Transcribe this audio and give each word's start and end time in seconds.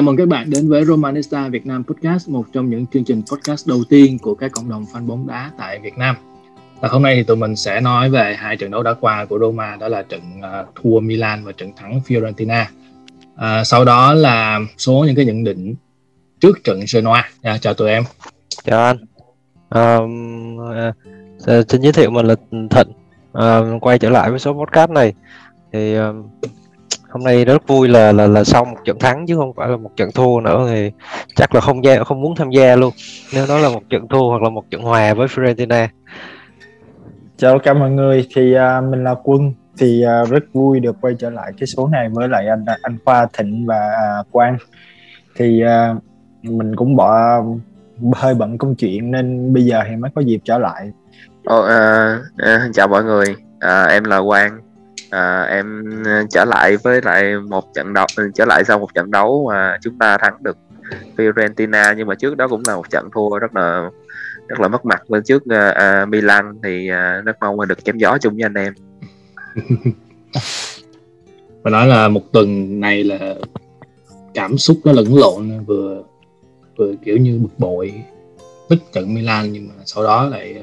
Chào 0.00 0.04
mừng 0.04 0.16
các 0.16 0.28
bạn 0.28 0.50
đến 0.50 0.68
với 0.68 0.84
Romanista 0.84 1.48
Việt 1.48 1.66
Nam 1.66 1.84
Podcast, 1.84 2.28
một 2.28 2.44
trong 2.52 2.70
những 2.70 2.86
chương 2.86 3.04
trình 3.04 3.22
podcast 3.30 3.68
đầu 3.68 3.84
tiên 3.88 4.18
của 4.18 4.34
các 4.34 4.52
cộng 4.52 4.70
đồng 4.70 4.84
fan 4.92 5.06
bóng 5.06 5.26
đá 5.26 5.50
tại 5.58 5.78
Việt 5.78 5.98
Nam. 5.98 6.16
Và 6.80 6.88
hôm 6.88 7.02
nay 7.02 7.14
thì 7.14 7.22
tụi 7.22 7.36
mình 7.36 7.56
sẽ 7.56 7.80
nói 7.80 8.10
về 8.10 8.36
hai 8.38 8.56
trận 8.56 8.70
đấu 8.70 8.82
đã 8.82 8.94
qua 9.00 9.24
của 9.24 9.38
Roma, 9.38 9.76
đó 9.76 9.88
là 9.88 10.02
trận 10.02 10.20
uh, 10.38 10.74
thua 10.74 11.00
Milan 11.00 11.44
và 11.44 11.52
trận 11.52 11.72
thắng 11.76 12.00
Fiorentina. 12.06 12.64
Uh, 13.34 13.66
sau 13.66 13.84
đó 13.84 14.14
là 14.14 14.60
số 14.78 15.04
những 15.06 15.16
cái 15.16 15.24
nhận 15.24 15.44
định 15.44 15.74
trước 16.40 16.64
trận 16.64 16.80
Genoa. 16.94 17.30
Yeah, 17.42 17.60
chào 17.60 17.74
tụi 17.74 17.90
em. 17.90 18.02
Chào 18.64 18.84
anh. 18.84 18.96
Um, 19.70 20.56
uh, 20.56 21.68
xin 21.68 21.80
giới 21.80 21.92
thiệu 21.92 22.10
mình 22.10 22.26
là 22.26 22.34
Thịnh. 22.50 22.92
Uh, 23.38 23.82
quay 23.82 23.98
trở 23.98 24.10
lại 24.10 24.30
với 24.30 24.38
số 24.38 24.52
podcast 24.52 24.90
này 24.90 25.14
thì 25.72 25.98
uh, 25.98 26.04
hôm 27.08 27.24
nay 27.24 27.44
rất 27.44 27.66
vui 27.66 27.88
là 27.88 28.12
là 28.12 28.26
là 28.26 28.44
sau 28.44 28.64
một 28.64 28.76
trận 28.84 28.98
thắng 28.98 29.26
chứ 29.26 29.36
không 29.36 29.52
phải 29.56 29.68
là 29.68 29.76
một 29.76 29.90
trận 29.96 30.10
thua 30.14 30.40
nữa 30.40 30.66
thì 30.70 30.90
chắc 31.36 31.54
là 31.54 31.60
không 31.60 31.84
gia 31.84 32.04
không 32.04 32.20
muốn 32.20 32.34
tham 32.36 32.50
gia 32.50 32.76
luôn. 32.76 32.94
Nếu 33.34 33.46
đó 33.48 33.58
là 33.58 33.68
một 33.68 33.82
trận 33.90 34.08
thua 34.08 34.28
hoặc 34.28 34.42
là 34.42 34.50
một 34.50 34.70
trận 34.70 34.82
hòa 34.82 35.14
với 35.14 35.26
Fiorentina. 35.26 35.88
Chào 37.36 37.58
cả 37.58 37.74
mọi 37.74 37.90
người 37.90 38.28
thì 38.34 38.54
uh, 38.56 38.84
mình 38.90 39.04
là 39.04 39.14
Quân. 39.24 39.52
Thì 39.78 40.04
uh, 40.22 40.30
rất 40.30 40.44
vui 40.52 40.80
được 40.80 40.96
quay 41.00 41.14
trở 41.18 41.30
lại 41.30 41.52
cái 41.58 41.66
số 41.66 41.88
này 41.88 42.08
với 42.12 42.28
lại 42.28 42.46
anh 42.48 42.64
anh 42.82 42.98
Khoa 43.04 43.26
Thịnh 43.38 43.66
và 43.66 43.90
uh, 44.20 44.26
Quang. 44.30 44.56
Thì 45.36 45.62
uh, 45.64 46.02
mình 46.42 46.76
cũng 46.76 46.96
bỏ 46.96 47.42
hơi 48.12 48.34
bận 48.34 48.58
công 48.58 48.74
chuyện 48.74 49.10
nên 49.10 49.52
bây 49.54 49.64
giờ 49.64 49.82
thì 49.88 49.96
mới 49.96 50.10
có 50.14 50.20
dịp 50.20 50.40
trở 50.44 50.58
lại. 50.58 50.90
Oh, 51.52 51.64
uh, 51.64 52.20
uh, 52.42 52.74
chào 52.74 52.88
mọi 52.88 53.04
người, 53.04 53.26
uh, 53.56 53.90
em 53.90 54.04
là 54.04 54.20
Quang 54.26 54.60
à, 55.10 55.42
em 55.42 55.84
ờ, 56.04 56.24
trở 56.30 56.44
lại 56.44 56.76
với 56.76 57.00
lại 57.02 57.34
một 57.48 57.74
trận 57.74 57.92
đấu 57.94 58.06
ừ, 58.16 58.30
trở 58.34 58.44
lại 58.44 58.64
sau 58.64 58.78
một 58.78 58.94
trận 58.94 59.10
đấu 59.10 59.48
mà 59.48 59.78
chúng 59.82 59.98
ta 59.98 60.18
thắng 60.18 60.42
được 60.42 60.56
Fiorentina 61.16 61.94
nhưng 61.96 62.06
mà 62.06 62.14
trước 62.14 62.36
đó 62.36 62.48
cũng 62.48 62.62
là 62.66 62.76
một 62.76 62.90
trận 62.90 63.08
thua 63.14 63.38
rất 63.38 63.54
là 63.54 63.90
rất 64.48 64.60
là 64.60 64.68
mất 64.68 64.86
mặt 64.86 65.02
bên 65.08 65.22
trước 65.24 65.42
uh, 65.42 66.08
Milan 66.08 66.58
thì 66.62 66.90
uh, 66.90 67.24
rất 67.24 67.36
mong 67.40 67.68
được 67.68 67.84
chém 67.84 67.98
gió 67.98 68.18
chung 68.18 68.34
với 68.34 68.42
anh 68.42 68.54
em. 68.54 68.74
Và 71.62 71.70
nói 71.70 71.86
là 71.86 72.08
một 72.08 72.32
tuần 72.32 72.80
này 72.80 73.04
là 73.04 73.34
cảm 74.34 74.58
xúc 74.58 74.78
nó 74.84 74.92
lẫn 74.92 75.16
lộn 75.16 75.64
vừa 75.64 76.02
vừa 76.76 76.94
kiểu 77.04 77.16
như 77.16 77.38
bực 77.38 77.58
bội 77.58 78.02
tức 78.68 78.78
trận 78.92 79.14
Milan 79.14 79.52
nhưng 79.52 79.68
mà 79.68 79.74
sau 79.84 80.04
đó 80.04 80.28
lại 80.28 80.62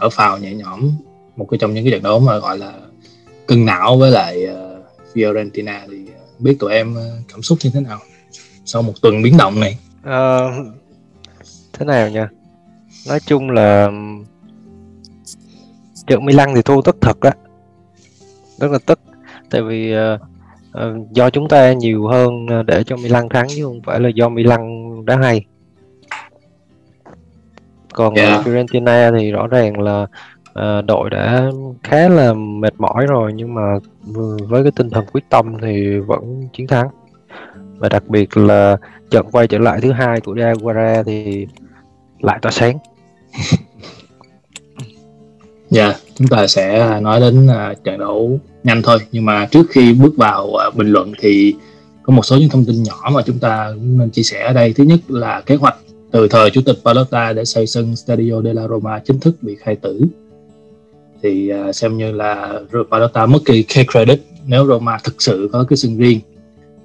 thở 0.00 0.08
phào 0.08 0.38
nhẹ 0.38 0.54
nhõm. 0.54 0.90
Một 1.36 1.46
cái 1.50 1.58
trong 1.58 1.74
những 1.74 1.84
cái 1.84 1.90
trận 1.90 2.02
đấu 2.02 2.20
mà 2.20 2.38
gọi 2.38 2.58
là 2.58 2.72
cân 3.52 3.66
não 3.66 3.96
với 3.96 4.10
lại 4.10 4.46
uh, 4.46 4.84
Fiorentina 5.14 5.80
thì 5.90 5.96
biết 6.38 6.56
tụi 6.58 6.72
em 6.72 6.94
ờ, 6.94 7.10
cảm 7.32 7.42
xúc 7.42 7.58
như 7.62 7.70
thế 7.74 7.80
nào 7.80 7.98
sau 8.64 8.82
một 8.82 8.92
tuần 9.02 9.22
biến 9.22 9.36
động 9.36 9.60
này 9.60 9.78
uh, 10.00 10.66
thế 11.72 11.86
nào 11.86 12.08
nha 12.08 12.28
nói 13.08 13.20
chung 13.20 13.50
là 13.50 13.90
trận 16.06 16.24
Milan 16.24 16.52
thì 16.54 16.62
thua 16.62 16.82
tất 16.82 16.96
thật 17.00 17.20
đó 17.20 17.30
rất 18.58 18.70
là 18.70 18.78
tức 18.86 19.00
tại 19.50 19.62
vì 19.62 19.94
uh, 19.96 20.20
uh, 20.78 21.10
do 21.12 21.30
chúng 21.30 21.48
ta 21.48 21.72
nhiều 21.72 22.06
hơn 22.06 22.46
để 22.66 22.84
cho 22.84 22.96
Milan 22.96 23.28
thắng 23.28 23.46
chứ 23.48 23.64
không 23.64 23.80
phải 23.82 24.00
là 24.00 24.08
do 24.08 24.28
Milan 24.28 24.60
đá 25.04 25.16
hay 25.16 25.44
còn 27.92 28.14
yeah. 28.14 28.28
Dạ. 28.28 28.52
Fiorentina 28.52 29.18
thì 29.18 29.30
rõ 29.30 29.46
ràng 29.46 29.80
là 29.80 30.06
à, 30.54 30.82
đội 30.82 31.10
đã 31.10 31.50
khá 31.82 32.08
là 32.08 32.32
mệt 32.34 32.74
mỏi 32.78 33.06
rồi 33.06 33.32
nhưng 33.34 33.54
mà 33.54 33.78
với 34.48 34.62
cái 34.62 34.72
tinh 34.76 34.90
thần 34.90 35.04
quyết 35.12 35.24
tâm 35.30 35.54
thì 35.62 35.98
vẫn 35.98 36.48
chiến 36.52 36.66
thắng 36.66 36.88
và 37.78 37.88
đặc 37.88 38.08
biệt 38.08 38.36
là 38.36 38.76
trận 39.10 39.26
quay 39.32 39.48
trở 39.48 39.58
lại 39.58 39.80
thứ 39.82 39.92
hai 39.92 40.20
của 40.20 40.34
Jaguara 40.34 41.04
thì 41.04 41.46
lại 42.20 42.38
tỏa 42.42 42.52
sáng. 42.52 42.78
Dạ, 45.70 45.84
yeah, 45.84 45.96
chúng 46.14 46.28
ta 46.28 46.46
sẽ 46.46 47.00
nói 47.00 47.20
đến 47.20 47.46
uh, 47.46 47.84
trận 47.84 47.98
đấu 47.98 48.40
nhanh 48.64 48.82
thôi 48.82 48.98
nhưng 49.12 49.24
mà 49.24 49.46
trước 49.46 49.66
khi 49.70 49.92
bước 49.92 50.14
vào 50.16 50.46
uh, 50.46 50.76
bình 50.76 50.88
luận 50.88 51.12
thì 51.20 51.54
có 52.02 52.12
một 52.12 52.22
số 52.22 52.36
những 52.36 52.48
thông 52.48 52.64
tin 52.64 52.82
nhỏ 52.82 53.10
mà 53.12 53.22
chúng 53.26 53.38
ta 53.38 53.72
nên 53.80 54.10
chia 54.10 54.22
sẻ 54.22 54.44
ở 54.44 54.52
đây. 54.52 54.72
Thứ 54.72 54.84
nhất 54.84 55.00
là 55.08 55.40
kế 55.40 55.54
hoạch 55.54 55.76
từ 56.10 56.28
thời 56.28 56.50
chủ 56.50 56.60
tịch 56.66 56.76
palotta 56.84 57.32
để 57.32 57.44
xây 57.44 57.66
sân 57.66 57.96
Stadio 57.96 58.42
della 58.44 58.68
Roma 58.68 58.98
chính 58.98 59.20
thức 59.20 59.36
bị 59.42 59.56
khai 59.60 59.76
tử 59.76 60.00
thì 61.22 61.52
uh, 61.68 61.74
xem 61.74 61.96
như 61.96 62.12
là 62.12 62.60
Pallotta 62.90 63.26
mất 63.26 63.38
kỳ 63.44 63.62
key 63.62 63.84
credit. 63.92 64.20
Nếu 64.46 64.66
Roma 64.66 64.98
thực 65.04 65.22
sự 65.22 65.48
có 65.52 65.64
cái 65.68 65.76
sân 65.76 65.96
riêng 65.96 66.20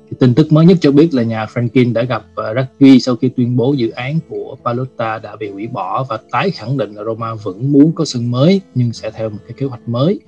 thì 0.10 0.18
tin 0.20 0.34
tức 0.34 0.52
mới 0.52 0.66
nhất 0.66 0.78
cho 0.82 0.92
biết 0.92 1.14
là 1.14 1.24
nhà 1.24 1.46
Franklin 1.46 1.94
đã 1.94 2.04
gặp 2.04 2.26
à, 2.36 2.50
uh, 2.50 2.56
Raggi 2.56 3.00
sau 3.02 3.16
khi 3.16 3.30
tuyên 3.30 3.58
bố 3.58 3.74
dự 3.74 3.90
án 3.90 4.20
của 4.30 4.58
Pallotta 4.66 5.20
đã 5.20 5.36
bị 5.36 5.50
hủy 5.50 5.68
bỏ 5.68 6.04
và 6.10 6.18
tái 6.32 6.52
khẳng 6.52 6.78
định 6.78 6.96
là 6.96 7.04
Roma 7.04 7.34
vẫn 7.34 7.72
muốn 7.72 7.92
có 7.96 8.06
sân 8.06 8.32
mới 8.32 8.62
nhưng 8.76 8.94
sẽ 8.94 9.12
theo 9.12 9.30
một 9.30 9.38
cái 9.48 9.56
kế 9.58 9.66
hoạch 9.66 9.90
mới. 9.90 10.20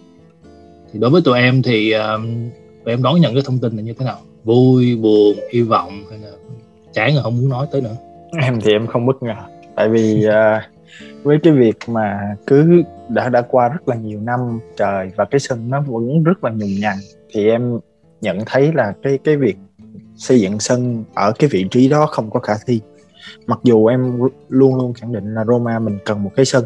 Thì 0.93 0.99
đối 0.99 1.09
với 1.09 1.21
tụi 1.21 1.39
em 1.39 1.61
thì 1.61 1.93
uh, 1.95 2.21
tụi 2.85 2.93
em 2.93 3.03
đón 3.03 3.21
nhận 3.21 3.33
cái 3.33 3.43
thông 3.45 3.59
tin 3.59 3.75
là 3.75 3.81
như 3.81 3.93
thế 3.93 4.05
nào? 4.05 4.17
Vui 4.43 4.95
buồn 4.95 5.35
hy 5.53 5.61
vọng 5.61 6.03
hay 6.09 6.19
là 6.19 6.29
chán 6.93 7.13
rồi 7.13 7.23
không 7.23 7.37
muốn 7.37 7.49
nói 7.49 7.67
tới 7.71 7.81
nữa? 7.81 7.95
Em 8.41 8.61
thì 8.61 8.71
em 8.71 8.87
không 8.87 9.05
bất 9.05 9.23
ngờ. 9.23 9.35
Tại 9.75 9.89
vì 9.89 10.25
uh, 10.27 11.23
với 11.23 11.37
cái 11.43 11.53
việc 11.53 11.77
mà 11.87 12.19
cứ 12.47 12.83
đã 13.09 13.29
đã 13.29 13.41
qua 13.41 13.69
rất 13.69 13.87
là 13.87 13.95
nhiều 13.95 14.21
năm 14.21 14.59
trời 14.77 15.11
và 15.15 15.25
cái 15.25 15.39
sân 15.39 15.69
nó 15.69 15.81
vẫn 15.81 16.23
rất 16.23 16.43
là 16.43 16.51
nhùng 16.51 16.79
nhằn 16.79 16.97
thì 17.29 17.49
em 17.49 17.79
nhận 18.21 18.39
thấy 18.45 18.73
là 18.73 18.93
cái 19.03 19.19
cái 19.23 19.37
việc 19.37 19.57
xây 20.15 20.39
dựng 20.39 20.59
sân 20.59 21.03
ở 21.13 21.31
cái 21.39 21.49
vị 21.49 21.65
trí 21.71 21.89
đó 21.89 22.05
không 22.05 22.29
có 22.29 22.39
khả 22.39 22.53
thi. 22.65 22.81
Mặc 23.47 23.59
dù 23.63 23.85
em 23.85 24.19
luôn 24.49 24.75
luôn 24.75 24.93
khẳng 24.93 25.13
định 25.13 25.33
là 25.33 25.45
Roma 25.45 25.79
mình 25.79 25.97
cần 26.05 26.23
một 26.23 26.31
cái 26.35 26.45
sân 26.45 26.65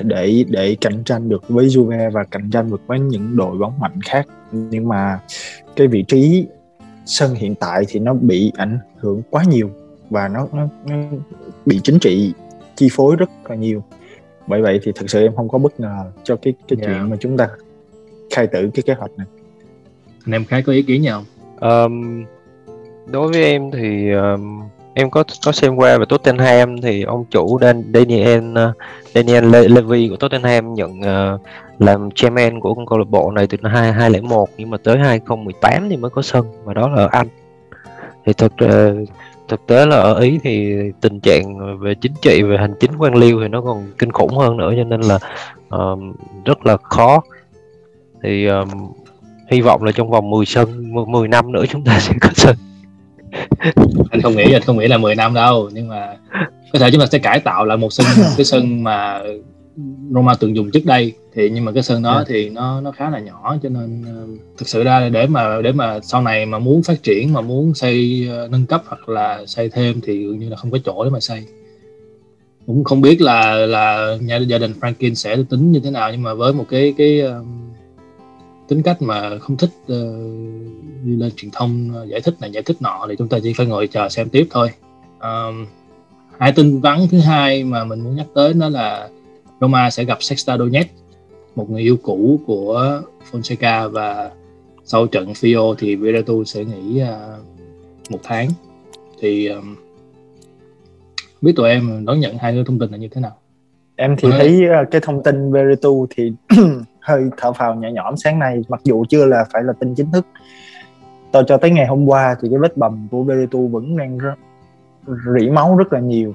để 0.00 0.44
để 0.48 0.76
cạnh 0.80 1.04
tranh 1.04 1.28
được 1.28 1.48
với 1.48 1.66
Juve 1.66 2.10
và 2.10 2.24
cạnh 2.24 2.50
tranh 2.50 2.70
được 2.70 2.80
với 2.86 3.00
những 3.00 3.36
đội 3.36 3.58
bóng 3.58 3.80
mạnh 3.80 4.00
khác. 4.02 4.26
Nhưng 4.52 4.88
mà 4.88 5.20
cái 5.76 5.86
vị 5.86 6.04
trí 6.08 6.46
sân 7.06 7.34
hiện 7.34 7.54
tại 7.54 7.84
thì 7.88 8.00
nó 8.00 8.14
bị 8.14 8.52
ảnh 8.56 8.78
hưởng 8.96 9.22
quá 9.30 9.44
nhiều 9.48 9.70
và 10.10 10.28
nó, 10.28 10.48
nó, 10.52 10.68
nó 10.86 10.96
bị 11.66 11.80
chính 11.82 11.98
trị 11.98 12.32
chi 12.76 12.88
phối 12.92 13.16
rất 13.16 13.30
là 13.48 13.56
nhiều 13.56 13.82
bởi 14.46 14.62
vậy 14.62 14.80
thì 14.82 14.92
thực 14.94 15.10
sự 15.10 15.22
em 15.22 15.36
không 15.36 15.48
có 15.48 15.58
bất 15.58 15.80
ngờ 15.80 16.12
cho 16.24 16.36
cái 16.36 16.54
cái 16.68 16.78
yeah. 16.80 16.86
chuyện 16.86 16.98
dạ. 16.98 17.06
mà 17.10 17.16
chúng 17.20 17.36
ta 17.36 17.48
khai 18.30 18.46
tử 18.46 18.70
cái 18.74 18.82
kế 18.82 18.94
hoạch 18.94 19.10
này 19.16 19.26
anh 20.26 20.32
em 20.32 20.44
khá 20.44 20.60
có 20.60 20.72
ý 20.72 20.82
kiến 20.82 21.02
gì 21.02 21.10
không 21.10 21.24
um, 21.60 22.24
đối 23.06 23.28
với 23.28 23.44
em 23.44 23.70
thì 23.70 24.12
um, 24.12 24.62
em 24.94 25.10
có 25.10 25.24
có 25.44 25.52
xem 25.52 25.76
qua 25.76 25.98
về 25.98 26.04
Tottenham 26.08 26.80
thì 26.80 27.02
ông 27.02 27.24
chủ 27.30 27.58
Dan, 27.60 27.92
Daniel 27.94 28.50
uh, 28.50 28.76
Daniel 29.14 29.44
Le, 29.44 29.68
Levy 29.68 30.08
của 30.08 30.16
Tottenham 30.16 30.74
nhận 30.74 31.00
uh, 31.00 31.40
làm 31.78 32.10
chairman 32.10 32.60
của 32.60 32.74
câu 32.88 32.98
lạc 32.98 33.08
bộ 33.08 33.30
này 33.30 33.46
từ 33.46 33.58
năm 33.62 33.72
2001 33.72 34.48
nhưng 34.56 34.70
mà 34.70 34.76
tới 34.82 34.98
2018 34.98 35.88
thì 35.90 35.96
mới 35.96 36.10
có 36.10 36.22
sân 36.22 36.46
và 36.64 36.74
đó 36.74 36.88
là 36.88 37.02
ở 37.02 37.08
Anh 37.12 37.28
thì 38.26 38.32
thực 38.32 38.52
uh, 38.64 39.08
thực 39.48 39.66
tế 39.66 39.86
là 39.86 39.96
ở 39.96 40.20
ý 40.20 40.38
thì 40.42 40.76
tình 41.00 41.20
trạng 41.20 41.78
về 41.78 41.94
chính 41.94 42.12
trị 42.22 42.42
về 42.42 42.56
hành 42.58 42.74
chính 42.80 42.90
quan 42.98 43.14
liêu 43.14 43.40
thì 43.42 43.48
nó 43.48 43.60
còn 43.60 43.92
kinh 43.98 44.12
khủng 44.12 44.36
hơn 44.38 44.56
nữa 44.56 44.72
cho 44.76 44.84
nên 44.84 45.00
là 45.00 45.18
uh, 45.74 45.98
rất 46.44 46.66
là 46.66 46.76
khó. 46.76 47.22
Thì 48.22 48.48
uh, 48.50 48.68
hy 49.50 49.60
vọng 49.60 49.82
là 49.82 49.92
trong 49.92 50.10
vòng 50.10 50.30
10 50.30 50.46
sân 50.46 50.92
10 51.06 51.28
năm 51.28 51.52
nữa 51.52 51.64
chúng 51.68 51.84
ta 51.84 52.00
sẽ 52.00 52.14
có 52.20 52.28
sân. 52.34 52.56
Anh 54.10 54.22
không 54.22 54.36
nghĩ 54.36 54.52
anh 54.52 54.62
không 54.62 54.78
nghĩ 54.78 54.88
là 54.88 54.98
10 54.98 55.14
năm 55.14 55.34
đâu 55.34 55.70
nhưng 55.72 55.88
mà 55.88 56.16
có 56.72 56.78
thể 56.78 56.90
chúng 56.90 57.00
ta 57.00 57.06
sẽ 57.06 57.18
cải 57.18 57.40
tạo 57.40 57.64
lại 57.64 57.76
một 57.76 57.92
sân 57.92 58.06
một 58.18 58.30
cái 58.36 58.44
sân 58.44 58.84
mà 58.84 59.20
Roma 60.10 60.34
từng 60.40 60.56
dùng 60.56 60.70
trước 60.70 60.84
đây 60.84 61.12
thì 61.34 61.50
nhưng 61.50 61.64
mà 61.64 61.72
cái 61.72 61.82
sân 61.82 62.02
đó 62.02 62.14
yeah. 62.14 62.28
Dạ. 62.28 62.32
thì 62.34 62.50
nó 62.50 62.80
nó 62.80 62.90
khá 62.90 63.10
là 63.10 63.18
nhỏ 63.18 63.56
cho 63.62 63.68
nên 63.68 64.02
uh, 64.02 64.40
thực 64.58 64.68
sự 64.68 64.82
ra 64.82 65.08
để 65.08 65.26
mà 65.26 65.62
để 65.62 65.72
mà 65.72 66.00
sau 66.00 66.22
này 66.22 66.46
mà 66.46 66.58
muốn 66.58 66.82
phát 66.82 67.02
triển 67.02 67.32
mà 67.32 67.40
muốn 67.40 67.74
xây 67.74 68.28
uh, 68.44 68.50
nâng 68.50 68.66
cấp 68.66 68.82
hoặc 68.86 69.08
là 69.08 69.46
xây 69.46 69.68
thêm 69.68 70.00
thì 70.00 70.26
gần 70.26 70.38
như 70.38 70.48
là 70.48 70.56
không 70.56 70.70
có 70.70 70.78
chỗ 70.84 71.04
để 71.04 71.10
mà 71.10 71.20
xây 71.20 71.44
cũng 72.66 72.84
không 72.84 73.00
biết 73.00 73.20
là 73.20 73.54
là 73.54 74.16
nhà 74.20 74.36
gia 74.36 74.58
đình 74.58 74.72
Franklin 74.80 75.14
sẽ 75.14 75.36
tính 75.50 75.72
như 75.72 75.80
thế 75.80 75.90
nào 75.90 76.12
nhưng 76.12 76.22
mà 76.22 76.34
với 76.34 76.52
một 76.52 76.64
cái 76.68 76.94
cái 76.98 77.22
uh, 77.22 77.46
tính 78.68 78.82
cách 78.82 79.02
mà 79.02 79.38
không 79.38 79.56
thích 79.56 79.70
uh, 79.82 79.96
đi 81.04 81.16
lên 81.16 81.32
truyền 81.36 81.50
thông 81.50 81.94
giải 82.08 82.20
thích 82.20 82.34
này 82.40 82.50
giải 82.50 82.62
thích 82.62 82.76
nọ 82.80 83.06
thì 83.08 83.14
chúng 83.18 83.28
ta 83.28 83.38
chỉ 83.42 83.52
phải 83.52 83.66
ngồi 83.66 83.86
chờ 83.86 84.08
xem 84.08 84.28
tiếp 84.28 84.46
thôi 84.50 84.70
um, 85.20 85.66
hai 86.38 86.52
tin 86.52 86.80
vắn 86.80 86.98
thứ 87.10 87.18
hai 87.18 87.64
mà 87.64 87.84
mình 87.84 88.00
muốn 88.00 88.16
nhắc 88.16 88.26
tới 88.34 88.52
đó 88.52 88.68
là 88.68 89.08
Roma 89.60 89.90
sẽ 89.90 90.04
gặp 90.04 90.22
Sexta 90.22 90.58
Donetsk 90.58 90.90
một 91.56 91.70
người 91.70 91.82
yêu 91.82 91.96
cũ 92.02 92.40
của 92.46 93.02
Fonseca 93.32 93.90
và 93.90 94.30
sau 94.84 95.06
trận 95.06 95.32
Fio 95.32 95.74
thì 95.78 95.96
Veretout 95.96 96.48
sẽ 96.48 96.64
nghỉ 96.64 97.02
uh, 97.02 98.10
một 98.10 98.18
tháng. 98.22 98.48
Thì 99.20 99.46
um, 99.46 99.76
biết 101.42 101.52
tụi 101.56 101.68
em 101.68 102.04
đón 102.04 102.20
nhận 102.20 102.38
hai 102.38 102.52
cái 102.52 102.64
thông 102.66 102.78
tin 102.78 102.90
là 102.90 102.96
như 102.96 103.08
thế 103.08 103.20
nào? 103.20 103.36
Em 103.96 104.16
thì 104.18 104.28
thấy 104.30 104.62
uh, 104.82 104.90
cái 104.90 105.00
thông 105.04 105.22
tin 105.22 105.52
Veretout 105.52 106.08
thì 106.16 106.32
hơi 107.00 107.22
thở 107.36 107.52
phào 107.52 107.74
nhẹ 107.74 107.92
nhõm 107.92 108.16
sáng 108.16 108.38
nay 108.38 108.62
mặc 108.68 108.80
dù 108.84 109.04
chưa 109.08 109.26
là 109.26 109.44
phải 109.52 109.62
là 109.62 109.72
tin 109.80 109.94
chính 109.94 110.12
thức. 110.12 110.26
Tôi 111.32 111.44
cho 111.46 111.56
tới 111.56 111.70
ngày 111.70 111.86
hôm 111.86 112.06
qua 112.06 112.36
thì 112.42 112.48
cái 112.50 112.58
vết 112.58 112.76
bầm 112.76 113.08
của 113.10 113.22
Veretout 113.22 113.70
vẫn 113.70 113.96
đang 113.96 114.18
rỉ 115.06 115.50
máu 115.50 115.76
rất 115.76 115.92
là 115.92 116.00
nhiều. 116.00 116.34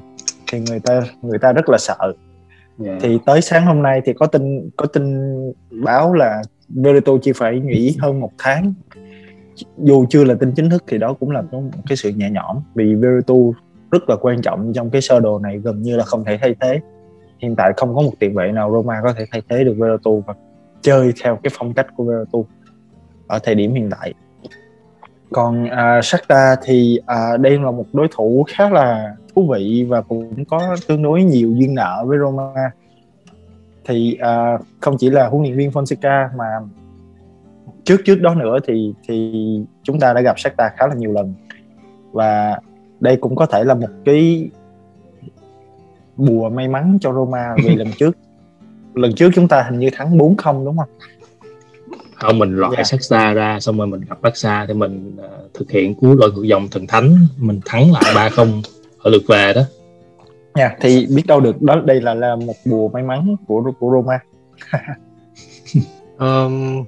Thì 0.52 0.60
người 0.60 0.80
ta 0.80 1.02
người 1.22 1.40
ta 1.40 1.52
rất 1.54 1.70
là 1.70 1.78
sợ 1.78 2.14
yeah. 2.86 2.98
thì 3.02 3.20
tới 3.26 3.42
sáng 3.42 3.66
hôm 3.66 3.82
nay 3.82 4.02
thì 4.06 4.14
có 4.14 4.26
tin 4.26 4.70
có 4.78 4.86
tin 4.86 5.04
báo 5.84 6.14
là 6.14 6.42
Veretout 6.70 7.20
chỉ 7.24 7.32
phải 7.36 7.60
nghỉ 7.60 7.98
hơn 8.00 8.20
một 8.20 8.32
tháng. 8.38 8.74
Dù 9.78 10.06
chưa 10.10 10.24
là 10.24 10.36
tin 10.40 10.52
chính 10.56 10.70
thức 10.70 10.84
thì 10.88 10.98
đó 10.98 11.14
cũng 11.14 11.32
là 11.32 11.42
một 11.52 11.62
cái 11.88 11.98
sự 11.98 12.10
nhẹ 12.10 12.30
nhõm 12.30 12.58
vì 12.76 12.96
Veretout 12.96 13.56
rất 13.92 14.10
là 14.10 14.16
quan 14.22 14.42
trọng 14.42 14.74
trong 14.74 14.90
cái 14.90 15.02
sơ 15.02 15.20
đồ 15.20 15.40
này 15.40 15.58
gần 15.58 15.82
như 15.82 15.98
là 15.98 16.04
không 16.04 16.24
thể 16.24 16.38
thay 16.42 16.56
thế. 16.60 16.80
Hiện 17.40 17.56
tại 17.56 17.74
không 17.78 17.96
có 17.96 18.02
một 18.02 18.12
tiền 18.20 18.36
vệ 18.36 18.52
nào 18.52 18.72
Roma 18.72 19.02
có 19.04 19.14
thể 19.14 19.26
thay 19.32 19.42
thế 19.50 19.64
được 19.64 19.76
Veretout 19.78 20.24
và 20.28 20.34
chơi 20.82 21.14
theo 21.24 21.40
cái 21.44 21.52
phong 21.54 21.74
cách 21.74 21.88
của 21.96 22.04
Veretout 22.04 22.46
ở 23.28 23.40
thời 23.44 23.56
điểm 23.56 23.74
hiện 23.74 23.90
tại. 23.90 24.14
Còn 25.32 25.70
à, 25.70 25.98
uh, 25.98 26.06
Shakhtar 26.06 26.60
thì 26.64 27.00
à, 27.06 27.32
uh, 27.34 27.40
đây 27.40 27.60
là 27.60 27.72
một 27.72 27.86
đối 27.94 28.08
thủ 28.12 28.46
khá 28.48 28.70
là 28.70 29.16
thú 29.36 29.52
vị 29.54 29.86
và 29.90 30.02
cũng 30.02 30.46
có 30.46 30.76
tương 30.88 31.04
đối 31.04 31.24
nhiều 31.24 31.52
duyên 31.52 31.76
nợ 31.76 32.04
với 32.08 32.18
Roma. 32.20 32.72
Thì 33.86 34.18
uh, 34.22 34.62
không 34.80 34.98
chỉ 35.00 35.10
là 35.10 35.28
huấn 35.28 35.44
luyện 35.44 35.58
viên 35.58 35.70
Fonseca 35.70 36.30
mà 36.38 36.46
trước 37.84 37.98
trước 38.06 38.22
đó 38.22 38.36
nữa 38.36 38.58
thì 38.68 38.94
thì 39.08 39.34
chúng 39.84 40.00
ta 40.00 40.14
đã 40.14 40.22
gặp 40.22 40.40
Shakhtar 40.40 40.72
khá 40.78 40.88
là 40.88 40.94
nhiều 40.96 41.12
lần. 41.12 41.34
Và 42.12 42.60
đây 43.00 43.18
cũng 43.18 43.36
có 43.36 43.46
thể 43.46 43.64
là 43.64 43.74
một 43.74 43.90
cái 44.06 44.50
bùa 46.18 46.50
may 46.50 46.68
mắn 46.68 46.98
cho 47.02 47.14
Roma 47.14 47.56
vì 47.64 47.76
lần 47.82 47.88
trước. 47.98 48.18
Lần 48.94 49.14
trước 49.14 49.30
chúng 49.36 49.48
ta 49.48 49.64
hình 49.70 49.80
như 49.80 49.90
thắng 49.94 50.18
4-0 50.18 50.66
đúng 50.66 50.78
không? 50.78 50.90
không 52.22 52.40
mình 52.40 52.58
loại 52.58 52.74
yeah. 52.76 52.88
Shakhtar 52.88 53.36
ra 53.36 53.60
xong 53.60 53.78
rồi 53.78 53.88
mình 53.88 54.02
gặp 54.10 54.22
Barca 54.22 54.66
thì 54.66 54.74
mình 54.74 55.18
uh, 55.20 55.54
thực 55.54 55.72
hiện 55.72 55.96
cú 55.96 56.16
loại 56.16 56.32
ngược 56.36 56.44
dòng 56.44 56.68
thần 56.68 56.88
thánh. 56.88 57.18
Mình 57.38 57.60
thắng 57.66 57.92
lại 57.92 58.30
3-0 58.30 58.62
ở 59.04 59.12
lượt 59.12 59.24
về 59.28 59.54
đó. 59.54 59.62
Nha 60.56 60.68
yeah, 60.68 60.78
thì 60.82 61.08
biết 61.16 61.24
đâu 61.28 61.40
được 61.40 61.62
đó 61.62 61.82
đây 61.86 62.02
là 62.02 62.14
là 62.14 62.36
một 62.36 62.54
bùa 62.66 62.88
may 62.88 63.04
mắn 63.04 63.36
của 63.48 63.72
của 63.80 63.92
Roma. 63.92 64.20
Um, 66.18 66.86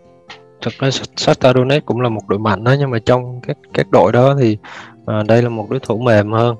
thực 0.62 0.74
ra 0.80 0.89
Shakhtar 1.15 1.56
Donetsk 1.56 1.86
cũng 1.86 2.01
là 2.01 2.10
một 2.10 2.21
đội 2.27 2.39
mạnh 2.39 2.63
đó 2.63 2.75
nhưng 2.80 2.89
mà 2.92 3.00
trong 3.00 3.42
các 3.42 3.57
các 3.74 3.92
đội 3.92 4.12
đó 4.12 4.36
thì 4.39 4.57
uh, 5.01 5.27
đây 5.27 5.42
là 5.42 5.50
một 5.50 5.69
đối 5.69 5.80
thủ 5.80 5.98
mềm 5.98 6.31
hơn. 6.31 6.56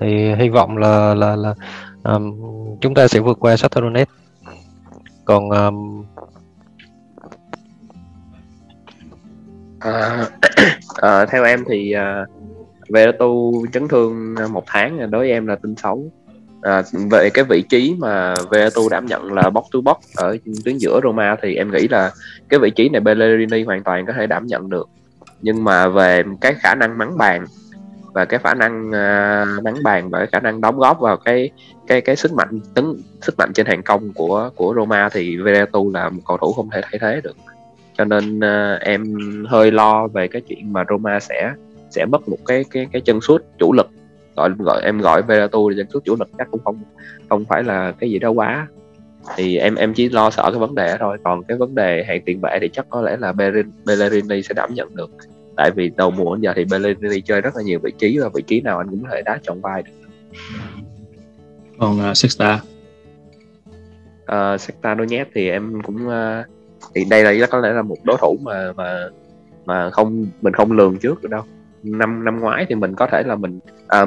Thì 0.00 0.34
hy 0.34 0.48
vọng 0.48 0.76
là 0.76 1.14
là 1.14 1.36
là 1.36 1.54
um, 2.02 2.36
chúng 2.80 2.94
ta 2.94 3.08
sẽ 3.08 3.20
vượt 3.20 3.40
qua 3.40 3.56
Shakhtar 3.56 3.84
Donetsk 3.84 4.12
còn 5.24 5.50
um, 5.50 6.04
À, 9.84 10.28
à, 11.02 11.26
theo 11.26 11.44
em 11.44 11.64
thì 11.68 11.92
à, 11.92 12.26
về 12.88 13.12
tu 13.18 13.52
chấn 13.72 13.88
thương 13.88 14.34
à, 14.38 14.46
một 14.46 14.64
tháng 14.66 15.10
đối 15.10 15.20
với 15.20 15.30
em 15.30 15.46
là 15.46 15.56
tin 15.56 15.74
xấu. 15.76 16.12
À, 16.62 16.82
về 17.10 17.30
cái 17.34 17.44
vị 17.44 17.62
trí 17.62 17.94
mà 17.98 18.34
Veretu 18.50 18.88
đảm 18.88 19.06
nhận 19.06 19.32
là 19.32 19.50
box 19.50 19.64
túi 19.72 19.82
box 19.82 19.96
ở 20.16 20.36
tuyến 20.64 20.76
giữa 20.76 21.00
Roma 21.02 21.36
thì 21.42 21.54
em 21.54 21.70
nghĩ 21.70 21.88
là 21.88 22.10
cái 22.48 22.60
vị 22.60 22.70
trí 22.70 22.88
này 22.88 23.00
Bellerini 23.00 23.64
hoàn 23.64 23.82
toàn 23.82 24.06
có 24.06 24.12
thể 24.12 24.26
đảm 24.26 24.46
nhận 24.46 24.70
được. 24.70 24.88
Nhưng 25.42 25.64
mà 25.64 25.88
về 25.88 26.22
cái 26.40 26.54
khả 26.54 26.74
năng 26.74 26.98
mắng 26.98 27.18
bàn 27.18 27.44
và 28.12 28.24
cái 28.24 28.40
khả 28.42 28.54
năng 28.54 28.88
uh, 28.88 29.64
mắng 29.64 29.82
bàn 29.82 30.10
và 30.10 30.18
cái 30.18 30.28
khả 30.32 30.40
năng 30.40 30.60
đóng 30.60 30.78
góp 30.78 31.00
vào 31.00 31.16
cái 31.16 31.50
cái 31.86 32.00
cái 32.00 32.16
sức 32.16 32.32
mạnh 32.32 32.60
tấn 32.74 32.84
sức 33.20 33.34
mạnh 33.38 33.52
trên 33.54 33.66
hàng 33.66 33.82
công 33.82 34.12
của 34.12 34.50
của 34.56 34.74
Roma 34.76 35.08
thì 35.08 35.36
Veretu 35.36 35.90
là 35.94 36.08
một 36.08 36.20
cầu 36.26 36.36
thủ 36.36 36.52
không 36.52 36.70
thể 36.70 36.80
thay 36.82 36.98
thế 37.00 37.20
được. 37.24 37.36
Cho 37.98 38.04
nên 38.04 38.38
uh, 38.38 38.80
em 38.80 39.16
hơi 39.48 39.70
lo 39.70 40.06
về 40.06 40.28
cái 40.28 40.42
chuyện 40.48 40.72
mà 40.72 40.84
Roma 40.90 41.20
sẽ 41.20 41.52
sẽ 41.94 42.04
mất 42.04 42.28
một 42.28 42.38
cái 42.46 42.64
cái 42.70 42.86
cái 42.92 43.02
chân 43.04 43.20
sút 43.20 43.42
chủ 43.58 43.72
lực. 43.72 43.90
Gọi 44.36 44.50
gọi 44.58 44.82
em 44.84 44.98
gọi 44.98 45.22
Veratu 45.22 45.68
là 45.68 45.76
chân 45.78 45.86
sút 45.92 46.04
chủ 46.04 46.16
lực 46.18 46.28
chắc 46.38 46.48
cũng 46.50 46.60
không 46.64 46.82
không 47.28 47.44
phải 47.44 47.64
là 47.64 47.92
cái 47.92 48.10
gì 48.10 48.18
đó 48.18 48.30
quá. 48.30 48.68
Thì 49.36 49.56
em 49.56 49.74
em 49.74 49.94
chỉ 49.94 50.08
lo 50.08 50.30
sợ 50.30 50.42
cái 50.50 50.60
vấn 50.60 50.74
đề 50.74 50.88
đó 50.88 50.96
thôi. 51.00 51.18
Còn 51.24 51.42
cái 51.42 51.58
vấn 51.58 51.74
đề 51.74 52.04
hàng 52.08 52.22
tiền 52.24 52.40
vệ 52.40 52.58
thì 52.60 52.68
chắc 52.72 52.86
có 52.88 53.02
lẽ 53.02 53.16
là 53.16 53.32
Bellerini 53.86 54.42
sẽ 54.42 54.54
đảm 54.54 54.74
nhận 54.74 54.96
được. 54.96 55.10
Tại 55.56 55.70
vì 55.70 55.90
đầu 55.96 56.10
mùa 56.10 56.36
giờ 56.36 56.52
thì 56.56 56.64
Bellerini 56.64 57.20
chơi 57.20 57.40
rất 57.40 57.56
là 57.56 57.62
nhiều 57.62 57.78
vị 57.82 57.92
trí 57.98 58.18
và 58.18 58.28
vị 58.34 58.42
trí 58.42 58.60
nào 58.60 58.78
anh 58.78 58.90
cũng 58.90 59.02
có 59.02 59.08
thể 59.12 59.22
đá 59.22 59.38
chọn 59.42 59.60
vai 59.60 59.82
được. 59.82 59.92
Còn 61.78 62.10
uh, 62.10 62.16
Sexta? 62.16 62.60
Uh, 64.22 64.60
Sexta 64.60 64.94
Donetsk 64.94 65.30
thì 65.34 65.50
em 65.50 65.82
cũng 65.82 66.06
uh, 66.06 66.46
thì 66.94 67.04
đây 67.04 67.38
là 67.38 67.46
có 67.46 67.58
lẽ 67.58 67.72
là 67.72 67.82
một 67.82 67.96
đối 68.04 68.16
thủ 68.20 68.38
mà 68.42 68.72
mà 68.72 69.08
mà 69.64 69.90
không 69.90 70.26
mình 70.42 70.52
không 70.52 70.72
lường 70.72 70.98
trước 70.98 71.22
được 71.22 71.28
đâu 71.28 71.42
năm 71.84 72.24
năm 72.24 72.40
ngoái 72.40 72.66
thì 72.68 72.74
mình 72.74 72.94
có 72.94 73.06
thể 73.06 73.22
là 73.26 73.34
mình 73.34 73.60
à, 73.88 74.06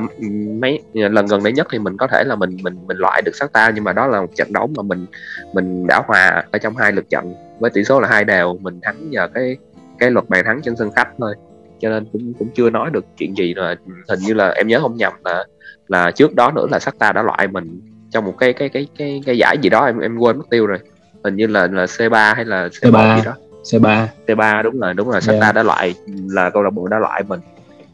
mấy 0.62 0.82
lần 0.94 1.26
gần 1.26 1.44
đây 1.44 1.54
nhất 1.54 1.68
thì 1.72 1.80
mình 1.80 1.98
có 1.98 2.08
thể 2.08 2.24
là 2.24 2.36
mình 2.36 2.58
mình 2.64 2.76
mình 2.88 2.98
loại 2.98 3.22
được 3.22 3.36
sát 3.36 3.54
ta 3.54 3.72
nhưng 3.76 3.84
mà 3.84 3.94
đó 3.94 4.08
là 4.08 4.22
một 4.22 4.36
trận 4.36 4.54
đấu 4.54 4.70
mà 4.76 4.84
mình 4.84 5.06
mình 5.54 5.88
đã 5.88 6.02
hòa 6.08 6.44
ở 6.52 6.60
trong 6.60 6.78
hai 6.78 6.92
lượt 6.92 7.10
trận 7.10 7.34
với 7.60 7.72
tỷ 7.72 7.84
số 7.84 8.00
là 8.00 8.08
hai 8.08 8.26
đều 8.26 8.58
mình 8.62 8.80
thắng 8.82 9.10
nhờ 9.10 9.28
cái 9.34 9.58
cái 10.00 10.12
luật 10.12 10.30
bàn 10.30 10.46
thắng 10.46 10.62
trên 10.62 10.76
sân 10.76 10.92
khách 10.96 11.08
thôi. 11.20 11.36
Cho 11.80 11.90
nên 11.90 12.06
cũng 12.14 12.34
cũng 12.40 12.48
chưa 12.56 12.70
nói 12.70 12.90
được 12.90 13.06
chuyện 13.18 13.38
gì 13.38 13.54
rồi 13.54 13.76
hình 14.10 14.20
như 14.20 14.34
là 14.34 14.50
em 14.50 14.68
nhớ 14.68 14.80
không 14.80 14.96
nhầm 14.96 15.14
là 15.26 15.46
là 15.88 16.12
trước 16.12 16.36
đó 16.36 16.52
nữa 16.52 16.68
là 16.72 16.80
Shakhtar 16.80 17.16
đã 17.16 17.24
loại 17.24 17.48
mình 17.48 17.82
trong 18.12 18.26
một 18.26 18.34
cái 18.40 18.54
cái 18.54 18.70
cái 18.70 18.88
cái 18.98 19.22
cái 19.26 19.38
giải 19.38 19.58
gì 19.62 19.70
đó 19.70 19.86
em 19.86 20.00
em 20.00 20.18
quên 20.18 20.38
mất 20.38 20.46
tiêu 20.50 20.66
rồi. 20.66 20.80
Hình 21.24 21.36
như 21.36 21.48
là 21.48 21.68
là 21.68 21.86
C3 21.86 22.36
hay 22.36 22.46
là 22.46 22.68
C1 22.68 22.92
C3 22.92 23.18
gì 23.18 23.26
đó. 23.26 23.34
C3 23.64 24.08
C3 24.28 24.64
đúng 24.64 24.80
rồi 24.80 24.94
đúng 24.94 25.10
là 25.10 25.22
Shakhtar 25.22 25.44
yeah. 25.44 25.56
đã 25.56 25.64
loại 25.64 25.96
là 26.30 26.50
câu 26.50 26.64
lạc 26.64 26.70
bộ 26.70 26.88
đã 26.88 27.00
loại 27.00 27.24
mình 27.28 27.40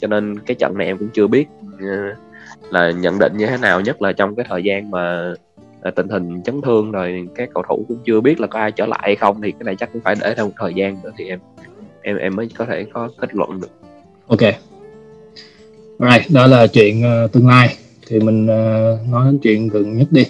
cho 0.03 0.07
nên 0.07 0.39
cái 0.39 0.55
trận 0.55 0.77
này 0.77 0.87
em 0.87 0.97
cũng 0.97 1.09
chưa 1.13 1.27
biết 1.27 1.45
ờ, 1.79 2.15
là 2.69 2.91
nhận 2.91 3.19
định 3.19 3.37
như 3.37 3.47
thế 3.47 3.57
nào 3.57 3.81
nhất 3.81 4.01
là 4.01 4.13
trong 4.13 4.35
cái 4.35 4.45
thời 4.49 4.63
gian 4.63 4.91
mà 4.91 5.33
ờ, 5.81 5.91
tình 5.91 6.07
hình 6.09 6.43
chấn 6.43 6.61
thương 6.61 6.91
rồi 6.91 7.27
các 7.35 7.49
cầu 7.53 7.63
thủ 7.69 7.85
cũng 7.87 7.97
chưa 8.05 8.21
biết 8.21 8.39
là 8.39 8.47
có 8.47 8.59
ai 8.59 8.71
trở 8.71 8.85
lại 8.85 8.99
hay 9.03 9.15
không 9.15 9.41
thì 9.41 9.51
cái 9.51 9.63
này 9.63 9.75
chắc 9.75 9.93
cũng 9.93 10.01
phải 10.01 10.15
để 10.21 10.33
thêm 10.37 10.45
một 10.45 10.53
thời 10.59 10.73
gian 10.73 10.97
nữa 11.03 11.11
thì 11.17 11.25
em 11.27 11.39
em 12.01 12.17
em 12.17 12.35
mới 12.35 12.49
có 12.57 12.65
thể 12.65 12.85
có 12.93 13.09
kết 13.19 13.35
luận 13.35 13.61
được. 13.61 13.71
Ok. 14.27 14.41
Right 15.99 16.31
đó 16.33 16.47
là 16.47 16.67
chuyện 16.67 17.03
uh, 17.25 17.31
tương 17.31 17.47
lai. 17.47 17.77
Thì 18.07 18.19
mình 18.19 18.43
uh, 18.45 19.09
nói 19.09 19.25
đến 19.25 19.39
chuyện 19.39 19.67
gần 19.67 19.97
nhất 19.97 20.07
đi. 20.11 20.25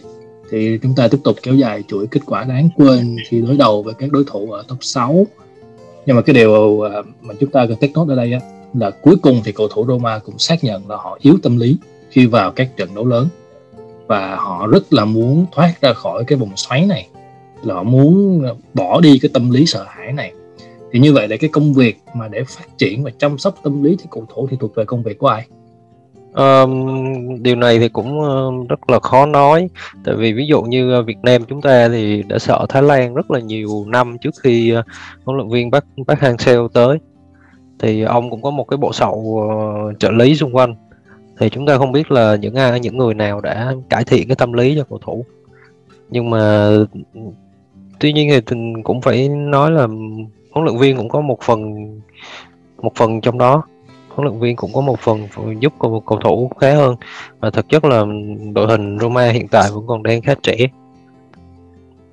Thì 0.52 0.80
chúng 0.84 0.94
ta 0.96 1.08
tiếp 1.08 1.18
tục 1.24 1.36
kéo 1.44 1.54
dài 1.54 1.84
chuỗi 1.88 2.08
kết 2.12 2.22
quả 2.26 2.44
đáng 2.44 2.70
quên 2.76 3.16
khi 3.30 3.42
đối 3.42 3.58
đầu 3.58 3.84
với 3.84 3.94
các 3.94 4.12
đối 4.12 4.24
thủ 4.28 4.52
ở 4.52 4.64
top 4.68 4.78
6 4.82 5.26
nhưng 6.06 6.16
mà 6.16 6.22
cái 6.22 6.34
điều 6.34 6.52
uh, 6.52 7.06
mà 7.22 7.34
chúng 7.40 7.52
ta 7.52 7.66
cần 7.70 7.78
take 7.82 7.94
note 7.96 8.14
ở 8.14 8.16
đây 8.16 8.34
á, 8.34 8.40
là 8.74 8.90
cuối 8.90 9.16
cùng 9.22 9.42
thì 9.46 9.52
cầu 9.52 9.68
thủ 9.68 9.86
Roma 9.88 10.20
cũng 10.20 10.40
xác 10.40 10.64
nhận 10.64 10.90
là 10.90 10.96
họ 10.96 11.18
yếu 11.22 11.38
tâm 11.44 11.58
lý 11.58 11.78
khi 12.10 12.26
vào 12.26 12.52
các 12.52 12.78
trận 12.78 12.96
đấu 12.96 13.06
lớn. 13.06 13.28
Và 14.08 14.36
họ 14.36 14.68
rất 14.68 14.94
là 14.94 15.06
muốn 15.06 15.46
thoát 15.52 15.74
ra 15.82 15.94
khỏi 15.94 16.24
cái 16.28 16.38
vòng 16.38 16.52
xoáy 16.56 16.86
này. 16.86 17.08
Là 17.64 17.76
họ 17.76 17.84
muốn 17.84 18.44
bỏ 18.74 19.02
đi 19.02 19.20
cái 19.20 19.30
tâm 19.34 19.50
lý 19.50 19.66
sợ 19.66 19.86
hãi 19.88 20.14
này. 20.14 20.34
Thì 20.92 21.00
như 21.00 21.14
vậy 21.14 21.28
là 21.28 21.38
cái 21.38 21.50
công 21.50 21.74
việc 21.74 21.98
mà 22.16 22.28
để 22.28 22.44
phát 22.44 22.78
triển 22.78 23.04
và 23.04 23.12
chăm 23.20 23.38
sóc 23.38 23.56
tâm 23.64 23.84
lý 23.84 23.96
thì 24.00 24.06
cầu 24.12 24.26
thủ 24.34 24.48
thì 24.52 24.58
thuộc 24.60 24.76
về 24.76 24.86
công 24.86 25.04
việc 25.04 25.18
của 25.20 25.28
ai? 25.28 25.46
Um, 26.34 27.44
điều 27.44 27.56
này 27.56 27.80
thì 27.80 27.90
cũng 27.90 28.20
uh, 28.20 28.70
rất 28.70 28.90
là 28.90 29.00
khó 29.00 29.26
nói. 29.26 29.68
Tại 30.04 30.16
vì 30.16 30.34
ví 30.34 30.46
dụ 30.48 30.62
như 30.62 31.00
uh, 31.00 31.06
Việt 31.06 31.18
Nam 31.24 31.46
chúng 31.46 31.62
ta 31.62 31.90
thì 31.90 32.24
đã 32.24 32.40
sợ 32.40 32.66
Thái 32.70 32.84
Lan 32.84 33.14
rất 33.14 33.32
là 33.32 33.40
nhiều 33.40 33.86
năm 33.88 34.18
trước 34.22 34.34
khi 34.44 34.76
uh, 34.80 34.86
huấn 35.26 35.38
luyện 35.38 35.50
viên 35.50 35.72
Park 35.72 35.86
Park 36.08 36.20
Hang-seo 36.20 36.68
tới 36.68 36.98
thì 37.84 38.02
ông 38.02 38.30
cũng 38.30 38.42
có 38.42 38.50
một 38.52 38.64
cái 38.64 38.78
bộ 38.78 38.94
sậu 38.94 39.48
ờ, 39.50 39.94
trợ 40.00 40.12
lý 40.12 40.36
xung 40.36 40.56
quanh. 40.56 40.76
Thì 41.40 41.50
chúng 41.50 41.66
ta 41.66 41.78
không 41.78 41.92
biết 41.92 42.12
là 42.12 42.36
những 42.36 42.56
ai 42.56 42.80
những 42.80 42.98
người 42.98 43.14
nào 43.14 43.42
đã 43.42 43.74
cải 43.90 44.04
thiện 44.04 44.28
cái 44.28 44.36
tâm 44.36 44.54
lý 44.54 44.76
cho 44.78 44.84
cầu 44.90 45.00
thủ. 45.06 45.26
Nhưng 46.10 46.30
mà 46.30 46.70
tuy 48.00 48.14
nhiên 48.14 48.42
thì 48.46 48.56
cũng 48.84 49.02
phải 49.02 49.30
nói 49.30 49.72
là 49.72 49.88
huấn 50.52 50.66
luyện 50.66 50.78
viên 50.78 50.98
cũng 50.98 51.10
có 51.10 51.22
một 51.22 51.42
phần 51.42 51.74
một 52.82 52.96
phần 52.96 53.22
trong 53.22 53.38
đó. 53.38 53.64
Huấn 54.10 54.28
luyện 54.28 54.40
viên 54.40 54.56
cũng 54.56 54.74
có 54.74 54.82
một 54.82 55.00
phần 55.00 55.28
giúp 55.60 55.74
cầu, 55.80 56.04
cầu 56.06 56.20
thủ 56.24 56.52
khá 56.60 56.76
hơn. 56.76 56.96
Và 57.40 57.50
thực 57.50 57.70
chất 57.70 57.86
là 57.86 58.06
đội 58.54 58.68
hình 58.68 59.00
Roma 59.00 59.30
hiện 59.30 59.48
tại 59.48 59.70
vẫn 59.74 59.88
còn 59.88 60.04
đang 60.04 60.22
khá 60.22 60.36
trẻ. 60.44 60.56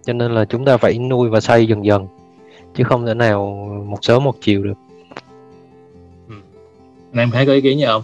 Cho 0.05 0.13
nên 0.13 0.33
là 0.35 0.45
chúng 0.45 0.65
ta 0.65 0.77
phải 0.77 0.99
nuôi 0.99 1.29
và 1.29 1.41
xây 1.41 1.67
dần 1.67 1.85
dần 1.85 2.07
chứ 2.75 2.85
không 2.85 3.07
thể 3.07 3.15
nào 3.15 3.69
một 3.87 3.99
sớm 4.03 4.25
một 4.25 4.35
chiều 4.41 4.63
được 4.63 4.75
em 7.13 7.31
thấy 7.31 7.47
có 7.47 7.53
ý 7.53 7.61
kiến 7.61 7.79
gì 7.79 7.85
không 7.87 8.03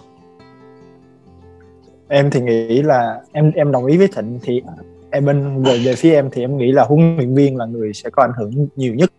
em 2.08 2.30
thì 2.30 2.40
nghĩ 2.40 2.82
là 2.82 3.20
em 3.32 3.52
em 3.54 3.72
đồng 3.72 3.86
ý 3.86 3.96
với 3.96 4.08
thịnh 4.08 4.38
thì 4.42 4.62
em 5.10 5.25
bên 5.25 5.62
về 5.62 5.78
về 5.84 5.94
phía 5.94 6.14
em 6.14 6.28
thì 6.32 6.42
em 6.42 6.56
nghĩ 6.56 6.72
là 6.72 6.84
huấn 6.84 7.16
luyện 7.16 7.34
viên 7.34 7.56
là 7.56 7.64
người 7.64 7.92
sẽ 7.92 8.10
có 8.10 8.22
ảnh 8.22 8.32
hưởng 8.36 8.68
nhiều 8.76 8.94
nhất. 8.94 9.12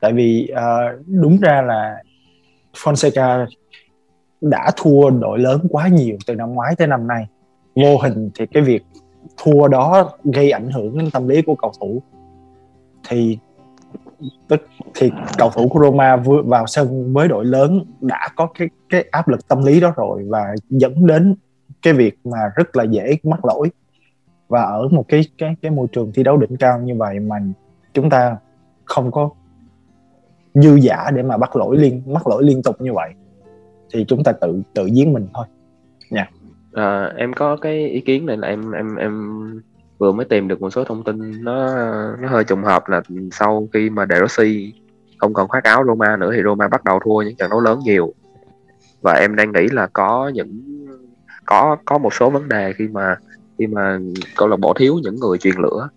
Tại 0.00 0.12
vì 0.12 0.52
uh, 0.52 1.06
đúng 1.06 1.38
ra 1.40 1.62
là 1.62 2.02
Fonseca 2.74 3.46
đã 4.40 4.70
thua 4.76 5.10
đội 5.10 5.38
lớn 5.38 5.60
quá 5.70 5.88
nhiều 5.88 6.16
từ 6.26 6.34
năm 6.34 6.54
ngoái 6.54 6.76
tới 6.76 6.86
năm 6.86 7.06
nay. 7.06 7.26
Vô 7.74 7.98
hình 7.98 8.30
thì 8.34 8.46
cái 8.46 8.62
việc 8.62 8.82
thua 9.36 9.68
đó 9.68 10.10
gây 10.24 10.50
ảnh 10.50 10.70
hưởng 10.70 10.98
đến 10.98 11.10
tâm 11.10 11.28
lý 11.28 11.42
của 11.42 11.54
cầu 11.54 11.72
thủ. 11.80 12.02
Thì 13.08 13.38
tức 14.48 14.66
thì 14.94 15.10
cầu 15.38 15.50
thủ 15.50 15.68
của 15.68 15.80
Roma 15.80 16.16
vừa 16.16 16.42
vào 16.42 16.66
sân 16.66 17.12
với 17.12 17.28
đội 17.28 17.44
lớn 17.44 17.84
đã 18.00 18.28
có 18.36 18.48
cái 18.58 18.68
cái 18.88 19.04
áp 19.10 19.28
lực 19.28 19.48
tâm 19.48 19.64
lý 19.64 19.80
đó 19.80 19.92
rồi 19.96 20.24
và 20.28 20.54
dẫn 20.70 21.06
đến 21.06 21.34
cái 21.82 21.92
việc 21.92 22.18
mà 22.24 22.38
rất 22.56 22.76
là 22.76 22.84
dễ 22.84 23.16
mắc 23.22 23.44
lỗi. 23.44 23.70
Và 24.48 24.62
ở 24.62 24.88
một 24.88 25.04
cái 25.08 25.20
cái 25.38 25.56
cái 25.62 25.70
môi 25.70 25.86
trường 25.92 26.12
thi 26.14 26.22
đấu 26.22 26.36
đỉnh 26.36 26.56
cao 26.56 26.80
như 26.80 26.94
vậy 26.96 27.20
mà 27.20 27.36
chúng 27.94 28.10
ta 28.10 28.36
không 28.84 29.10
có 29.10 29.30
dư 30.54 30.74
giả 30.74 31.10
để 31.14 31.22
mà 31.22 31.36
bắt 31.36 31.56
lỗi 31.56 31.76
liên 31.78 32.02
mắc 32.06 32.26
lỗi 32.26 32.44
liên 32.44 32.62
tục 32.62 32.80
như 32.80 32.92
vậy 32.92 33.10
thì 33.92 34.04
chúng 34.08 34.24
ta 34.24 34.32
tự 34.32 34.62
tự 34.74 34.88
giếng 34.94 35.12
mình 35.12 35.26
thôi. 35.34 35.46
Nha. 36.10 36.30
À, 36.72 37.12
em 37.16 37.32
có 37.32 37.56
cái 37.56 37.88
ý 37.88 38.00
kiến 38.00 38.26
này 38.26 38.36
là 38.36 38.48
em 38.48 38.72
em 38.72 38.96
em 38.96 39.62
vừa 40.02 40.12
mới 40.12 40.26
tìm 40.26 40.48
được 40.48 40.60
một 40.60 40.70
số 40.70 40.84
thông 40.84 41.04
tin 41.04 41.44
nó 41.44 41.74
nó 42.20 42.28
hơi 42.28 42.44
trùng 42.44 42.64
hợp 42.64 42.88
là 42.88 43.02
sau 43.32 43.68
khi 43.72 43.90
mà 43.90 44.06
De 44.10 44.20
Rossi 44.20 44.72
không 45.18 45.34
còn 45.34 45.48
khoác 45.48 45.64
áo 45.64 45.84
Roma 45.86 46.16
nữa 46.16 46.30
thì 46.34 46.42
Roma 46.44 46.68
bắt 46.68 46.84
đầu 46.84 47.00
thua 47.04 47.22
những 47.22 47.36
trận 47.36 47.50
đấu 47.50 47.60
lớn 47.60 47.80
nhiều. 47.84 48.14
Và 49.02 49.12
em 49.12 49.36
đang 49.36 49.52
nghĩ 49.52 49.66
là 49.72 49.86
có 49.86 50.30
những 50.34 50.60
có 51.46 51.76
có 51.84 51.98
một 51.98 52.14
số 52.14 52.30
vấn 52.30 52.48
đề 52.48 52.72
khi 52.72 52.88
mà 52.88 53.16
khi 53.58 53.66
mà 53.66 53.98
câu 54.36 54.48
lạc 54.48 54.56
bộ 54.56 54.72
thiếu 54.72 54.98
những 55.02 55.16
người 55.20 55.38
truyền 55.38 55.54
lửa 55.62 55.88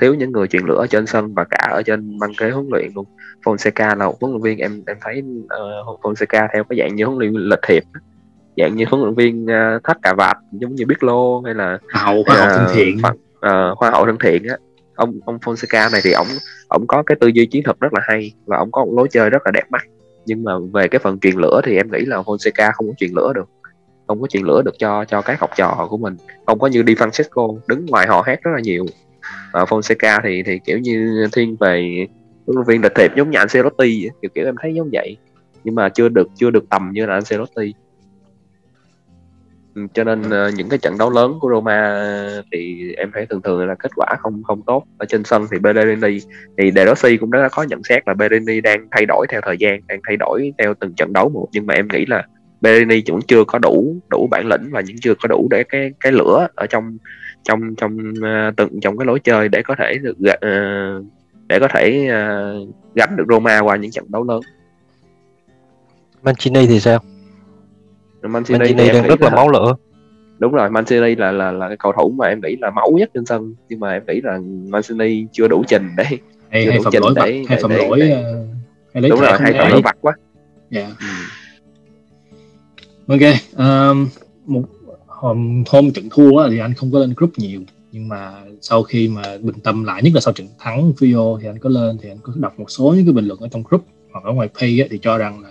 thiếu 0.00 0.14
những 0.14 0.32
người 0.32 0.46
truyền 0.46 0.62
lửa 0.66 0.78
ở 0.78 0.86
trên 0.86 1.06
sân 1.06 1.34
và 1.34 1.44
cả 1.44 1.68
ở 1.72 1.82
trên 1.82 2.18
băng 2.18 2.32
ghế 2.40 2.50
huấn 2.50 2.66
luyện 2.70 2.90
luôn. 2.94 3.06
Fonseca 3.44 3.96
là 3.96 4.06
một 4.06 4.20
huấn 4.20 4.32
luyện 4.32 4.42
viên 4.42 4.58
em 4.58 4.82
em 4.86 4.96
thấy 5.00 5.22
uh, 5.44 6.00
Fonseca 6.00 6.48
theo 6.52 6.64
cái 6.64 6.78
dạng 6.78 6.94
như 6.96 7.04
huấn 7.04 7.18
luyện 7.18 7.32
lịch 7.32 7.62
thiệp 7.68 7.82
dạng 8.56 8.76
như 8.76 8.84
huấn 8.90 9.02
luyện 9.02 9.14
viên 9.14 9.44
uh, 9.44 9.84
thắt 9.84 9.96
cà 10.02 10.14
vạt 10.18 10.36
giống 10.52 10.74
như 10.74 10.86
biết 10.86 11.02
lô 11.02 11.40
hay 11.40 11.54
là 11.54 11.78
hậu 11.94 12.22
khoa 12.26 12.36
học 12.36 12.48
thân 12.52 12.66
thiện 12.74 12.98
uh, 13.46 13.78
hoa 13.78 13.90
hậu 13.90 14.06
thân 14.06 14.16
thiện 14.20 14.48
á. 14.48 14.56
Ông 14.94 15.20
ông 15.24 15.38
Fonseca 15.38 15.92
này 15.92 16.00
thì 16.04 16.12
ông 16.12 16.26
ông 16.68 16.86
có 16.86 17.02
cái 17.02 17.16
tư 17.20 17.26
duy 17.26 17.46
chiến 17.46 17.62
thuật 17.62 17.80
rất 17.80 17.92
là 17.92 18.00
hay 18.04 18.32
và 18.46 18.56
ông 18.56 18.72
có 18.72 18.84
một 18.84 18.92
lối 18.96 19.08
chơi 19.10 19.30
rất 19.30 19.42
là 19.44 19.50
đẹp 19.50 19.64
mắt. 19.70 19.82
Nhưng 20.26 20.44
mà 20.44 20.52
về 20.74 20.88
cái 20.88 20.98
phần 20.98 21.18
truyền 21.20 21.34
lửa 21.36 21.60
thì 21.64 21.76
em 21.76 21.90
nghĩ 21.92 22.00
là 22.00 22.16
Fonseca 22.16 22.72
không 22.72 22.86
có 22.86 22.94
truyền 22.98 23.10
lửa 23.16 23.32
được. 23.34 23.48
Không 24.06 24.20
có 24.20 24.26
truyền 24.26 24.42
lửa 24.42 24.62
được 24.64 24.74
cho 24.78 25.04
cho 25.04 25.22
các 25.22 25.40
học 25.40 25.50
trò 25.56 25.86
của 25.90 25.96
mình. 25.96 26.16
Không 26.46 26.58
có 26.58 26.66
như 26.66 26.84
Di 26.86 26.94
Francesco 26.94 27.58
đứng 27.66 27.86
ngoài 27.86 28.06
họ 28.06 28.22
hát 28.26 28.42
rất 28.42 28.50
là 28.54 28.60
nhiều. 28.60 28.86
Và 29.52 29.64
Fonseca 29.64 30.20
thì 30.24 30.42
thì 30.42 30.58
kiểu 30.64 30.78
như 30.78 31.26
thiên 31.32 31.56
về 31.60 32.06
huấn 32.46 32.56
luyện 32.56 32.66
viên 32.66 32.82
lịch 32.82 32.94
thiệp 32.94 33.10
giống 33.16 33.30
như 33.30 33.38
Ancelotti 33.38 34.08
kiểu 34.22 34.30
kiểu 34.34 34.44
em 34.44 34.54
thấy 34.62 34.74
giống 34.74 34.90
vậy. 34.92 35.16
Nhưng 35.64 35.74
mà 35.74 35.88
chưa 35.88 36.08
được 36.08 36.28
chưa 36.36 36.50
được 36.50 36.64
tầm 36.70 36.90
như 36.92 37.06
là 37.06 37.14
Ancelotti 37.14 37.74
cho 39.94 40.04
nên 40.04 40.20
uh, 40.20 40.54
những 40.54 40.68
cái 40.68 40.78
trận 40.78 40.98
đấu 40.98 41.10
lớn 41.10 41.38
của 41.40 41.50
Roma 41.50 41.90
ờ, 41.90 42.42
thì 42.52 42.92
em 42.96 43.10
thấy 43.14 43.26
thường 43.26 43.42
thường 43.42 43.66
là 43.66 43.74
kết 43.74 43.90
quả 43.96 44.16
không 44.18 44.42
không 44.42 44.62
tốt 44.66 44.84
ở 44.98 45.06
trên 45.06 45.24
sân 45.24 45.46
thì 45.52 45.58
Bellerini 45.58 46.18
thì 46.58 46.72
De 46.72 46.86
Rossi 46.86 47.16
cũng 47.16 47.30
đã 47.30 47.48
có 47.52 47.62
nhận 47.62 47.82
xét 47.82 48.08
là 48.08 48.14
Bellerini 48.14 48.60
đang 48.60 48.88
thay 48.90 49.06
đổi 49.06 49.26
theo 49.30 49.40
thời 49.40 49.56
gian 49.58 49.80
đang 49.88 50.00
thay 50.06 50.16
đổi 50.16 50.52
theo 50.58 50.74
từng 50.74 50.94
trận 50.94 51.12
đấu 51.12 51.28
một 51.28 51.48
nhưng 51.52 51.66
mà 51.66 51.74
em 51.74 51.88
nghĩ 51.92 52.06
là 52.06 52.26
Bellerini 52.60 53.00
cũng 53.00 53.22
chưa 53.22 53.44
có 53.44 53.58
đủ 53.58 53.96
đủ 54.10 54.28
bản 54.30 54.46
lĩnh 54.46 54.70
và 54.70 54.80
những 54.80 54.96
chưa 54.98 55.14
có 55.14 55.28
đủ 55.28 55.48
để 55.50 55.64
cái 55.68 55.90
cái 56.00 56.12
lửa 56.12 56.48
ở 56.54 56.66
trong 56.66 56.96
trong 57.42 57.74
trong 57.76 57.98
uh, 58.18 58.56
từng 58.56 58.80
trong 58.80 58.98
cái 58.98 59.06
lối 59.06 59.20
chơi 59.20 59.48
để 59.48 59.62
có 59.62 59.74
thể 59.78 59.98
được 60.02 60.16
uh, 60.18 61.06
để 61.46 61.58
có 61.60 61.68
thể 61.68 62.08
uh, 62.08 62.68
gánh 62.94 63.16
được 63.16 63.24
Roma 63.28 63.60
qua 63.60 63.76
những 63.76 63.90
trận 63.90 64.04
đấu 64.08 64.24
lớn. 64.24 64.40
Mancini 66.22 66.66
thì 66.66 66.80
sao? 66.80 67.00
Mancini, 68.22 68.58
Mancini 68.58 68.88
đang 68.88 69.06
rất 69.06 69.22
là, 69.22 69.30
là 69.30 69.36
máu 69.36 69.48
lửa 69.48 69.74
đúng 70.38 70.52
rồi 70.52 70.70
Mancini 70.70 71.14
là 71.14 71.32
là 71.32 71.52
là 71.52 71.68
cái 71.68 71.76
cầu 71.76 71.92
thủ 71.92 72.10
mà 72.10 72.26
em 72.26 72.40
nghĩ 72.40 72.56
là 72.60 72.70
máu 72.70 72.90
nhất 72.90 73.10
trên 73.14 73.26
sân 73.26 73.54
nhưng 73.68 73.80
mà 73.80 73.92
em 73.92 74.02
nghĩ 74.08 74.20
là 74.20 74.38
Mancini 74.68 75.26
chưa 75.32 75.48
đủ 75.48 75.62
trình 75.68 75.88
để 75.96 76.04
hay, 76.50 76.64
chưa 76.64 76.70
hay 76.70 76.78
đủ 76.78 76.90
trình 76.92 77.02
lỗi 77.02 77.14
để, 77.16 77.42
hay 77.48 77.58
phạm 77.62 77.70
lỗi 77.70 78.00
để, 78.00 78.10
uh, 78.10 78.48
hay 78.94 79.02
lấy 79.02 79.10
đúng 79.10 79.20
rồi 79.20 79.38
hay 79.40 79.52
phạm 79.52 79.70
lỗi 79.70 79.82
vặt 79.82 79.96
quá 80.00 80.12
yeah. 80.70 80.88
Dạ. 80.88 81.06
ừ. 83.06 83.18
ok 83.18 83.34
um, 83.56 84.08
một 84.46 84.62
hôm, 85.06 85.64
hôm 85.66 85.90
trận 85.90 86.08
thua 86.10 86.48
thì 86.50 86.58
anh 86.58 86.74
không 86.74 86.92
có 86.92 86.98
lên 86.98 87.14
group 87.16 87.32
nhiều 87.36 87.60
nhưng 87.92 88.08
mà 88.08 88.32
sau 88.60 88.82
khi 88.82 89.08
mà 89.08 89.22
bình 89.42 89.60
tâm 89.64 89.84
lại 89.84 90.02
nhất 90.02 90.10
là 90.14 90.20
sau 90.20 90.32
trận 90.34 90.46
thắng 90.58 90.92
Fio 90.98 91.38
thì 91.40 91.48
anh 91.48 91.58
có 91.58 91.68
lên 91.68 91.98
thì 92.02 92.08
anh 92.08 92.18
có 92.22 92.32
đọc 92.36 92.58
một 92.58 92.70
số 92.70 92.94
những 92.96 93.04
cái 93.04 93.12
bình 93.12 93.24
luận 93.24 93.40
ở 93.40 93.48
trong 93.48 93.62
group 93.70 93.84
hoặc 94.12 94.24
ở 94.24 94.32
ngoài 94.32 94.48
page 94.60 94.88
thì 94.90 94.98
cho 95.02 95.18
rằng 95.18 95.40
là 95.42 95.50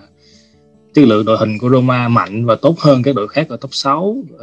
chất 0.99 1.07
lượng 1.07 1.25
đội 1.25 1.37
hình 1.37 1.57
của 1.57 1.69
Roma 1.69 2.07
mạnh 2.07 2.45
và 2.45 2.55
tốt 2.55 2.79
hơn 2.79 3.03
các 3.03 3.15
đội 3.15 3.27
khác 3.27 3.49
ở 3.49 3.57
top 3.57 3.73
6 3.73 4.01
uh, 4.03 4.39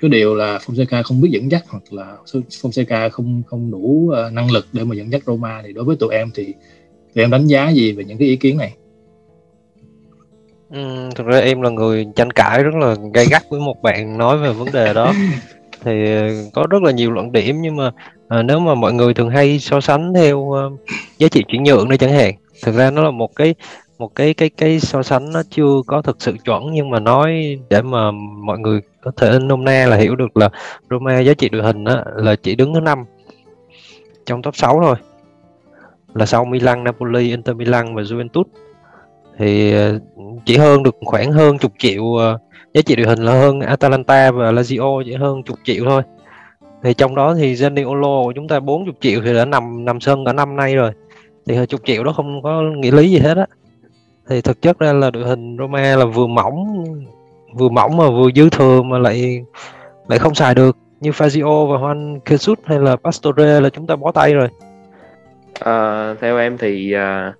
cái 0.00 0.08
điều 0.08 0.34
là 0.34 0.58
Fonseca 0.58 1.02
không 1.02 1.20
biết 1.20 1.28
dẫn 1.32 1.50
dắt 1.50 1.64
hoặc 1.68 1.82
là 1.90 2.16
Fonseca 2.62 3.10
không 3.10 3.42
không 3.46 3.70
đủ 3.70 4.12
uh, 4.26 4.32
năng 4.32 4.50
lực 4.50 4.66
để 4.72 4.84
mà 4.84 4.94
dẫn 4.94 5.12
dắt 5.12 5.22
Roma 5.26 5.62
thì 5.66 5.72
đối 5.72 5.84
với 5.84 5.96
tụi 5.96 6.14
em 6.14 6.30
thì 6.34 6.44
tụi 7.14 7.24
em 7.24 7.30
đánh 7.30 7.46
giá 7.46 7.70
gì 7.70 7.92
về 7.92 8.04
những 8.04 8.18
cái 8.18 8.28
ý 8.28 8.36
kiến 8.36 8.58
này? 8.58 8.74
Ừ, 10.70 11.08
thực 11.16 11.26
ra 11.26 11.38
em 11.38 11.60
là 11.60 11.70
người 11.70 12.06
tranh 12.16 12.30
cãi 12.30 12.62
rất 12.62 12.74
là 12.74 12.96
gay 13.14 13.26
gắt 13.30 13.42
với 13.50 13.60
một 13.60 13.82
bạn 13.82 14.18
nói 14.18 14.38
về 14.38 14.52
vấn 14.52 14.72
đề 14.72 14.94
đó. 14.94 15.12
Thì 15.84 16.16
ờ, 16.16 16.28
có 16.52 16.66
rất 16.70 16.82
là 16.82 16.90
nhiều 16.90 17.10
luận 17.10 17.32
điểm 17.32 17.62
nhưng 17.62 17.76
mà 17.76 17.90
à, 18.28 18.42
nếu 18.42 18.58
mà 18.58 18.74
mọi 18.74 18.92
người 18.92 19.14
thường 19.14 19.30
hay 19.30 19.58
so 19.58 19.80
sánh 19.80 20.14
theo 20.14 20.38
uh, 20.38 20.80
giá 21.18 21.28
trị 21.28 21.44
chuyển 21.48 21.62
nhượng 21.62 21.88
đây 21.88 21.98
chẳng 21.98 22.12
hạn 22.12 22.34
thực 22.62 22.74
ra 22.74 22.90
nó 22.90 23.02
là 23.02 23.10
một 23.10 23.36
cái 23.36 23.54
một 23.98 24.14
cái 24.14 24.34
cái 24.34 24.50
cái 24.50 24.80
so 24.80 25.02
sánh 25.02 25.32
nó 25.32 25.42
chưa 25.50 25.82
có 25.86 26.02
thực 26.02 26.22
sự 26.22 26.32
chuẩn 26.44 26.72
nhưng 26.72 26.90
mà 26.90 27.00
nói 27.00 27.58
để 27.70 27.82
mà 27.82 28.10
mọi 28.44 28.58
người 28.58 28.80
có 29.00 29.10
thể 29.16 29.38
nôm 29.42 29.64
na 29.64 29.86
là 29.86 29.96
hiểu 29.96 30.16
được 30.16 30.36
là 30.36 30.48
Roma 30.90 31.20
giá 31.20 31.34
trị 31.34 31.48
đội 31.48 31.62
hình 31.62 31.84
đó, 31.84 32.02
là 32.16 32.36
chỉ 32.36 32.54
đứng 32.54 32.74
thứ 32.74 32.80
năm 32.80 33.04
trong 34.26 34.42
top 34.42 34.56
6 34.56 34.80
thôi. 34.82 34.96
Là 36.14 36.26
sau 36.26 36.44
Milan, 36.44 36.84
Napoli, 36.84 37.30
Inter 37.30 37.56
Milan 37.56 37.94
và 37.94 38.02
Juventus. 38.02 38.44
Thì 39.38 39.72
ờ, 39.72 39.98
chỉ 40.44 40.56
hơn 40.56 40.82
được 40.82 40.96
khoảng 41.04 41.32
hơn 41.32 41.58
chục 41.58 41.72
triệu 41.78 42.14
ờ, 42.14 42.38
giá 42.74 42.82
trị 42.82 42.96
đội 42.96 43.06
hình 43.06 43.18
là 43.18 43.32
hơn 43.32 43.60
Atalanta 43.60 44.30
và 44.30 44.52
Lazio 44.52 45.02
chỉ 45.06 45.14
hơn 45.14 45.42
chục 45.42 45.58
triệu 45.64 45.84
thôi. 45.84 46.02
Thì 46.82 46.94
trong 46.94 47.14
đó 47.14 47.34
thì 47.34 47.54
Zaniolo 47.54 48.24
của 48.24 48.32
chúng 48.32 48.48
ta 48.48 48.60
40 48.60 48.94
triệu 49.00 49.20
thì 49.24 49.34
đã 49.34 49.44
nằm 49.44 49.84
nằm 49.84 50.00
sân 50.00 50.24
cả 50.24 50.32
năm 50.32 50.56
nay 50.56 50.74
rồi. 50.74 50.92
Thì 51.46 51.66
chục 51.68 51.80
triệu 51.84 52.04
đó 52.04 52.12
không 52.12 52.42
có 52.42 52.62
nghĩa 52.62 52.90
lý 52.90 53.10
gì 53.10 53.18
hết 53.18 53.36
á 53.36 53.46
thì 54.28 54.40
thực 54.40 54.62
chất 54.62 54.78
ra 54.78 54.92
là 54.92 55.10
đội 55.10 55.24
hình 55.24 55.56
Roma 55.58 55.96
là 55.96 56.04
vừa 56.04 56.26
mỏng 56.26 56.84
vừa 57.54 57.68
mỏng 57.68 57.96
mà 57.96 58.10
vừa 58.10 58.30
dư 58.36 58.50
thừa 58.50 58.82
mà 58.82 58.98
lại 58.98 59.44
lại 60.08 60.18
không 60.18 60.34
xài 60.34 60.54
được. 60.54 60.76
Như 61.00 61.10
Fazio 61.10 61.66
và 61.66 61.76
Juan 61.76 62.18
Jesus 62.24 62.54
hay 62.64 62.78
là 62.78 62.96
Pastore 62.96 63.60
là 63.60 63.70
chúng 63.70 63.86
ta 63.86 63.96
bó 63.96 64.12
tay 64.12 64.34
rồi. 64.34 64.48
À, 65.60 66.14
theo 66.20 66.38
em 66.38 66.58
thì 66.58 66.92
à, 66.92 67.32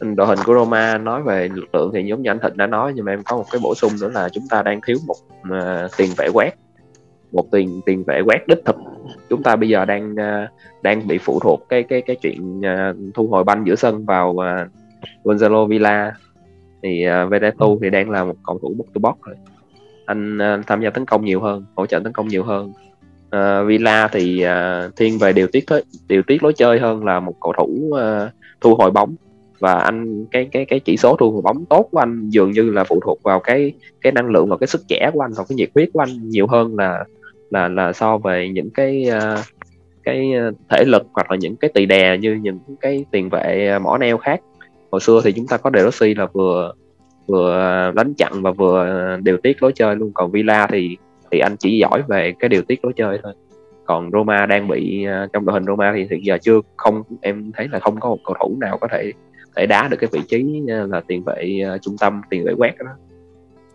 đội 0.00 0.26
hình 0.26 0.38
của 0.44 0.54
Roma 0.54 0.98
nói 0.98 1.22
về 1.22 1.48
lực 1.54 1.74
lượng 1.74 1.90
thì 1.94 2.04
giống 2.04 2.22
như 2.22 2.30
anh 2.30 2.38
Thịnh 2.42 2.56
đã 2.56 2.66
nói 2.66 2.92
nhưng 2.94 3.04
mà 3.04 3.12
em 3.12 3.22
có 3.22 3.36
một 3.36 3.44
cái 3.50 3.60
bổ 3.64 3.74
sung 3.74 3.92
nữa 4.00 4.10
là 4.14 4.28
chúng 4.28 4.44
ta 4.50 4.62
đang 4.62 4.80
thiếu 4.86 4.96
một 5.06 5.16
à, 5.50 5.88
tiền 5.96 6.10
vệ 6.16 6.28
quét 6.32 6.54
một 7.32 7.44
tiền 7.50 7.80
tiền 7.86 8.04
vệ 8.06 8.20
quét 8.20 8.48
đích 8.48 8.64
thực. 8.64 8.76
Chúng 9.28 9.42
ta 9.42 9.56
bây 9.56 9.68
giờ 9.68 9.84
đang 9.84 10.16
à, 10.16 10.48
đang 10.82 11.06
bị 11.06 11.18
phụ 11.18 11.40
thuộc 11.40 11.68
cái 11.68 11.82
cái 11.82 12.02
cái 12.02 12.16
chuyện 12.16 12.60
à, 12.64 12.92
thu 13.14 13.28
hồi 13.30 13.44
banh 13.44 13.64
giữa 13.66 13.74
sân 13.74 14.06
vào 14.06 14.44
à, 14.44 14.68
Gonzalo 15.24 15.66
Villa. 15.66 16.12
Thì 16.82 17.06
uh, 17.08 17.30
Veretout 17.30 17.78
thì 17.82 17.90
đang 17.90 18.10
là 18.10 18.24
một 18.24 18.34
cầu 18.46 18.58
thủ 18.62 18.74
box 18.78 18.86
to 18.94 18.98
box 18.98 19.16
rồi. 19.26 19.36
Anh 20.06 20.38
uh, 20.38 20.66
tham 20.66 20.82
gia 20.82 20.90
tấn 20.90 21.04
công 21.04 21.24
nhiều 21.24 21.40
hơn 21.40 21.64
hỗ 21.76 21.86
trợ 21.86 22.00
tấn 22.04 22.12
công 22.12 22.28
nhiều 22.28 22.44
hơn. 22.44 22.72
Uh, 23.36 23.66
Villa 23.66 24.08
thì 24.08 24.44
uh, 24.44 24.96
thiên 24.96 25.18
về 25.18 25.32
điều 25.32 25.46
tiết 25.52 25.64
điều 26.08 26.22
tiết 26.22 26.42
lối 26.42 26.52
chơi 26.52 26.78
hơn 26.78 27.04
là 27.04 27.20
một 27.20 27.34
cầu 27.40 27.52
thủ 27.58 27.90
uh, 27.90 27.98
thu 28.60 28.74
hồi 28.74 28.90
bóng. 28.90 29.14
Và 29.58 29.74
anh 29.74 30.24
cái 30.30 30.48
cái 30.52 30.64
cái 30.64 30.80
chỉ 30.80 30.96
số 30.96 31.16
thu 31.16 31.30
hồi 31.30 31.42
bóng 31.42 31.64
tốt 31.64 31.88
của 31.90 31.98
anh 31.98 32.30
dường 32.30 32.50
như 32.50 32.70
là 32.70 32.84
phụ 32.84 33.00
thuộc 33.04 33.22
vào 33.22 33.40
cái 33.40 33.72
cái 34.00 34.12
năng 34.12 34.30
lượng 34.30 34.48
và 34.48 34.56
cái 34.56 34.66
sức 34.66 34.80
trẻ 34.88 35.10
của 35.12 35.20
anh 35.20 35.32
và 35.36 35.44
cái 35.48 35.56
nhiệt 35.56 35.70
huyết 35.74 35.88
của 35.92 36.00
anh 36.00 36.28
nhiều 36.28 36.46
hơn 36.46 36.76
là 36.76 37.04
là 37.50 37.68
là 37.68 37.92
so 37.92 38.18
về 38.18 38.48
những 38.48 38.70
cái 38.70 39.10
uh, 39.16 39.38
cái 40.02 40.30
thể 40.68 40.84
lực 40.84 41.06
hoặc 41.12 41.30
là 41.30 41.36
những 41.36 41.56
cái 41.56 41.70
tỳ 41.74 41.86
đè 41.86 42.18
như 42.18 42.38
những 42.42 42.58
cái 42.80 43.04
tiền 43.10 43.28
vệ 43.28 43.78
mỏ 43.78 43.98
neo 43.98 44.18
khác 44.18 44.40
hồi 44.90 45.00
xưa 45.00 45.20
thì 45.24 45.32
chúng 45.32 45.46
ta 45.46 45.56
có 45.56 45.70
De 45.74 45.82
Rossi 45.82 46.14
là 46.14 46.26
vừa 46.32 46.72
vừa 47.26 47.92
đánh 47.94 48.14
chặn 48.14 48.42
và 48.42 48.50
vừa 48.50 48.86
điều 49.22 49.36
tiết 49.36 49.62
lối 49.62 49.72
chơi 49.74 49.96
luôn. 49.96 50.10
Còn 50.14 50.30
Villa 50.30 50.66
thì 50.66 50.96
thì 51.30 51.38
anh 51.38 51.56
chỉ 51.56 51.78
giỏi 51.78 52.02
về 52.08 52.34
cái 52.38 52.48
điều 52.48 52.62
tiết 52.62 52.84
lối 52.84 52.92
chơi 52.96 53.18
thôi. 53.22 53.32
Còn 53.84 54.10
Roma 54.12 54.46
đang 54.46 54.68
bị 54.68 55.04
à, 55.04 55.26
trong 55.32 55.46
đội 55.46 55.54
hình 55.54 55.64
Roma 55.64 55.92
thì 55.96 56.06
hiện 56.10 56.24
giờ 56.24 56.38
chưa 56.42 56.60
không 56.76 57.02
em 57.20 57.52
thấy 57.56 57.68
là 57.68 57.78
không 57.78 58.00
có 58.00 58.08
một 58.08 58.18
cầu 58.24 58.36
thủ 58.40 58.56
nào 58.60 58.78
có 58.78 58.88
thể 58.90 59.12
thể 59.56 59.66
đá 59.66 59.88
được 59.88 59.96
cái 60.00 60.10
vị 60.12 60.20
trí 60.28 60.62
à, 60.68 60.86
là 60.88 61.00
tiền 61.06 61.22
vệ 61.24 61.60
à, 61.66 61.78
trung 61.78 61.96
tâm 62.00 62.20
tiền 62.30 62.44
vệ 62.44 62.52
quét 62.58 62.74
đó. 62.78 62.90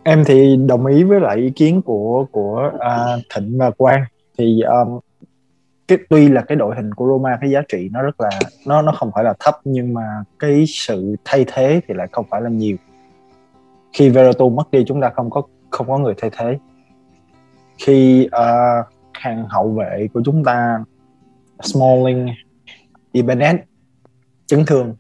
Em 0.03 0.24
thì 0.25 0.58
đồng 0.67 0.86
ý 0.86 1.03
với 1.03 1.20
lại 1.20 1.38
ý 1.38 1.50
kiến 1.50 1.82
của 1.82 2.25
của 2.32 2.72
uh, 2.75 3.22
Thịnh 3.36 3.58
và 3.58 3.72
Quang. 3.72 4.03
Thì 4.38 4.62
um, 4.62 5.00
cái 5.87 5.97
tuy 6.09 6.29
là 6.29 6.41
cái 6.41 6.55
đội 6.55 6.75
hình 6.75 6.93
của 6.93 7.07
Roma 7.07 7.37
cái 7.41 7.49
giá 7.49 7.61
trị 7.69 7.89
nó 7.91 8.01
rất 8.01 8.21
là 8.21 8.29
nó 8.67 8.81
nó 8.81 8.91
không 8.91 9.11
phải 9.15 9.23
là 9.23 9.33
thấp 9.39 9.55
nhưng 9.63 9.93
mà 9.93 10.23
cái 10.39 10.65
sự 10.67 11.15
thay 11.25 11.45
thế 11.47 11.81
thì 11.87 11.93
lại 11.93 12.07
không 12.11 12.25
phải 12.29 12.41
là 12.41 12.49
nhiều. 12.49 12.77
Khi 13.93 14.09
Veretout 14.09 14.53
mất 14.53 14.71
đi 14.71 14.83
chúng 14.87 15.01
ta 15.01 15.09
không 15.15 15.29
có 15.29 15.41
không 15.69 15.87
có 15.87 15.97
người 15.97 16.13
thay 16.17 16.29
thế. 16.37 16.57
Khi 17.77 18.27
uh, 18.27 18.85
hàng 19.13 19.45
hậu 19.49 19.71
vệ 19.71 20.07
của 20.13 20.21
chúng 20.25 20.43
ta 20.43 20.83
Smalling 21.61 22.29
Ibanez 23.13 23.57
chấn 24.45 24.65
thương 24.65 24.95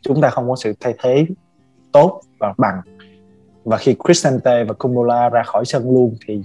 chúng 0.00 0.20
ta 0.20 0.30
không 0.30 0.48
có 0.48 0.56
sự 0.56 0.74
thay 0.80 0.94
thế 1.02 1.26
tốt 1.92 2.20
và 2.38 2.54
bằng. 2.58 2.80
Và 3.64 3.76
khi 3.76 3.96
Cristante 4.04 4.64
và 4.64 4.74
Kumbola 4.74 5.28
ra 5.28 5.42
khỏi 5.42 5.64
sân 5.64 5.90
luôn 5.90 6.16
thì 6.26 6.42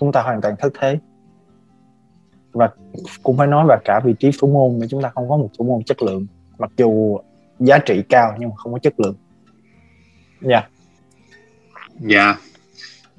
chúng 0.00 0.12
ta 0.12 0.22
hoàn 0.22 0.40
toàn 0.40 0.54
thất 0.58 0.72
thế 0.80 0.98
và 2.54 2.70
cũng 3.22 3.36
phải 3.36 3.46
nói 3.46 3.64
là 3.68 3.78
cả 3.84 4.00
vị 4.04 4.14
trí 4.20 4.30
thủ 4.40 4.48
môn 4.48 4.80
mà 4.80 4.86
chúng 4.90 5.02
ta 5.02 5.10
không 5.14 5.28
có 5.28 5.36
một 5.36 5.50
thủ 5.58 5.64
môn 5.64 5.82
chất 5.82 6.02
lượng. 6.02 6.26
Mặc 6.58 6.70
dù 6.76 7.18
giá 7.58 7.78
trị 7.78 8.02
cao 8.08 8.34
nhưng 8.38 8.48
mà 8.48 8.54
không 8.56 8.72
có 8.72 8.78
chất 8.78 9.00
lượng. 9.00 9.14
Dạ. 10.40 10.48
Yeah. 10.50 10.70
dạ. 12.00 12.36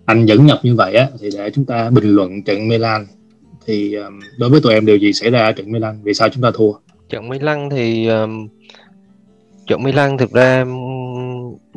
Anh 0.06 0.26
dẫn 0.26 0.46
nhập 0.46 0.60
như 0.64 0.76
vậy 0.76 0.96
á 0.96 1.08
thì 1.20 1.30
để 1.38 1.50
chúng 1.50 1.66
ta 1.66 1.90
bình 1.90 2.16
luận 2.16 2.44
trận 2.44 2.68
Milan 2.68 3.08
thì 3.66 3.94
um, 3.94 4.20
đối 4.40 4.50
với 4.50 4.62
tụi 4.62 4.74
em 4.74 4.86
điều 4.86 4.98
gì 4.98 5.14
xảy 5.14 5.30
ra 5.30 5.46
ở 5.46 5.52
trận 5.52 5.72
Milan? 5.72 6.00
Vì 6.04 6.14
sao 6.14 6.30
chúng 6.30 6.44
ta 6.44 6.52
thua? 6.54 6.72
Trận 7.10 7.30
Milan 7.30 7.70
thì 7.70 8.08
um, 8.08 8.48
trận 9.68 9.84
Milan 9.84 10.18
thực 10.18 10.32
ra 10.32 10.66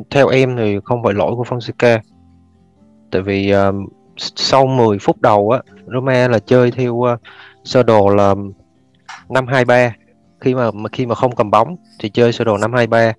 theo 0.09 0.27
em 0.27 0.57
thì 0.57 0.77
không 0.83 1.03
phải 1.03 1.13
lỗi 1.13 1.35
của 1.35 1.43
Fonseca. 1.43 1.99
Tại 3.11 3.21
vì 3.21 3.51
um, 3.51 3.87
sau 4.17 4.67
10 4.67 4.97
phút 4.99 5.21
đầu 5.21 5.49
á 5.49 5.59
Roma 5.93 6.27
là 6.27 6.39
chơi 6.39 6.71
theo 6.71 6.93
uh, 6.93 7.19
sơ 7.69 7.83
đồ 7.83 8.09
là 8.09 8.35
523 9.29 9.93
khi 10.39 10.55
mà 10.55 10.69
khi 10.91 11.05
mà 11.05 11.15
không 11.15 11.35
cầm 11.35 11.51
bóng 11.51 11.75
thì 11.99 12.09
chơi 12.09 12.33
sơ 12.33 12.43
đồ 12.43 12.57
523 12.57 13.13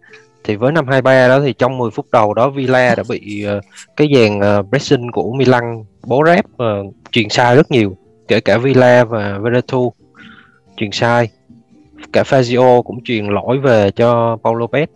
thì 0.44 0.56
với 0.56 0.72
523 0.72 1.28
đó 1.28 1.40
thì 1.40 1.52
trong 1.52 1.78
10 1.78 1.90
phút 1.90 2.06
đầu 2.12 2.34
đó 2.34 2.50
Villa 2.50 2.94
đã 2.94 3.02
bị 3.08 3.46
uh, 3.58 3.64
cái 3.96 4.08
dàn 4.14 4.38
uh, 4.38 4.68
pressing 4.70 5.12
của 5.12 5.32
Milan 5.32 5.84
bố 6.06 6.24
ráp 6.26 6.44
uh, 6.44 6.58
ờ, 6.58 6.82
truyền 7.12 7.28
sai 7.28 7.56
rất 7.56 7.70
nhiều. 7.70 7.96
Kể 8.28 8.40
cả 8.40 8.58
Villa 8.58 9.04
và 9.04 9.38
Veretout 9.38 9.94
truyền 10.76 10.90
sai. 10.92 11.28
Cả 12.12 12.22
Fazio 12.22 12.82
cũng 12.82 13.04
truyền 13.04 13.26
lỗi 13.26 13.58
về 13.58 13.90
cho 13.90 14.36
Paulo 14.44 14.66
Lopez. 14.66 14.86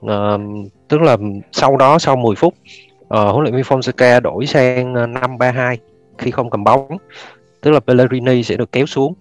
Uh, 0.00 0.68
tức 0.88 1.00
là 1.00 1.16
sau 1.52 1.76
đó 1.76 1.98
sau 1.98 2.16
10 2.16 2.36
phút 2.36 2.54
uh, 3.02 3.08
huấn 3.08 3.42
luyện 3.42 3.54
viên 3.54 3.64
Fonseca 3.64 4.20
đổi 4.20 4.46
sang 4.46 4.92
532 4.92 5.78
khi 6.18 6.30
không 6.30 6.50
cầm 6.50 6.64
bóng 6.64 6.98
tức 7.64 7.70
là 7.70 7.80
Pellegrini 7.80 8.42
sẽ 8.42 8.56
được 8.56 8.72
kéo 8.72 8.86
xuống. 8.86 9.14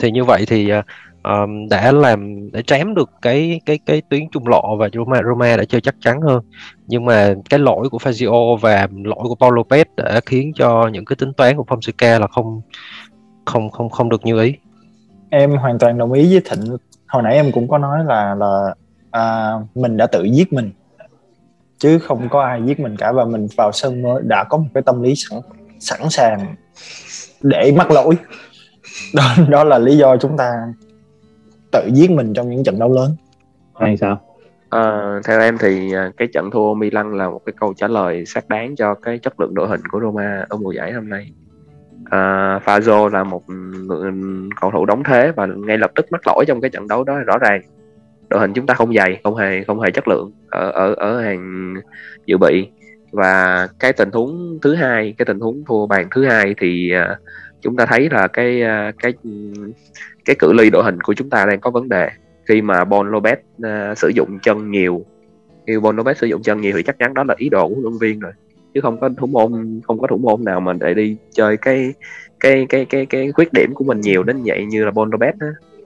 Thì 0.00 0.10
như 0.10 0.24
vậy 0.24 0.44
thì 0.48 0.70
um, 1.24 1.68
đã 1.70 1.92
làm 1.92 2.50
để 2.52 2.62
chém 2.62 2.94
được 2.94 3.10
cái 3.22 3.60
cái 3.66 3.78
cái 3.86 4.02
tuyến 4.10 4.30
trung 4.30 4.48
lộ 4.48 4.76
và 4.76 4.88
Roma 4.92 5.22
Roma 5.22 5.56
đã 5.56 5.64
chơi 5.64 5.80
chắc 5.80 5.94
chắn 6.00 6.20
hơn. 6.20 6.44
Nhưng 6.86 7.04
mà 7.04 7.34
cái 7.50 7.60
lỗi 7.60 7.88
của 7.90 7.98
Fazio 7.98 8.56
và 8.56 8.88
lỗi 9.04 9.22
của 9.22 9.34
Paulo 9.34 9.62
Lopez 9.62 9.84
đã 9.96 10.20
khiến 10.26 10.52
cho 10.54 10.88
những 10.92 11.04
cái 11.04 11.16
tính 11.16 11.32
toán 11.32 11.56
của 11.56 11.64
Fonseca 11.68 12.20
là 12.20 12.26
không 12.26 12.60
không 13.44 13.70
không 13.70 13.90
không 13.90 14.08
được 14.08 14.24
như 14.24 14.42
ý. 14.42 14.54
Em 15.30 15.50
hoàn 15.50 15.78
toàn 15.78 15.98
đồng 15.98 16.12
ý 16.12 16.32
với 16.32 16.42
Thịnh. 16.44 16.76
Hồi 17.08 17.22
nãy 17.22 17.34
em 17.34 17.52
cũng 17.52 17.68
có 17.68 17.78
nói 17.78 18.04
là 18.04 18.34
là 18.34 18.74
à, 19.10 19.52
mình 19.74 19.96
đã 19.96 20.06
tự 20.06 20.24
giết 20.24 20.52
mình 20.52 20.70
chứ 21.78 21.98
không 21.98 22.28
có 22.28 22.42
ai 22.42 22.62
giết 22.66 22.80
mình 22.80 22.96
cả 22.96 23.12
và 23.12 23.24
mình 23.24 23.46
vào 23.56 23.72
sân 23.72 24.04
đã 24.28 24.44
có 24.44 24.58
một 24.58 24.68
cái 24.74 24.82
tâm 24.82 25.02
lý 25.02 25.14
sẵn 25.16 25.40
sẵn 25.78 26.10
sàng 26.10 26.54
để 27.42 27.72
mắc 27.76 27.90
lỗi. 27.90 28.14
Đó 29.14 29.24
đó 29.48 29.64
là 29.64 29.78
lý 29.78 29.96
do 29.96 30.16
chúng 30.16 30.36
ta 30.36 30.52
tự 31.72 31.88
giết 31.92 32.10
mình 32.10 32.32
trong 32.34 32.50
những 32.50 32.64
trận 32.64 32.78
đấu 32.78 32.92
lớn. 32.92 33.16
Hay 33.80 33.96
sao? 33.96 34.20
À, 34.70 35.14
theo 35.24 35.40
em 35.40 35.58
thì 35.58 35.94
à, 35.94 36.10
cái 36.16 36.28
trận 36.32 36.50
thua 36.50 36.74
Milan 36.74 37.18
là 37.18 37.28
một 37.28 37.40
cái 37.46 37.52
câu 37.60 37.74
trả 37.76 37.88
lời 37.88 38.26
xác 38.26 38.48
đáng 38.48 38.76
cho 38.76 38.94
cái 38.94 39.18
chất 39.18 39.40
lượng 39.40 39.54
đội 39.54 39.68
hình 39.68 39.80
của 39.90 40.00
Roma 40.00 40.46
ở 40.48 40.56
mùa 40.56 40.72
giải 40.72 40.92
năm 40.92 41.08
nay. 41.08 41.32
À, 42.10 42.58
Fazio 42.64 43.08
là 43.08 43.24
một 43.24 43.42
cầu 44.60 44.70
thủ 44.70 44.86
đóng 44.86 45.02
thế 45.04 45.32
và 45.36 45.46
ngay 45.46 45.78
lập 45.78 45.90
tức 45.94 46.06
mắc 46.12 46.20
lỗi 46.26 46.44
trong 46.48 46.60
cái 46.60 46.70
trận 46.70 46.88
đấu 46.88 47.04
đó. 47.04 47.18
Rõ 47.18 47.38
ràng 47.38 47.62
đội 48.28 48.40
hình 48.40 48.52
chúng 48.52 48.66
ta 48.66 48.74
không 48.74 48.94
dày 48.94 49.20
không 49.24 49.36
hề 49.36 49.64
không 49.64 49.80
hề 49.80 49.90
chất 49.90 50.08
lượng 50.08 50.32
ở 50.50 50.70
ở 50.70 50.94
ở 50.94 51.20
hàng 51.20 51.74
dự 52.26 52.38
bị 52.38 52.68
và 53.10 53.68
cái 53.78 53.92
tình 53.92 54.10
huống 54.12 54.58
thứ 54.62 54.74
hai 54.74 55.14
cái 55.18 55.26
tình 55.26 55.40
huống 55.40 55.64
thua 55.64 55.86
bàn 55.86 56.08
thứ 56.10 56.24
hai 56.24 56.54
thì 56.58 56.92
uh, 57.12 57.18
chúng 57.60 57.76
ta 57.76 57.86
thấy 57.86 58.08
là 58.10 58.26
cái 58.26 58.62
uh, 58.62 58.94
cái 58.98 59.12
cái 60.24 60.36
cự 60.38 60.52
ly 60.52 60.70
đội 60.70 60.84
hình 60.84 61.00
của 61.00 61.14
chúng 61.14 61.30
ta 61.30 61.46
đang 61.46 61.60
có 61.60 61.70
vấn 61.70 61.88
đề. 61.88 62.10
Khi 62.44 62.62
mà 62.62 62.84
Bon 62.84 63.10
Lopez 63.10 63.36
uh, 63.92 63.98
sử 63.98 64.08
dụng 64.08 64.38
chân 64.42 64.70
nhiều 64.70 65.04
khi 65.66 65.78
Bon 65.78 65.96
Lopez 65.96 66.14
sử 66.14 66.26
dụng 66.26 66.42
chân 66.42 66.60
nhiều 66.60 66.72
thì 66.76 66.82
chắc 66.82 66.98
chắn 66.98 67.14
đó 67.14 67.24
là 67.24 67.34
ý 67.38 67.48
đồ 67.48 67.68
của 67.68 67.74
huấn 67.74 67.82
luyện 67.82 67.98
viên 67.98 68.20
rồi. 68.20 68.32
Chứ 68.74 68.80
không 68.80 69.00
có 69.00 69.10
thủ 69.18 69.26
môn 69.26 69.80
không 69.86 69.98
có 69.98 70.06
thủ 70.06 70.16
môn 70.16 70.44
nào 70.44 70.60
mà 70.60 70.72
để 70.72 70.94
đi 70.94 71.16
chơi 71.30 71.56
cái 71.56 71.94
cái 72.40 72.66
cái 72.68 72.84
cái 72.84 73.06
cái 73.06 73.32
khuyết 73.32 73.48
điểm 73.52 73.74
của 73.74 73.84
mình 73.84 74.00
nhiều 74.00 74.22
đến 74.22 74.42
vậy 74.44 74.66
như 74.66 74.84
là 74.84 74.90
Bon 74.90 75.10
Lopez 75.10 75.32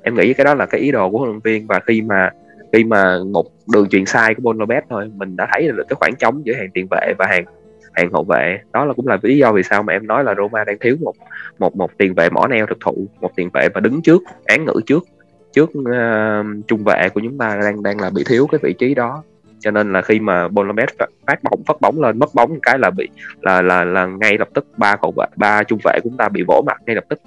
em 0.03 0.15
nghĩ 0.15 0.35
cái 0.35 0.45
đó 0.45 0.55
là 0.55 0.67
cái 0.67 0.81
ý 0.81 0.91
đồ 0.91 1.11
của 1.11 1.19
huấn 1.19 1.31
luyện 1.31 1.41
viên 1.41 1.67
và 1.67 1.81
khi 1.87 2.03
mà 2.03 2.31
khi 2.75 2.85
mà 2.85 3.19
một 3.33 3.47
đường 3.73 3.89
truyền 3.89 4.07
sai 4.07 4.35
của 4.35 4.43
Bon 4.43 4.59
Lopez 4.59 4.81
thôi 4.91 5.11
mình 5.15 5.37
đã 5.37 5.49
thấy 5.53 5.69
được 5.69 5.85
cái 5.89 5.97
khoảng 6.01 6.15
trống 6.19 6.47
giữa 6.47 6.55
hàng 6.55 6.71
tiền 6.75 6.87
vệ 6.91 7.15
và 7.19 7.27
hàng 7.27 7.45
hàng 7.93 8.13
hậu 8.13 8.25
vệ. 8.25 8.59
Đó 8.73 8.85
là 8.85 8.93
cũng 8.93 9.07
là 9.07 9.19
lý 9.23 9.39
do 9.39 9.53
vì 9.53 9.63
sao 9.63 9.83
mà 9.83 9.93
em 9.93 10.07
nói 10.07 10.25
là 10.25 10.35
Roma 10.35 10.65
đang 10.65 10.79
thiếu 10.81 10.97
một 11.01 11.13
một 11.59 11.77
một 11.77 11.91
tiền 11.99 12.15
vệ 12.15 12.31
mỏ 12.31 12.47
neo 12.47 12.67
thực 12.67 12.79
thụ 12.81 13.07
một 13.21 13.31
tiền 13.37 13.51
vệ 13.55 13.69
và 13.75 13.81
đứng 13.81 14.03
trước 14.03 14.23
án 14.45 14.65
ngữ 14.65 14.81
trước 14.87 15.05
trước 15.53 15.71
uh, 15.79 16.67
trung 16.69 16.85
vệ 16.85 17.09
của 17.15 17.21
chúng 17.25 17.39
ta 17.39 17.59
đang 17.63 17.83
đang 17.83 18.01
là 18.01 18.11
bị 18.11 18.25
thiếu 18.27 18.47
cái 18.53 18.59
vị 18.63 18.73
trí 18.73 18.95
đó. 18.95 19.23
Cho 19.61 19.71
nên 19.71 19.93
là 19.93 20.03
khi 20.03 20.21
mà 20.21 20.49
Bolamet 20.49 20.89
phát 21.27 21.43
bóng 21.43 21.63
phát 21.67 21.81
bóng 21.81 22.01
lên 22.01 22.19
mất 22.19 22.35
bóng 22.35 22.59
cái 22.63 22.79
là 22.79 22.91
bị 22.91 23.09
là 23.41 23.63
là 23.63 23.85
là 23.85 24.07
ngay 24.07 24.39
lập 24.39 24.49
tức 24.55 24.67
ba 24.77 24.97
cầu 24.97 25.13
vệ 25.17 25.27
ba 25.37 25.63
trung 25.63 25.79
vệ 25.85 25.93
của 26.03 26.09
chúng 26.09 26.17
ta 26.17 26.29
bị 26.29 26.45
vỗ 26.49 26.63
mặt 26.67 26.77
ngay 26.87 26.95
lập 26.95 27.05
tức. 27.09 27.21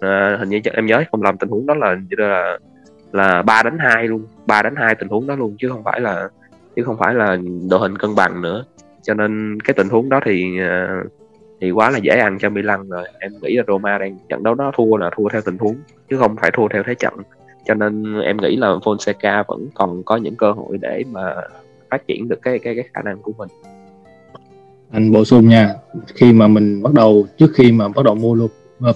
À, 0.00 0.36
hình 0.40 0.48
như 0.48 0.60
em 0.72 0.86
nhớ 0.86 1.04
không 1.10 1.22
làm 1.22 1.36
tình 1.38 1.48
huống 1.48 1.66
đó 1.66 1.74
là 1.74 1.96
là 2.10 2.58
là 3.12 3.42
ba 3.42 3.62
đánh 3.62 3.78
hai 3.78 4.08
luôn 4.08 4.26
ba 4.46 4.62
đánh 4.62 4.74
hai 4.76 4.94
tình 4.94 5.08
huống 5.08 5.26
đó 5.26 5.34
luôn 5.36 5.56
chứ 5.58 5.68
không 5.68 5.84
phải 5.84 6.00
là 6.00 6.28
chứ 6.76 6.82
không 6.84 6.96
phải 6.98 7.14
là 7.14 7.36
đội 7.70 7.80
hình 7.80 7.98
cân 7.98 8.14
bằng 8.14 8.42
nữa. 8.42 8.64
Cho 9.02 9.14
nên 9.14 9.60
cái 9.60 9.74
tình 9.74 9.88
huống 9.88 10.08
đó 10.08 10.20
thì 10.24 10.58
ờ, 10.58 10.88
thì 11.60 11.70
quá 11.70 11.90
là 11.90 11.98
dễ 11.98 12.12
ăn 12.12 12.38
cho 12.40 12.50
Milan 12.50 12.88
rồi. 12.88 13.08
Em 13.18 13.32
nghĩ 13.42 13.56
là 13.56 13.64
Roma 13.68 13.98
đang 13.98 14.18
trận 14.28 14.42
đấu 14.42 14.54
đó 14.54 14.72
thua 14.76 14.96
là 14.96 15.10
thua 15.16 15.28
theo 15.28 15.40
tình 15.40 15.58
huống 15.58 15.76
chứ 16.10 16.18
không 16.18 16.36
phải 16.36 16.50
thua 16.54 16.68
theo 16.68 16.82
thế 16.86 16.94
trận. 16.94 17.14
Cho 17.66 17.74
nên 17.74 18.20
em 18.20 18.36
nghĩ 18.36 18.56
là 18.56 18.68
Fonseca 18.68 19.44
vẫn 19.48 19.68
còn 19.74 20.02
có 20.02 20.16
những 20.16 20.36
cơ 20.36 20.52
hội 20.52 20.78
để 20.78 21.04
mà 21.12 21.34
phát 21.90 22.06
triển 22.06 22.28
được 22.28 22.42
cái 22.42 22.58
cái 22.58 22.74
cái 22.74 22.84
khả 22.94 23.02
năng 23.02 23.22
của 23.22 23.32
mình. 23.38 23.48
Anh 24.92 25.12
bổ 25.12 25.24
sung 25.24 25.48
nha 25.48 25.74
khi 26.14 26.32
mà 26.32 26.48
mình 26.48 26.82
bắt 26.82 26.92
đầu 26.92 27.26
trước 27.38 27.50
khi 27.54 27.72
mà 27.72 27.88
bắt 27.88 28.04
đầu 28.04 28.14
mua 28.14 28.48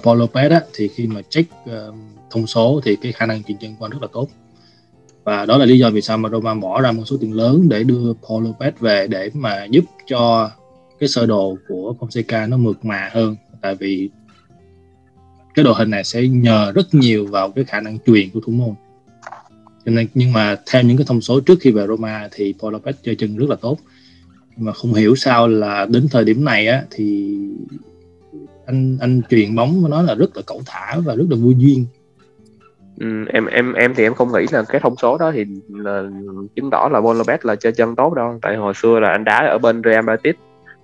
Paul 0.03 0.21
Lopez 0.21 0.51
á 0.51 0.61
thì 0.73 0.87
khi 0.87 1.07
mà 1.07 1.21
check 1.29 1.51
uh, 1.63 1.95
thông 2.29 2.47
số 2.47 2.81
thì 2.83 2.95
cái 2.95 3.11
khả 3.11 3.25
năng 3.25 3.43
chuyển 3.43 3.57
chân 3.57 3.75
của 3.79 3.85
anh 3.85 3.91
rất 3.91 4.01
là 4.01 4.07
tốt. 4.13 4.27
Và 5.23 5.45
đó 5.45 5.57
là 5.57 5.65
lý 5.65 5.79
do 5.79 5.89
vì 5.89 6.01
sao 6.01 6.17
mà 6.17 6.29
Roma 6.29 6.53
bỏ 6.53 6.81
ra 6.81 6.91
một 6.91 7.03
số 7.05 7.17
tiền 7.21 7.33
lớn 7.33 7.69
để 7.69 7.83
đưa 7.83 8.13
Paul 8.13 8.47
Lopez 8.47 8.71
về 8.79 9.07
để 9.07 9.29
mà 9.33 9.65
giúp 9.65 9.85
cho 10.07 10.51
cái 10.99 11.09
sơ 11.09 11.25
đồ 11.25 11.57
của 11.67 11.95
Fonseca 11.99 12.49
nó 12.49 12.57
mượt 12.57 12.85
mà 12.85 13.09
hơn. 13.13 13.35
Tại 13.61 13.75
vì 13.75 14.09
cái 15.55 15.65
đội 15.65 15.73
hình 15.77 15.89
này 15.89 16.03
sẽ 16.03 16.27
nhờ 16.27 16.71
rất 16.71 16.93
nhiều 16.93 17.27
vào 17.27 17.51
cái 17.51 17.65
khả 17.65 17.81
năng 17.81 17.97
truyền 18.05 18.29
của 18.29 18.39
thủ 18.45 18.51
môn. 18.51 18.75
Cho 19.85 19.91
nên, 19.91 20.07
nhưng 20.13 20.33
mà 20.33 20.55
theo 20.71 20.83
những 20.83 20.97
cái 20.97 21.05
thông 21.05 21.21
số 21.21 21.39
trước 21.39 21.59
khi 21.61 21.71
về 21.71 21.87
Roma 21.87 22.29
thì 22.31 22.53
Paul 22.61 22.75
Lopez 22.75 22.93
chơi 23.03 23.15
chân 23.15 23.37
rất 23.37 23.49
là 23.49 23.55
tốt. 23.55 23.77
Nhưng 24.55 24.65
mà 24.65 24.71
không 24.71 24.93
hiểu 24.93 25.15
sao 25.15 25.47
là 25.47 25.85
đến 25.85 26.07
thời 26.11 26.23
điểm 26.23 26.45
này 26.45 26.67
á, 26.67 26.83
thì 26.91 27.37
anh 28.65 28.97
anh 28.99 29.21
truyền 29.29 29.55
bóng 29.55 29.89
nó 29.89 30.01
là 30.01 30.15
rất 30.15 30.37
là 30.37 30.41
cẩu 30.41 30.61
thả 30.65 30.99
và 31.05 31.15
rất 31.15 31.25
là 31.29 31.35
vui 31.35 31.55
duyên. 31.57 31.85
Ừ, 32.99 33.25
em 33.27 33.45
em 33.45 33.73
em 33.73 33.93
thì 33.95 34.03
em 34.03 34.13
không 34.13 34.31
nghĩ 34.33 34.45
là 34.51 34.63
cái 34.69 34.81
thông 34.81 34.95
số 34.95 35.17
đó 35.17 35.31
thì 35.31 35.45
là 35.69 36.03
chứng 36.55 36.69
tỏ 36.69 36.89
là 36.91 37.01
Bon 37.01 37.17
Lopez 37.17 37.37
là 37.41 37.55
chơi 37.55 37.71
chân 37.71 37.95
tốt 37.95 38.13
đâu. 38.13 38.39
Tại 38.41 38.55
hồi 38.55 38.73
xưa 38.73 38.99
là 38.99 39.09
anh 39.09 39.23
đá 39.23 39.37
ở 39.37 39.57
bên 39.57 39.81
Real 39.85 40.05
Madrid. 40.05 40.35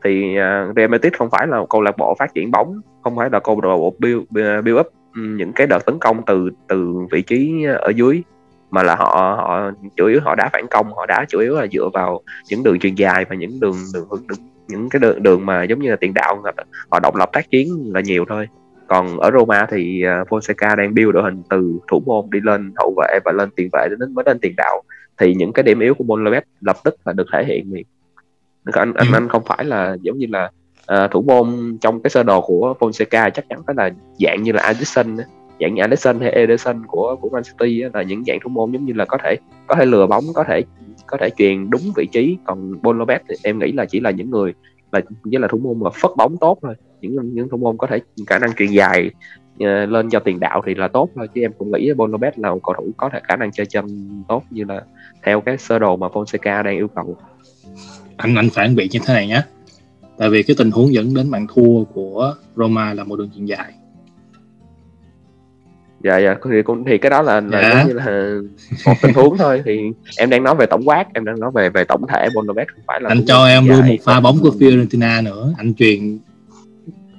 Thì 0.03 0.35
uh, 0.69 0.75
Real 0.75 0.89
Madrid 0.89 1.13
không 1.13 1.29
phải 1.29 1.47
là 1.47 1.59
một 1.59 1.69
câu 1.69 1.81
lạc 1.81 1.97
bộ 1.97 2.15
phát 2.19 2.33
triển 2.33 2.51
bóng 2.51 2.81
không 3.03 3.15
phải 3.15 3.29
là 3.31 3.39
câu 3.39 3.61
lạc 3.61 3.77
bộ 3.77 3.95
build, 3.99 4.21
à, 4.35 4.61
build 4.61 4.79
up 4.79 4.87
ừ, 5.15 5.21
những 5.21 5.53
cái 5.53 5.67
đợt 5.67 5.85
tấn 5.85 5.99
công 5.99 6.21
từ 6.25 6.49
từ 6.67 6.93
vị 7.11 7.21
trí 7.21 7.65
ở 7.81 7.91
dưới 7.95 8.23
mà 8.71 8.83
là 8.83 8.95
họ 8.95 9.35
họ 9.37 9.71
chủ 9.97 10.07
yếu 10.07 10.19
họ 10.23 10.35
đá 10.35 10.49
phản 10.53 10.67
công 10.67 10.93
họ 10.93 11.05
đá 11.05 11.25
chủ 11.29 11.39
yếu 11.39 11.55
là 11.55 11.67
dựa 11.67 11.89
vào 11.93 12.21
những 12.49 12.63
đường 12.63 12.79
truyền 12.79 12.95
dài 12.95 13.25
và 13.29 13.35
những 13.35 13.59
đường 13.59 13.75
đường 13.93 14.05
hướng 14.09 14.27
đường, 14.27 14.37
những 14.67 14.89
cái 14.89 14.99
đường 14.99 15.23
đường 15.23 15.45
mà 15.45 15.63
giống 15.63 15.79
như 15.79 15.89
là 15.89 15.95
tiền 15.95 16.13
đạo 16.13 16.43
họ 16.89 16.99
độc 16.99 17.15
lập 17.15 17.29
tác 17.33 17.49
chiến 17.51 17.91
là 17.93 18.01
nhiều 18.01 18.25
thôi 18.29 18.47
còn 18.91 19.19
ở 19.19 19.31
Roma 19.31 19.67
thì 19.71 20.03
uh, 20.21 20.27
Fonseca 20.27 20.75
đang 20.75 20.95
build 20.95 21.13
đội 21.13 21.23
hình 21.23 21.43
từ 21.49 21.79
thủ 21.91 22.03
môn 22.05 22.25
đi 22.31 22.39
lên 22.43 22.71
hậu 22.75 22.93
vệ 22.97 23.19
và 23.25 23.31
lên 23.31 23.49
tiền 23.55 23.69
vệ 23.73 23.87
đến 23.89 24.13
mới 24.13 24.23
lên 24.25 24.39
tiền 24.39 24.53
đạo. 24.57 24.81
Thì 25.17 25.33
những 25.33 25.53
cái 25.53 25.63
điểm 25.63 25.79
yếu 25.79 25.93
của 25.93 26.03
Bonlebet 26.03 26.43
lập 26.61 26.77
tức 26.83 26.95
là 27.05 27.13
được 27.13 27.27
thể 27.33 27.43
hiện 27.45 27.73
liền. 27.73 27.85
Anh 28.65 28.93
anh 28.93 29.07
ừ. 29.07 29.13
anh 29.13 29.29
không 29.29 29.43
phải 29.45 29.65
là 29.65 29.97
giống 30.01 30.17
như 30.17 30.27
là 30.29 30.51
uh, 30.93 31.11
thủ 31.11 31.21
môn 31.21 31.77
trong 31.81 32.01
cái 32.01 32.09
sơ 32.09 32.23
đồ 32.23 32.41
của 32.41 32.75
Fonseca 32.79 33.29
chắc 33.29 33.45
chắn 33.49 33.61
phải 33.67 33.75
là 33.75 33.89
dạng 34.19 34.43
như 34.43 34.51
là 34.51 34.61
Alisson 34.61 35.17
dạng 35.59 35.73
như 35.75 35.81
Alisson 35.81 36.19
hay 36.19 36.31
Ederson 36.31 36.85
của 36.87 37.15
của 37.21 37.29
Man 37.29 37.43
City 37.43 37.83
là 37.93 38.01
những 38.01 38.23
dạng 38.27 38.39
thủ 38.43 38.49
môn 38.49 38.71
giống 38.71 38.85
như 38.85 38.93
là 38.93 39.05
có 39.05 39.17
thể 39.23 39.35
có 39.67 39.75
thể 39.75 39.85
lừa 39.85 40.07
bóng 40.07 40.23
có 40.33 40.43
thể 40.43 40.63
có 41.07 41.17
thể 41.17 41.29
truyền 41.37 41.69
đúng 41.69 41.81
vị 41.95 42.07
trí. 42.11 42.37
Còn 42.45 42.73
Lopez 42.83 43.19
thì 43.29 43.35
em 43.43 43.59
nghĩ 43.59 43.71
là 43.71 43.85
chỉ 43.85 43.99
là 43.99 44.11
những 44.11 44.29
người 44.29 44.53
là 44.91 45.01
với 45.23 45.39
là 45.39 45.47
thủ 45.47 45.57
môn 45.57 45.79
mà 45.79 45.89
phất 46.01 46.11
bóng 46.17 46.37
tốt 46.37 46.59
thôi. 46.61 46.75
Những 47.01 47.33
những 47.33 47.49
thủ 47.49 47.57
môn 47.57 47.77
có 47.77 47.87
thể 47.87 47.99
khả 48.27 48.39
năng 48.39 48.53
truyền 48.53 48.71
dài 48.71 49.11
uh, 49.53 49.89
lên 49.89 50.09
cho 50.09 50.19
tiền 50.19 50.39
đạo 50.39 50.61
thì 50.65 50.75
là 50.75 50.87
tốt 50.87 51.09
thôi 51.15 51.27
chứ 51.35 51.41
em 51.41 51.51
cũng 51.57 51.71
nghĩ 51.71 51.93
Bonobet 51.93 52.39
là 52.39 52.51
một 52.51 52.59
cầu 52.63 52.75
thủ 52.77 52.91
có 52.97 53.09
thể 53.13 53.19
khả 53.23 53.35
năng 53.35 53.51
chơi 53.51 53.65
chân 53.65 53.85
tốt 54.27 54.43
như 54.49 54.63
là 54.63 54.81
theo 55.23 55.41
cái 55.41 55.57
sơ 55.57 55.79
đồ 55.79 55.97
mà 55.97 56.07
Fonseca 56.07 56.63
đang 56.63 56.77
yêu 56.77 56.87
cầu. 56.87 57.17
Anh 58.17 58.35
anh 58.35 58.49
phản 58.49 58.75
biện 58.75 58.87
như 58.91 58.99
thế 59.05 59.13
này 59.13 59.27
nhé 59.27 59.41
tại 60.17 60.29
vì 60.29 60.43
cái 60.43 60.55
tình 60.59 60.71
huống 60.71 60.93
dẫn 60.93 61.13
đến 61.13 61.31
bàn 61.31 61.47
thua 61.53 61.83
của 61.83 62.35
Roma 62.55 62.93
là 62.93 63.03
một 63.03 63.15
đường 63.15 63.29
chuyền 63.35 63.45
dài 63.45 63.73
dạ 66.03 66.17
dạ 66.17 66.35
thì 66.51 66.61
cũng 66.61 66.83
thì 66.85 66.97
cái 66.97 67.09
đó 67.09 67.21
là 67.21 67.41
là 67.41 67.61
Dạ. 67.61 67.83
như 67.87 67.93
là 67.93 68.35
một 68.85 68.93
tình 69.01 69.13
huống 69.13 69.37
thôi. 69.37 69.61
Thì 69.65 69.79
em 70.17 70.29
đang 70.29 70.43
nói 70.43 70.55
về 70.55 70.65
tổng 70.65 70.81
quát 70.85 71.05
em 71.13 71.25
đang 71.25 71.39
nói 71.39 71.51
về 71.55 71.69
về 71.69 71.83
tổng 71.83 72.07
thể 72.07 72.27
Bonobet 72.35 72.67
không 72.73 72.83
phải 72.87 73.01
là 73.01 73.09
anh 73.09 73.25
cho 73.25 73.45
em 73.45 73.67
luôn 73.67 73.87
một 73.87 73.95
pha 74.03 74.19
bóng 74.19 74.37
của 74.41 74.49
Fiorentina 74.59 75.23
nữa. 75.23 75.53
Anh 75.57 75.73
truyền 75.73 76.19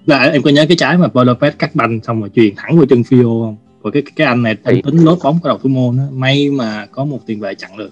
là 0.06 0.18
em 0.24 0.42
có 0.42 0.50
nhớ 0.50 0.64
cái 0.68 0.76
trái 0.76 0.98
mà 0.98 1.08
Lopez 1.14 1.50
cắt 1.58 1.70
banh 1.74 2.00
xong 2.02 2.20
rồi 2.20 2.30
truyền 2.34 2.54
thẳng 2.56 2.76
vào 2.76 2.86
chân 2.86 3.02
Fio 3.02 3.44
không? 3.44 3.56
Rồi 3.82 3.92
cái 3.92 4.02
cái 4.16 4.26
anh 4.26 4.42
này 4.42 4.56
anh 4.62 4.82
tính 4.82 4.96
lốt 4.96 5.18
bóng 5.24 5.38
của 5.42 5.48
đầu 5.48 5.58
thủ 5.58 5.68
môn 5.68 5.96
á 5.98 6.04
may 6.12 6.50
mà 6.50 6.86
có 6.92 7.04
một 7.04 7.18
tiền 7.26 7.40
vệ 7.40 7.54
chặn 7.54 7.70
được. 7.78 7.90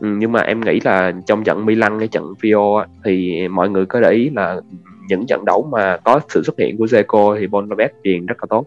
Ừ, 0.00 0.08
nhưng 0.18 0.32
mà 0.32 0.40
em 0.40 0.60
nghĩ 0.60 0.80
là 0.84 1.12
trong 1.26 1.44
trận 1.44 1.66
Milan 1.66 1.98
cái 1.98 2.08
trận 2.08 2.24
Fio 2.42 2.76
á, 2.76 2.86
thì 3.04 3.48
mọi 3.48 3.68
người 3.70 3.86
có 3.86 4.00
để 4.00 4.10
ý 4.10 4.30
là 4.30 4.60
những 5.08 5.26
trận 5.26 5.44
đấu 5.44 5.68
mà 5.72 5.96
có 6.04 6.20
sự 6.28 6.42
xuất 6.42 6.58
hiện 6.58 6.76
của 6.76 6.84
Zeko 6.86 7.40
thì 7.40 7.46
Bonobet 7.46 7.92
truyền 8.04 8.26
rất 8.26 8.36
là 8.40 8.46
tốt 8.50 8.66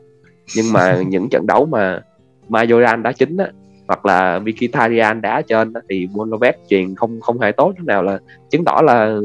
nhưng 0.56 0.74
mà 0.74 1.02
những 1.08 1.30
trận 1.30 1.48
đấu 1.48 1.66
mà 1.66 2.02
Majoran 2.50 3.02
đá 3.02 3.12
chính 3.12 3.38
á, 3.38 3.48
hoặc 3.88 4.06
là 4.06 4.40
Mkhitaryan 4.40 5.22
đá 5.22 5.42
trên 5.42 5.74
á, 5.74 5.82
thì 5.90 6.08
Bonobet 6.14 6.56
truyền 6.70 6.96
không 6.96 7.22
không 7.22 7.40
hề 7.40 7.52
tốt 7.52 7.74
chút 7.78 7.86
nào 7.86 8.04
là 8.04 8.20
chứng 8.50 8.66
tỏ 8.66 8.82
là 8.84 9.16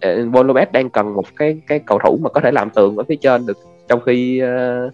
ờ, 0.00 0.26
Bonobet 0.26 0.72
đang 0.72 0.90
cần 0.90 1.14
một 1.14 1.36
cái 1.36 1.60
cái 1.66 1.78
cầu 1.78 1.98
thủ 1.98 2.18
mà 2.22 2.30
có 2.30 2.40
thể 2.40 2.50
làm 2.50 2.70
tường 2.70 2.96
ở 2.96 3.04
phía 3.08 3.16
trên 3.16 3.46
được. 3.46 3.58
Trong 3.88 4.00
khi 4.06 4.42
uh, 4.42 4.92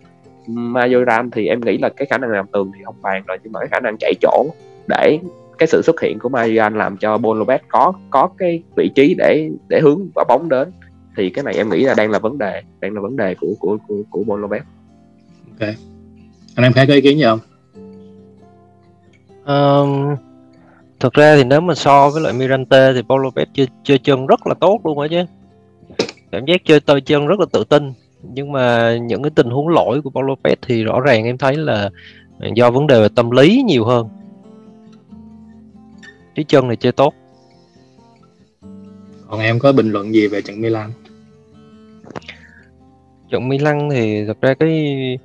Majoran 0.48 1.30
thì 1.32 1.46
em 1.46 1.60
nghĩ 1.60 1.78
là 1.78 1.88
cái 1.88 2.06
khả 2.10 2.18
năng 2.18 2.30
làm 2.30 2.46
tường 2.52 2.72
thì 2.76 2.84
không 2.84 2.94
bàn 3.02 3.22
rồi 3.26 3.38
nhưng 3.42 3.52
mà 3.52 3.60
cái 3.60 3.68
khả 3.68 3.80
năng 3.80 3.96
chạy 4.00 4.14
chỗ 4.20 4.46
để 4.88 5.18
cái 5.58 5.66
sự 5.66 5.82
xuất 5.82 6.00
hiện 6.00 6.18
của 6.18 6.28
Marian 6.28 6.78
làm 6.78 6.96
cho 6.96 7.18
Bonobet 7.18 7.62
có 7.68 7.92
có 8.10 8.28
cái 8.38 8.62
vị 8.76 8.90
trí 8.94 9.14
để 9.18 9.50
để 9.68 9.80
hướng 9.80 10.08
quả 10.14 10.24
bóng 10.28 10.48
đến 10.48 10.72
thì 11.16 11.30
cái 11.30 11.44
này 11.44 11.54
em 11.54 11.70
nghĩ 11.70 11.84
là 11.84 11.94
đang 11.96 12.10
là 12.10 12.18
vấn 12.18 12.38
đề 12.38 12.62
đang 12.80 12.94
là 12.94 13.00
vấn 13.00 13.16
đề 13.16 13.34
của 13.40 13.54
của 13.58 13.78
của, 13.88 14.02
của 14.10 14.24
Bonobet 15.60 15.76
anh 16.56 16.64
em 16.64 16.72
khác 16.72 16.84
có 16.88 16.94
ý 16.94 17.00
kiến 17.00 17.18
gì 17.18 17.24
không? 17.24 17.40
Um, 19.46 20.16
thực 21.00 21.12
ra 21.12 21.36
thì 21.36 21.44
nếu 21.44 21.60
mà 21.60 21.74
so 21.74 22.10
với 22.10 22.22
lại 22.22 22.32
Mirante 22.32 22.92
thì 22.92 23.02
Paulo 23.08 23.28
Lopez 23.28 23.46
chơi, 23.54 23.68
chơi 23.84 23.98
chân 23.98 24.26
rất 24.26 24.46
là 24.46 24.54
tốt 24.54 24.80
luôn 24.84 24.98
á 24.98 25.08
chứ. 25.10 25.24
Cảm 26.32 26.44
giác 26.46 26.60
chơi 26.64 26.80
tơi 26.80 27.00
chân 27.00 27.26
rất 27.26 27.40
là 27.40 27.46
tự 27.52 27.64
tin. 27.64 27.92
Nhưng 28.22 28.52
mà 28.52 28.96
những 28.96 29.22
cái 29.22 29.30
tình 29.34 29.50
huống 29.50 29.68
lỗi 29.68 30.02
của 30.02 30.10
Paulo 30.10 30.34
Lopez 30.34 30.56
thì 30.62 30.84
rõ 30.84 31.00
ràng 31.00 31.24
em 31.24 31.38
thấy 31.38 31.56
là 31.56 31.90
do 32.54 32.70
vấn 32.70 32.86
đề 32.86 33.00
về 33.00 33.08
tâm 33.14 33.30
lý 33.30 33.62
nhiều 33.66 33.84
hơn. 33.84 34.08
Chứ 36.36 36.42
chân 36.48 36.68
thì 36.68 36.76
chơi 36.76 36.92
tốt. 36.92 37.14
Còn 39.28 39.40
em 39.40 39.58
có 39.58 39.72
bình 39.72 39.90
luận 39.90 40.14
gì 40.14 40.28
về 40.28 40.42
trận 40.42 40.60
Milan? 40.60 40.90
Trận 43.30 43.48
Milan 43.48 43.88
thì 43.90 44.26
thật 44.26 44.40
ra 44.40 44.54
cái 44.54 45.18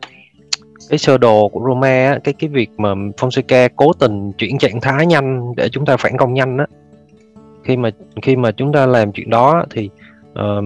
cái 0.89 0.97
sơ 0.97 1.17
đồ 1.17 1.47
của 1.47 1.62
Roma 1.67 1.88
á, 1.88 2.19
cái 2.23 2.34
cái 2.39 2.49
việc 2.49 2.69
mà 2.78 2.93
Fonseca 2.93 3.69
cố 3.75 3.93
tình 3.93 4.32
chuyển 4.32 4.58
trạng 4.58 4.82
thái 4.82 5.06
nhanh 5.06 5.56
để 5.58 5.69
chúng 5.69 5.86
ta 5.86 5.97
phản 5.97 6.17
công 6.17 6.34
nhanh 6.34 6.58
á. 6.58 6.65
Khi 7.63 7.78
mà 7.78 7.89
khi 8.21 8.36
mà 8.36 8.52
chúng 8.52 8.73
ta 8.73 8.86
làm 8.86 9.12
chuyện 9.12 9.30
đó 9.30 9.65
thì 9.69 9.89
uh, 10.32 10.63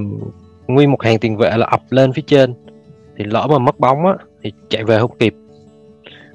nguyên 0.67 0.91
một 0.91 1.03
hàng 1.03 1.19
tiền 1.19 1.37
vệ 1.37 1.57
là 1.57 1.65
ập 1.65 1.81
lên 1.89 2.13
phía 2.13 2.21
trên 2.27 2.53
thì 3.17 3.23
lỡ 3.23 3.47
mà 3.49 3.57
mất 3.57 3.79
bóng 3.79 4.05
á 4.05 4.13
thì 4.43 4.51
chạy 4.69 4.83
về 4.83 4.99
không 4.99 5.17
kịp. 5.19 5.35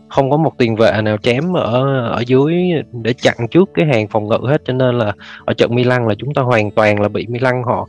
Không 0.09 0.31
có 0.31 0.37
một 0.37 0.53
tiền 0.59 0.77
vệ 0.77 1.03
nào 1.03 1.17
chém 1.17 1.57
ở 1.57 2.07
ở 2.09 2.23
dưới 2.27 2.55
để 2.93 3.13
chặn 3.13 3.37
trước 3.51 3.71
cái 3.75 3.87
hàng 3.87 4.09
phòng 4.09 4.29
ngự 4.29 4.39
hết 4.49 4.63
cho 4.65 4.73
nên 4.73 4.99
là 4.99 5.13
ở 5.45 5.55
trận 5.55 5.75
Milan 5.75 6.09
là 6.09 6.15
chúng 6.19 6.35
ta 6.35 6.43
hoàn 6.43 6.71
toàn 6.71 7.01
là 7.01 7.09
bị 7.09 7.27
Milan 7.27 7.63
họ 7.65 7.89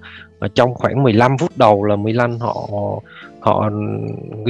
trong 0.56 0.74
khoảng 0.74 1.04
15 1.04 1.38
phút 1.38 1.52
đầu 1.56 1.84
là 1.84 1.96
Milan 1.96 2.40
họ 2.40 2.70
họ 3.40 3.70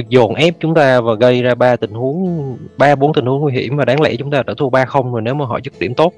dồn 0.08 0.34
ép 0.34 0.54
chúng 0.60 0.74
ta 0.74 1.00
và 1.00 1.14
gây 1.14 1.42
ra 1.42 1.54
ba 1.54 1.76
tình 1.76 1.90
huống 1.90 2.56
ba 2.78 2.94
bốn 2.94 3.12
tình 3.12 3.26
huống 3.26 3.40
nguy 3.40 3.52
hiểm 3.52 3.76
và 3.76 3.84
đáng 3.84 4.00
lẽ 4.00 4.16
chúng 4.18 4.30
ta 4.30 4.42
đã 4.46 4.54
thua 4.56 4.68
3-0 4.68 5.12
rồi 5.12 5.22
nếu 5.22 5.34
mà 5.34 5.46
họ 5.46 5.58
dứt 5.64 5.72
điểm 5.80 5.94
tốt. 5.94 6.12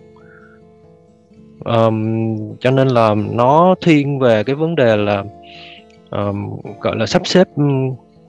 Um, 1.65 2.37
cho 2.61 2.71
nên 2.71 2.89
là 2.89 3.15
nó 3.15 3.75
thiên 3.81 4.19
về 4.19 4.45
cái 4.45 4.57
vấn 4.57 4.75
đề 4.75 4.97
là 4.97 5.25
um, 6.11 6.51
gọi 6.81 6.97
là 6.97 7.07
sắp 7.07 7.27
xếp 7.27 7.49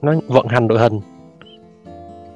nó 0.02 0.14
vận 0.26 0.46
hành 0.48 0.68
đội 0.68 0.78
hình. 0.78 1.00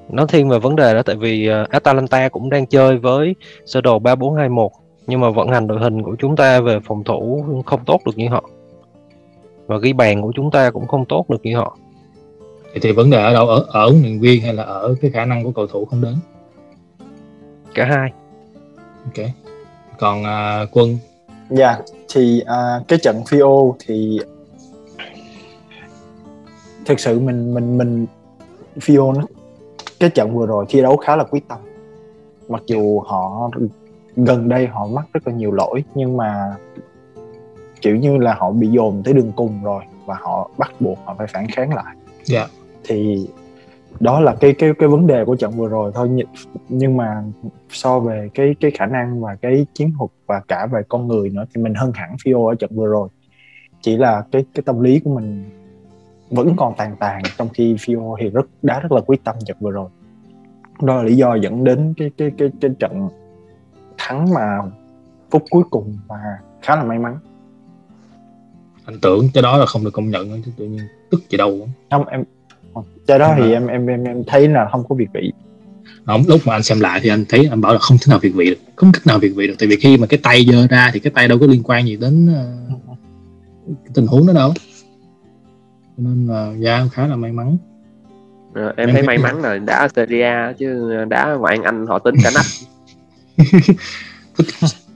Nó 0.08 0.26
thiên 0.26 0.48
về 0.48 0.58
vấn 0.58 0.76
đề 0.76 0.94
đó 0.94 1.02
tại 1.02 1.16
vì 1.16 1.50
uh, 1.62 1.68
Atalanta 1.68 2.28
cũng 2.28 2.50
đang 2.50 2.66
chơi 2.66 2.98
với 2.98 3.34
sơ 3.66 3.80
đồ 3.80 3.98
3-4-2-1 3.98 4.68
nhưng 5.06 5.20
mà 5.20 5.30
vận 5.30 5.48
hành 5.48 5.66
đội 5.66 5.78
hình 5.78 6.02
của 6.02 6.16
chúng 6.18 6.36
ta 6.36 6.60
về 6.60 6.78
phòng 6.84 7.04
thủ 7.04 7.44
không 7.66 7.80
tốt 7.86 8.00
được 8.06 8.12
như 8.16 8.28
họ. 8.28 8.50
Và 9.66 9.78
ghi 9.78 9.92
bàn 9.92 10.22
của 10.22 10.32
chúng 10.34 10.50
ta 10.50 10.70
cũng 10.70 10.86
không 10.86 11.04
tốt 11.04 11.30
được 11.30 11.40
như 11.42 11.56
họ 11.56 11.76
thì, 12.74 12.80
thì 12.80 12.92
vấn 12.92 13.10
đề 13.10 13.22
ở 13.22 13.32
đâu 13.32 13.48
ở 13.48 13.64
ở 13.68 13.90
huấn 13.90 14.02
luyện 14.02 14.20
viên 14.20 14.42
hay 14.42 14.54
là 14.54 14.62
ở 14.62 14.94
cái 15.00 15.10
khả 15.10 15.24
năng 15.24 15.44
của 15.44 15.52
cầu 15.52 15.66
thủ 15.66 15.84
không 15.84 16.02
đến 16.02 16.14
cả 17.74 17.84
hai 17.84 18.12
ok 19.04 19.26
còn 19.98 20.24
à, 20.24 20.66
quân 20.72 20.98
Dạ, 21.50 21.78
thì 22.08 22.42
à, 22.46 22.80
cái 22.88 22.98
trận 22.98 23.22
Fio 23.26 23.74
thì 23.86 24.20
thực 26.84 27.00
sự 27.00 27.20
mình 27.20 27.54
mình 27.54 27.78
mình 27.78 28.06
Fio 28.76 29.12
nó 29.12 29.22
cái 30.00 30.10
trận 30.10 30.34
vừa 30.34 30.46
rồi 30.46 30.64
thi 30.68 30.82
đấu 30.82 30.96
khá 30.96 31.16
là 31.16 31.24
quyết 31.24 31.48
tâm. 31.48 31.58
Mặc 32.48 32.62
dù 32.66 33.00
họ 33.00 33.50
gần 34.16 34.48
đây 34.48 34.66
họ 34.66 34.86
mắc 34.86 35.06
rất 35.12 35.26
là 35.26 35.32
nhiều 35.32 35.52
lỗi 35.52 35.84
nhưng 35.94 36.16
mà 36.16 36.56
kiểu 37.80 37.96
như 37.96 38.16
là 38.16 38.34
họ 38.34 38.50
bị 38.50 38.68
dồn 38.68 39.02
tới 39.04 39.14
đường 39.14 39.32
cùng 39.36 39.64
rồi 39.64 39.82
và 40.06 40.16
họ 40.20 40.50
bắt 40.58 40.80
buộc 40.80 40.98
họ 41.04 41.14
phải 41.18 41.26
phản 41.26 41.46
kháng 41.48 41.74
lại. 41.74 41.96
Dạ. 42.24 42.46
Thì 42.88 43.26
đó 44.00 44.20
là 44.20 44.34
cái 44.40 44.54
cái 44.58 44.72
cái 44.78 44.88
vấn 44.88 45.06
đề 45.06 45.24
của 45.24 45.36
trận 45.36 45.52
vừa 45.52 45.68
rồi 45.68 45.92
thôi. 45.94 46.08
Nhưng, 46.10 46.26
nhưng 46.68 46.96
mà 46.96 47.22
so 47.70 48.00
về 48.00 48.28
cái 48.34 48.54
cái 48.60 48.70
khả 48.70 48.86
năng 48.86 49.20
và 49.20 49.34
cái 49.34 49.66
chiến 49.74 49.92
thuật 49.98 50.10
và 50.26 50.40
cả 50.48 50.66
về 50.72 50.80
con 50.88 51.08
người 51.08 51.30
nữa 51.30 51.44
thì 51.54 51.62
mình 51.62 51.74
hơn 51.74 51.92
hẳn 51.94 52.16
Fio 52.24 52.46
ở 52.46 52.54
trận 52.54 52.70
vừa 52.74 52.86
rồi. 52.86 53.08
Chỉ 53.82 53.96
là 53.96 54.22
cái 54.32 54.44
cái 54.54 54.62
tâm 54.66 54.80
lý 54.80 55.00
của 55.00 55.14
mình 55.14 55.44
vẫn 56.30 56.54
còn 56.56 56.74
tàn 56.76 56.96
tàn 56.98 57.22
trong 57.38 57.48
khi 57.48 57.74
Fio 57.74 58.16
thì 58.20 58.30
rất 58.30 58.46
đá 58.62 58.80
rất 58.80 58.92
là 58.92 59.00
quyết 59.00 59.24
tâm 59.24 59.36
trận 59.46 59.56
vừa 59.60 59.70
rồi. 59.70 59.88
Đó 60.82 60.96
là 60.96 61.02
lý 61.02 61.16
do 61.16 61.34
dẫn 61.34 61.64
đến 61.64 61.94
cái 61.96 62.10
cái 62.16 62.30
cái 62.38 62.50
cái 62.60 62.70
trận 62.78 63.08
thắng 63.98 64.34
mà 64.34 64.58
phút 65.30 65.42
cuối 65.50 65.62
cùng 65.70 65.98
và 66.06 66.16
khá 66.62 66.76
là 66.76 66.84
may 66.84 66.98
mắn. 66.98 67.18
Anh 68.84 68.96
tưởng 69.02 69.28
cái 69.34 69.42
đó 69.42 69.56
là 69.56 69.66
không 69.66 69.84
được 69.84 69.90
công 69.92 70.10
nhận 70.10 70.42
chứ 70.42 70.52
tự 70.56 70.66
nhiên 70.66 70.80
tức 71.10 71.20
gì 71.30 71.38
đâu. 71.38 71.68
Không 71.90 72.08
em 72.08 72.24
cái 73.06 73.18
đó 73.18 73.34
thì 73.36 73.42
À. 73.42 73.52
em 73.52 73.66
em 73.66 73.86
em 73.86 74.04
em 74.04 74.24
thấy 74.26 74.48
là 74.48 74.68
không 74.72 74.84
có 74.88 74.94
việc 74.94 75.08
vị. 75.14 75.32
Không 76.06 76.24
lúc 76.28 76.40
mà 76.46 76.54
anh 76.54 76.62
xem 76.62 76.80
lại 76.80 77.00
thì 77.02 77.08
anh 77.08 77.24
thấy 77.28 77.46
anh 77.50 77.60
bảo 77.60 77.72
là 77.72 77.78
không 77.78 77.98
thể 77.98 78.10
nào 78.10 78.18
việt 78.18 78.34
vị 78.34 78.50
được 78.50 78.56
không 78.76 78.92
cách 78.92 79.06
nào 79.06 79.18
việt 79.18 79.32
vị 79.36 79.46
được. 79.46 79.54
Tại 79.58 79.68
vì 79.68 79.76
khi 79.76 79.96
mà 79.96 80.06
cái 80.06 80.18
tay 80.22 80.44
giơ 80.52 80.66
ra 80.70 80.90
thì 80.92 81.00
cái 81.00 81.10
tay 81.14 81.28
đâu 81.28 81.38
có 81.38 81.46
liên 81.46 81.62
quan 81.62 81.86
gì 81.86 81.96
đến 81.96 82.34
ờ, 82.34 82.46
cái 83.66 83.90
tình 83.94 84.06
huống 84.06 84.26
đó 84.26 84.32
đâu. 84.32 84.54
Cho 85.96 86.02
nên 86.04 86.26
là 86.26 86.52
dạ 86.58 86.86
khá 86.92 87.06
là 87.06 87.16
may 87.16 87.32
mắn. 87.32 87.56
Ờ, 88.54 88.72
em 88.76 88.88
Em 88.88 88.92
thấy 88.92 89.02
may 89.02 89.18
mắn 89.18 89.42
là 89.42 89.58
đá 89.58 89.88
Serie 89.96 90.22
A 90.22 90.52
chứ 90.58 90.94
đá 91.08 91.34
ngoại 91.34 91.58
Anh 91.64 91.86
họ 91.86 91.98
tính 91.98 92.14
cả 92.22 92.30
nách. 92.34 92.46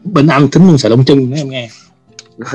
Bên 0.04 0.26
anh 0.26 0.48
tính 0.48 0.66
luôn 0.66 0.78
sợi 0.78 0.90
lông 0.90 1.04
chân 1.04 1.30
nữa 1.30 1.36
em 1.36 1.48
nghe 1.48 1.68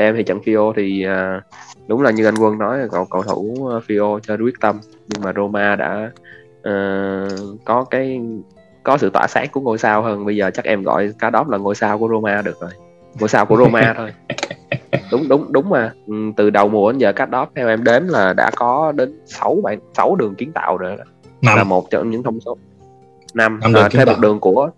em 0.00 0.16
thì 0.16 0.22
trận 0.22 0.38
Fio 0.44 0.72
thì 0.76 1.04
à, 1.04 1.40
đúng 1.86 2.02
là 2.02 2.10
như 2.10 2.24
anh 2.24 2.34
Quân 2.40 2.58
nói 2.58 2.78
cầu 2.92 3.04
cầu 3.10 3.22
thủ 3.22 3.68
à, 3.70 3.76
Fio 3.88 4.18
chơi 4.18 4.36
quyết 4.36 4.54
tâm. 4.60 4.78
Nhưng 5.08 5.22
mà 5.24 5.32
Roma 5.36 5.76
đã 5.76 6.10
ờ, 6.62 7.28
có 7.64 7.84
cái 7.84 8.20
có 8.82 8.96
sự 8.98 9.10
tỏa 9.10 9.26
sáng 9.26 9.46
của 9.52 9.60
ngôi 9.60 9.78
sao 9.78 10.02
hơn. 10.02 10.26
Bây 10.26 10.36
giờ 10.36 10.50
chắc 10.54 10.64
em 10.64 10.82
gọi 10.82 11.12
cá 11.18 11.30
đốp 11.30 11.48
là 11.48 11.58
ngôi 11.58 11.74
sao 11.74 11.98
của 11.98 12.08
Roma 12.08 12.42
được 12.42 12.60
rồi. 12.60 12.70
Ngôi 13.20 13.28
sao 13.28 13.46
của 13.46 13.56
Roma 13.56 13.94
thôi. 13.96 14.12
Đúng 15.10 15.28
đúng 15.28 15.52
đúng 15.52 15.70
mà. 15.70 15.92
Ừ, 16.06 16.14
từ 16.36 16.50
đầu 16.50 16.68
mùa 16.68 16.92
đến 16.92 16.98
giờ 16.98 17.12
cá 17.12 17.26
đốp 17.26 17.50
theo 17.54 17.68
em 17.68 17.84
đếm 17.84 18.08
là 18.08 18.32
đã 18.32 18.50
có 18.56 18.92
đến 18.92 19.18
6 19.26 19.58
bạn 19.64 19.78
6 19.96 20.16
đường 20.16 20.34
kiến 20.34 20.52
tạo 20.52 20.76
rồi 20.76 20.96
đó. 20.96 21.04
Là 21.56 21.64
một 21.64 21.90
trong 21.90 22.10
những 22.10 22.22
thông 22.22 22.40
số. 22.40 22.56
Năm. 23.34 23.60
À, 23.62 23.88
thêm 23.90 24.06
tạo. 24.06 24.14
một 24.16 24.20
đường 24.20 24.40
của 24.40 24.70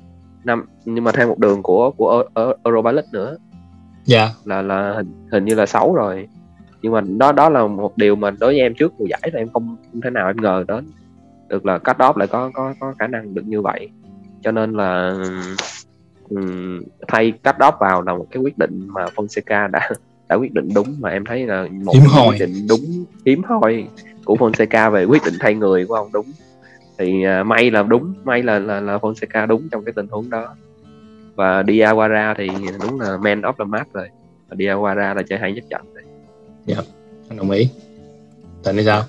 năm 0.45 0.67
nhưng 0.85 1.05
mà 1.05 1.13
thêm 1.13 1.29
một 1.29 1.39
đường 1.39 1.63
của 1.63 1.91
của 1.91 2.11
Eu- 2.35 2.45
Eu- 2.47 2.55
Europa 2.65 2.93
League 2.93 3.09
nữa 3.13 3.37
dạ. 4.05 4.29
Là 4.45 4.63
là 4.63 4.93
hình, 4.97 5.29
hình 5.33 5.45
như 5.45 5.55
là 5.55 5.67
6 5.67 5.95
rồi. 5.95 6.29
Nhưng 6.83 6.93
mà 6.93 7.01
đó 7.01 7.33
đó 7.33 7.49
là 7.49 7.67
một 7.67 7.97
điều 7.97 8.17
mà 8.17 8.31
đối 8.31 8.53
với 8.53 8.61
em 8.61 8.75
trước 8.75 8.93
mùa 8.99 9.07
giải 9.07 9.31
là 9.33 9.41
em 9.41 9.49
không, 9.53 9.77
không 9.93 10.01
thể 10.01 10.11
nào 10.11 10.27
em 10.27 10.37
ngờ 10.37 10.65
đến. 10.69 10.87
Được 11.49 11.67
là 11.67 11.79
cắt 11.79 11.99
đóp 11.99 12.17
lại 12.17 12.29
có 12.29 12.51
có 12.55 12.75
có 12.81 12.95
khả 12.99 13.07
năng 13.07 13.35
được 13.35 13.43
như 13.47 13.61
vậy. 13.61 13.89
Cho 14.43 14.53
nên 14.53 14.73
là 14.73 15.17
ừm, 16.29 16.83
thay 17.09 17.33
cắt 17.43 17.59
đóp 17.59 17.77
vào 17.81 18.03
là 18.03 18.15
một 18.15 18.27
cái 18.31 18.43
quyết 18.43 18.59
định 18.59 18.89
mà 18.89 19.05
Fonseca 19.05 19.71
đã 19.71 19.91
đã 20.29 20.37
quyết 20.37 20.53
định 20.53 20.69
đúng. 20.75 20.97
Mà 21.01 21.09
em 21.11 21.25
thấy 21.25 21.47
là 21.47 21.67
một 21.85 21.93
Hiếm 21.95 22.05
quyết 22.29 22.39
định 22.41 22.67
đúng 22.69 23.05
hiếm 23.27 23.43
hoi 23.45 23.87
của 24.25 24.35
Fonseca 24.35 24.91
về 24.91 25.05
quyết 25.05 25.23
định 25.25 25.35
thay 25.41 25.55
người 25.55 25.87
của 25.87 25.95
ông 25.95 26.09
đúng. 26.13 26.27
Thì 26.99 27.25
à, 27.25 27.43
may 27.43 27.71
là 27.71 27.83
đúng 27.83 28.15
may 28.25 28.43
là 28.43 28.59
là, 28.59 28.81
là 28.81 28.97
Fonseca 28.97 29.47
đúng 29.47 29.69
trong 29.73 29.85
cái 29.85 29.93
tình 29.93 30.07
huống 30.11 30.31
đó 30.31 30.55
và 31.35 31.63
Diawara 31.63 32.35
thì 32.39 32.49
đúng 32.83 33.01
là 33.01 33.17
man 33.17 33.41
of 33.41 33.53
the 33.59 33.65
match 33.65 33.93
rồi. 33.93 34.09
Và 34.49 34.57
Diawara 34.57 35.15
là 35.15 35.23
chơi 35.29 35.39
hay 35.39 35.53
nhất 35.53 35.65
trận 35.71 35.83
rồi. 35.95 36.05
anh 37.29 37.39
đồng 37.39 37.51
ý. 37.51 37.69
Thành 38.65 38.77
thì 38.77 38.85
sao? 38.85 39.03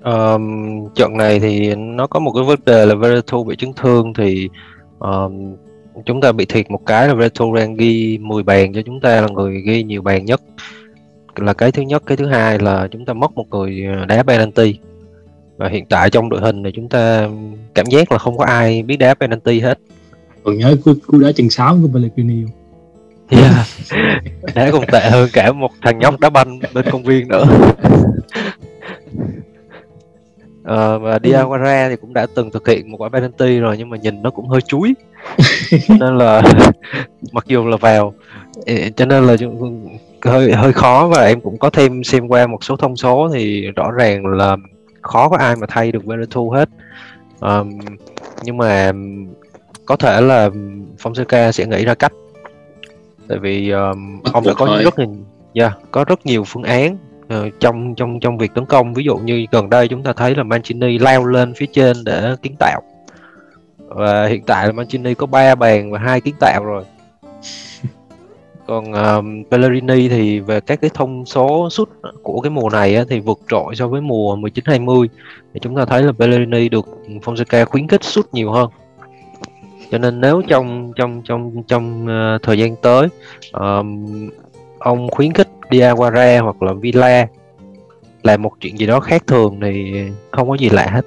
Ờm, 0.00 0.80
trận 0.94 1.16
này 1.16 1.40
thì 1.40 1.74
nó 1.74 2.06
có 2.06 2.20
một 2.20 2.32
cái 2.32 2.44
vấn 2.44 2.60
đề 2.66 2.86
là 2.86 2.94
Veretout 2.94 3.46
bị 3.46 3.56
chấn 3.56 3.72
thương 3.72 4.14
thì 4.14 4.48
ờm, 4.98 5.56
chúng 6.06 6.20
ta 6.20 6.32
bị 6.32 6.44
thiệt 6.44 6.70
một 6.70 6.86
cái 6.86 7.08
là 7.08 7.14
Veretout 7.14 7.54
đang 7.54 7.76
ghi 7.76 8.18
10 8.18 8.42
bàn 8.42 8.72
cho 8.72 8.82
chúng 8.86 9.00
ta 9.00 9.20
là 9.20 9.28
người 9.28 9.60
ghi 9.60 9.82
nhiều 9.82 10.02
bàn 10.02 10.24
nhất. 10.24 10.40
Là 11.36 11.52
cái 11.52 11.72
thứ 11.72 11.82
nhất 11.82 12.02
cái 12.06 12.16
thứ 12.16 12.26
hai 12.26 12.58
là 12.58 12.88
chúng 12.90 13.04
ta 13.04 13.12
mất 13.12 13.32
một 13.34 13.44
người 13.50 13.86
đá 14.08 14.22
penalty. 14.22 14.78
Và 15.56 15.68
hiện 15.68 15.84
tại 15.86 16.10
trong 16.10 16.28
đội 16.28 16.40
hình 16.40 16.62
này 16.62 16.72
chúng 16.74 16.88
ta 16.88 17.28
cảm 17.74 17.86
giác 17.86 18.12
là 18.12 18.18
không 18.18 18.38
có 18.38 18.44
ai 18.44 18.82
biết 18.82 18.96
đá 18.96 19.14
penalty 19.14 19.60
hết 19.60 19.78
còn 20.46 20.58
nhớ 20.58 20.76
cú, 20.84 20.92
cú 21.06 21.18
đá 21.18 21.32
chân 21.32 21.50
sáo 21.50 21.78
của 21.82 21.88
Pellegrini 21.94 22.44
không? 22.44 22.52
yeah. 23.40 23.66
đá 24.54 24.70
còn 24.70 24.84
tệ 24.92 25.10
hơn 25.10 25.28
cả 25.32 25.52
một 25.52 25.70
thằng 25.82 25.98
nhóc 25.98 26.20
đá 26.20 26.30
banh 26.30 26.60
bên 26.74 26.84
công 26.90 27.02
viên 27.02 27.28
nữa 27.28 27.44
Ờ, 30.66 30.98
và 30.98 31.18
Diawara 31.18 31.90
thì 31.90 31.96
cũng 31.96 32.14
đã 32.14 32.26
từng 32.34 32.50
thực 32.50 32.68
hiện 32.68 32.90
một 32.90 33.00
quả 33.00 33.08
penalty 33.08 33.58
rồi 33.58 33.76
nhưng 33.78 33.90
mà 33.90 33.96
nhìn 33.96 34.22
nó 34.22 34.30
cũng 34.30 34.48
hơi 34.48 34.60
chuối 34.60 34.94
nên 35.88 36.18
là 36.18 36.42
mặc 37.32 37.44
dù 37.46 37.66
là 37.66 37.76
vào 37.76 38.14
cho 38.96 39.06
nên 39.06 39.24
là 39.24 39.36
hơi 40.22 40.52
hơi 40.52 40.72
khó 40.72 41.08
và 41.14 41.24
em 41.26 41.40
cũng 41.40 41.58
có 41.58 41.70
thêm 41.70 42.04
xem 42.04 42.28
qua 42.28 42.46
một 42.46 42.64
số 42.64 42.76
thông 42.76 42.96
số 42.96 43.30
thì 43.34 43.66
rõ 43.76 43.90
ràng 43.90 44.26
là 44.26 44.56
khó 45.02 45.28
có 45.28 45.36
ai 45.36 45.56
mà 45.56 45.66
thay 45.68 45.92
được 45.92 46.04
Veretout 46.04 46.52
hết 46.54 46.68
Ờm, 47.40 47.78
nhưng 48.42 48.56
mà 48.56 48.92
có 49.86 49.96
thể 49.96 50.20
là 50.20 50.50
Fonseca 51.02 51.52
sẽ 51.52 51.66
nghĩ 51.66 51.84
ra 51.84 51.94
cách. 51.94 52.12
Tại 53.28 53.38
vì 53.38 53.70
um, 53.70 54.22
Bắt 54.22 54.32
ông 54.32 54.44
đã 54.46 54.52
có 54.54 54.66
thôi. 54.66 54.82
rất 54.84 54.98
nhiều 54.98 55.08
yeah, 55.54 55.72
có 55.90 56.04
rất 56.04 56.26
nhiều 56.26 56.44
phương 56.46 56.62
án 56.62 56.96
ờ, 57.28 57.50
trong 57.60 57.94
trong 57.94 58.20
trong 58.20 58.38
việc 58.38 58.54
tấn 58.54 58.66
công. 58.66 58.94
Ví 58.94 59.04
dụ 59.04 59.16
như 59.16 59.46
gần 59.50 59.70
đây 59.70 59.88
chúng 59.88 60.02
ta 60.02 60.12
thấy 60.12 60.34
là 60.34 60.42
Mancini 60.42 60.98
leo 60.98 61.24
lên 61.24 61.54
phía 61.54 61.66
trên 61.72 61.96
để 62.04 62.34
kiến 62.42 62.54
tạo. 62.58 62.82
Và 63.78 64.26
hiện 64.26 64.42
tại 64.42 64.66
là 64.66 64.72
Mancini 64.72 65.14
có 65.14 65.26
ba 65.26 65.54
bàn 65.54 65.92
và 65.92 65.98
hai 65.98 66.20
kiến 66.20 66.34
tạo 66.40 66.64
rồi. 66.64 66.84
Còn 68.66 68.92
um, 68.92 69.44
Pellegrini 69.50 70.08
thì 70.08 70.40
về 70.40 70.60
các 70.60 70.80
cái 70.80 70.90
thông 70.94 71.26
số 71.26 71.70
sút 71.70 71.88
của 72.22 72.40
cái 72.40 72.50
mùa 72.50 72.70
này 72.70 72.96
á, 72.96 73.04
thì 73.08 73.20
vượt 73.20 73.38
trội 73.48 73.76
so 73.76 73.88
với 73.88 74.00
mùa 74.00 74.36
19-20 74.36 75.06
thì 75.54 75.60
chúng 75.60 75.76
ta 75.76 75.84
thấy 75.84 76.02
là 76.02 76.12
Pellegrini 76.12 76.68
được 76.68 76.86
Fonseca 77.24 77.64
khuyến 77.64 77.88
khích 77.88 78.04
sút 78.04 78.26
nhiều 78.32 78.52
hơn 78.52 78.70
cho 79.90 79.98
nên 79.98 80.20
nếu 80.20 80.42
trong 80.48 80.92
trong 80.96 81.22
trong 81.22 81.62
trong 81.68 82.06
ờ, 82.06 82.38
thời 82.42 82.58
gian 82.58 82.76
tới 82.76 83.08
ờm, 83.52 84.06
ông 84.78 85.08
khuyến 85.10 85.32
khích 85.32 85.48
Diawara 85.70 86.42
hoặc 86.42 86.62
là 86.62 86.72
Villa 86.72 87.26
làm 88.22 88.42
một 88.42 88.52
chuyện 88.60 88.78
gì 88.78 88.86
đó 88.86 89.00
khác 89.00 89.26
thường 89.26 89.60
thì 89.62 89.92
không 90.30 90.48
có 90.48 90.54
gì 90.54 90.68
lạ 90.68 90.86
hết. 90.92 91.06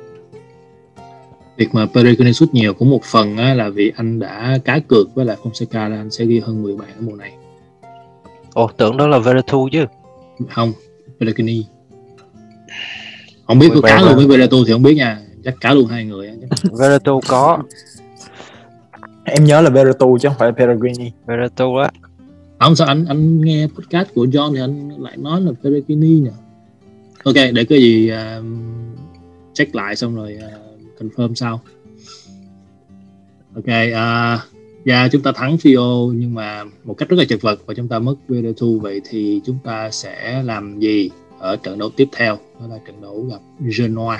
Việc 1.58 1.68
mà 1.74 1.86
Pellegrini 1.94 2.34
sút 2.34 2.54
nhiều 2.54 2.74
cũng 2.74 2.90
một 2.90 3.04
phần 3.04 3.38
á, 3.38 3.54
là 3.54 3.70
vì 3.70 3.92
anh 3.96 4.20
đã 4.20 4.58
cá 4.66 4.80
cược 4.80 5.16
với 5.16 5.26
lại 5.26 5.38
Fonseca 5.44 5.90
là 5.90 5.98
anh 5.98 6.12
sẽ 6.12 6.26
ghi 6.26 6.40
hơn 6.40 6.64
10 6.64 6.76
bàn 6.76 6.88
ở 6.88 7.02
mùa 7.02 7.16
này. 7.16 7.32
Ồ 8.54 8.70
tưởng 8.78 8.98
đó 8.98 9.08
là 9.08 9.20
Veretout 9.20 9.72
chứ. 9.72 9.86
Không 10.50 10.74
Pellegrini. 11.20 11.66
Không 13.48 13.60
biết 13.60 13.68
có 13.70 13.82
10 13.82 13.92
cá 13.92 14.02
luôn 14.02 14.16
với 14.16 14.28
Veretout 14.28 14.64
thì 14.68 14.74
không 14.74 14.84
biết 14.84 14.96
nha. 14.96 15.20
Chắc 15.44 15.54
cá 15.62 15.74
luôn 15.74 15.88
hai 15.88 16.06
người 16.06 16.32
Veretout 16.80 17.24
có 17.28 17.60
em 19.24 19.44
nhớ 19.44 19.62
là 19.62 19.70
Veretout 19.70 20.22
chứ 20.22 20.30
không 20.30 20.38
phải 20.38 20.52
Pellegrini 20.52 21.12
Veretout 21.26 21.82
á. 21.84 21.92
Không 22.60 22.76
sao 22.76 22.88
anh 22.88 23.06
anh 23.06 23.42
nghe 23.42 23.68
podcast 23.68 24.14
của 24.14 24.26
John 24.26 24.54
thì 24.54 24.62
anh 24.62 25.02
lại 25.02 25.18
nói 25.18 25.42
là 25.42 25.52
Pellegrini 25.64 26.20
nhỉ? 26.20 26.30
Ok 27.24 27.36
để 27.36 27.66
cái 27.70 27.82
gì 27.82 28.12
uh, 28.12 28.46
check 29.54 29.76
lại 29.76 29.96
xong 29.96 30.16
rồi 30.16 30.38
uh, 30.38 31.02
confirm 31.02 31.34
sau. 31.34 31.62
Ok 33.56 33.66
uh, 33.66 34.40
dạ 34.86 35.08
chúng 35.12 35.22
ta 35.22 35.32
thắng 35.36 35.56
Fio 35.56 36.14
nhưng 36.14 36.34
mà 36.34 36.64
một 36.84 36.94
cách 36.94 37.10
rất 37.10 37.18
là 37.18 37.26
chật 37.26 37.42
vật 37.42 37.60
và 37.66 37.74
chúng 37.74 37.88
ta 37.88 38.00
mất 38.00 38.16
Veretout 38.28 38.82
vậy 38.82 39.02
thì 39.10 39.42
chúng 39.46 39.58
ta 39.64 39.92
sẽ 39.92 40.44
làm 40.44 40.80
gì 40.80 41.10
ở 41.40 41.56
trận 41.56 41.80
đấu 41.80 41.90
tiếp 41.96 42.08
theo? 42.12 42.38
Đó 42.60 42.68
là 42.68 42.78
trận 42.88 43.02
đấu 43.02 43.26
gặp 43.30 43.40
Genoa 43.78 44.20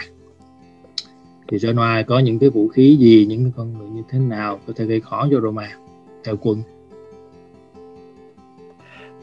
thì 1.52 1.58
Genoa 1.62 2.04
có 2.08 2.20
những 2.20 2.40
cái 2.40 2.50
vũ 2.50 2.68
khí 2.68 2.98
gì 3.00 3.26
những 3.30 3.44
cái 3.44 3.52
con 3.58 3.74
người 3.74 3.90
như 3.90 4.02
thế 4.10 4.20
nào 4.20 4.60
có 4.68 4.74
thể 4.76 4.86
gây 4.86 5.02
khó 5.02 5.28
cho 5.32 5.42
Roma 5.42 5.70
theo 6.24 6.36
quân? 6.42 6.62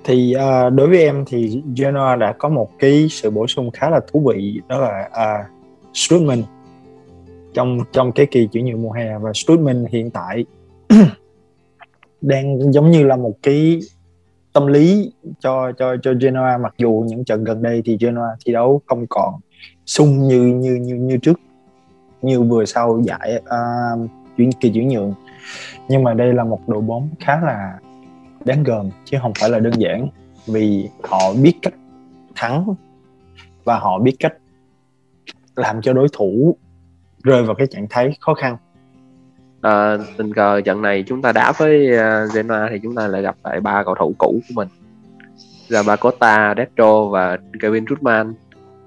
Thì 0.04 0.34
uh, 0.36 0.72
đối 0.72 0.88
với 0.88 0.98
em 1.02 1.24
thì 1.26 1.62
Genoa 1.76 2.16
đã 2.16 2.32
có 2.38 2.48
một 2.48 2.70
cái 2.78 3.06
sự 3.10 3.30
bổ 3.30 3.46
sung 3.46 3.70
khá 3.70 3.90
là 3.90 4.00
thú 4.12 4.20
vị 4.28 4.60
đó 4.68 4.78
là 4.78 5.08
à, 5.12 5.38
uh, 5.40 5.96
Strutman 5.96 6.42
trong 7.54 7.78
trong 7.92 8.12
cái 8.12 8.26
kỳ 8.26 8.46
chuyển 8.52 8.66
nhượng 8.66 8.82
mùa 8.82 8.92
hè 8.92 9.18
và 9.18 9.32
Strutman 9.34 9.84
hiện 9.84 10.10
tại 10.10 10.44
đang 12.20 12.72
giống 12.72 12.90
như 12.90 13.04
là 13.04 13.16
một 13.16 13.34
cái 13.42 13.80
tâm 14.52 14.66
lý 14.66 15.12
cho 15.40 15.72
cho 15.78 15.96
cho 16.02 16.12
Genoa. 16.20 16.58
Mặc 16.58 16.74
dù 16.78 17.04
những 17.08 17.24
trận 17.24 17.44
gần 17.44 17.62
đây 17.62 17.82
thì 17.84 17.96
Genoa 18.00 18.36
thi 18.46 18.52
đấu 18.52 18.82
không 18.86 19.06
còn 19.08 19.34
sung 19.86 20.28
như 20.28 20.40
như 20.40 20.74
như 20.74 20.94
như 20.94 21.16
trước 21.16 21.40
như 22.26 22.42
vừa 22.42 22.64
sau 22.64 23.02
giải 23.04 23.42
uh, 23.42 24.10
chuyển 24.36 24.52
kỳ 24.52 24.70
chuyển 24.70 24.88
nhượng. 24.88 25.14
Nhưng 25.88 26.04
mà 26.04 26.14
đây 26.14 26.32
là 26.32 26.44
một 26.44 26.68
đội 26.68 26.80
bóng 26.80 27.08
khá 27.20 27.40
là 27.40 27.78
đáng 28.44 28.62
gờm 28.62 28.90
chứ 29.04 29.18
không 29.22 29.32
phải 29.40 29.50
là 29.50 29.58
đơn 29.58 29.72
giản 29.78 30.08
vì 30.46 30.88
họ 31.02 31.32
biết 31.42 31.54
cách 31.62 31.74
thắng 32.34 32.74
và 33.64 33.78
họ 33.78 33.98
biết 33.98 34.16
cách 34.18 34.32
làm 35.56 35.82
cho 35.82 35.92
đối 35.92 36.08
thủ 36.12 36.56
rơi 37.22 37.42
vào 37.42 37.54
cái 37.54 37.66
trạng 37.66 37.86
thái 37.90 38.16
khó 38.20 38.34
khăn. 38.34 38.56
À, 39.60 39.96
tình 40.16 40.34
cờ 40.34 40.60
trận 40.60 40.82
này 40.82 41.04
chúng 41.06 41.22
ta 41.22 41.32
đá 41.32 41.52
với 41.58 41.90
uh, 41.92 42.34
Genoa 42.34 42.68
thì 42.70 42.78
chúng 42.82 42.94
ta 42.94 43.06
lại 43.06 43.22
gặp 43.22 43.36
lại 43.44 43.60
ba 43.60 43.82
cầu 43.84 43.94
thủ 43.98 44.14
cũ 44.18 44.40
của 44.48 44.54
mình. 44.54 44.68
Là 45.68 45.82
Zabakota, 45.82 46.54
Destro 46.56 47.04
và 47.04 47.38
Kevin 47.60 47.86
Trutman 47.86 48.34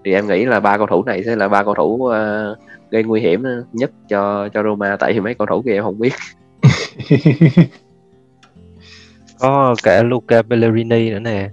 thì 0.09 0.15
em 0.15 0.27
nghĩ 0.27 0.45
là 0.45 0.59
ba 0.59 0.77
cầu 0.77 0.87
thủ 0.87 1.03
này 1.03 1.23
sẽ 1.23 1.35
là 1.35 1.47
ba 1.47 1.63
cầu 1.63 1.73
thủ 1.73 1.93
uh, 1.93 2.11
gây 2.91 3.03
nguy 3.03 3.21
hiểm 3.21 3.43
nhất 3.73 3.91
cho 4.07 4.49
cho 4.53 4.63
Roma. 4.63 4.95
Tại 4.95 5.13
vì 5.13 5.19
mấy 5.19 5.33
cầu 5.33 5.47
thủ 5.47 5.61
kia 5.61 5.73
em 5.73 5.83
không 5.83 5.99
biết. 5.99 6.13
Có 9.39 9.75
cả 9.83 10.03
Luca 10.03 10.41
Pellegrini 10.41 11.09
nữa 11.09 11.19
nè. 11.19 11.49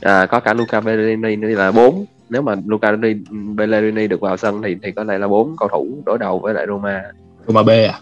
À, 0.00 0.26
có 0.26 0.40
cả 0.40 0.54
Luca 0.54 0.80
Bellerini 0.80 1.36
nữa 1.36 1.48
là 1.48 1.72
bốn. 1.72 2.04
Nếu 2.28 2.42
mà 2.42 2.54
Luca 2.66 2.92
Bellerini- 2.92 3.54
Bellerini 3.54 4.06
được 4.06 4.20
vào 4.20 4.36
sân 4.36 4.62
thì 4.62 4.76
thì 4.82 4.92
có 4.92 5.04
lẽ 5.04 5.18
là 5.18 5.28
bốn 5.28 5.56
cầu 5.56 5.68
thủ 5.68 5.86
đối 6.06 6.18
đầu 6.18 6.38
với 6.38 6.54
lại 6.54 6.66
Roma. 6.68 7.02
Roma 7.46 7.62
B 7.62 7.68
à? 7.68 8.00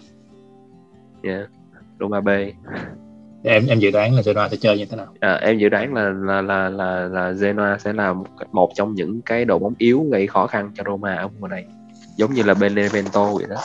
Yeah. 1.23 1.49
Roma 2.01 2.21
B 2.21 2.29
em 3.47 3.67
em 3.67 3.79
dự 3.79 3.91
đoán 3.91 4.15
là 4.15 4.23
Genoa 4.25 4.49
sẽ 4.49 4.57
chơi 4.57 4.79
như 4.79 4.85
thế 4.85 4.97
nào? 4.97 5.07
À, 5.21 5.35
em 5.35 5.59
dự 5.59 5.69
đoán 5.69 5.95
là 5.95 6.11
là 6.11 6.43
là 6.43 6.69
là 6.69 7.09
là 7.09 7.33
Genoa 7.33 7.79
sẽ 7.79 7.93
là 7.93 8.13
một, 8.13 8.27
một 8.53 8.71
trong 8.75 8.95
những 8.95 9.23
cái 9.23 9.45
đội 9.45 9.59
bóng 9.59 9.75
yếu 9.79 10.07
gây 10.11 10.27
khó 10.27 10.47
khăn 10.47 10.71
cho 10.75 10.85
Roma 10.87 11.15
ở 11.15 11.29
mùa 11.41 11.49
này. 11.49 11.65
Giống 12.17 12.33
như 12.33 12.43
là 12.43 12.55
Benevento 12.55 13.33
vậy 13.33 13.47
đó. 13.49 13.57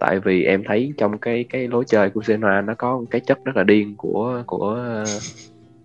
Tại 0.00 0.20
vì 0.20 0.44
em 0.44 0.62
thấy 0.66 0.92
trong 0.98 1.18
cái 1.18 1.44
cái 1.50 1.68
lối 1.68 1.84
chơi 1.86 2.10
của 2.10 2.22
Genoa 2.26 2.60
nó 2.60 2.74
có 2.74 3.02
cái 3.10 3.20
chất 3.20 3.38
rất 3.44 3.56
là 3.56 3.64
điên 3.64 3.94
của 3.96 4.42
của 4.46 5.04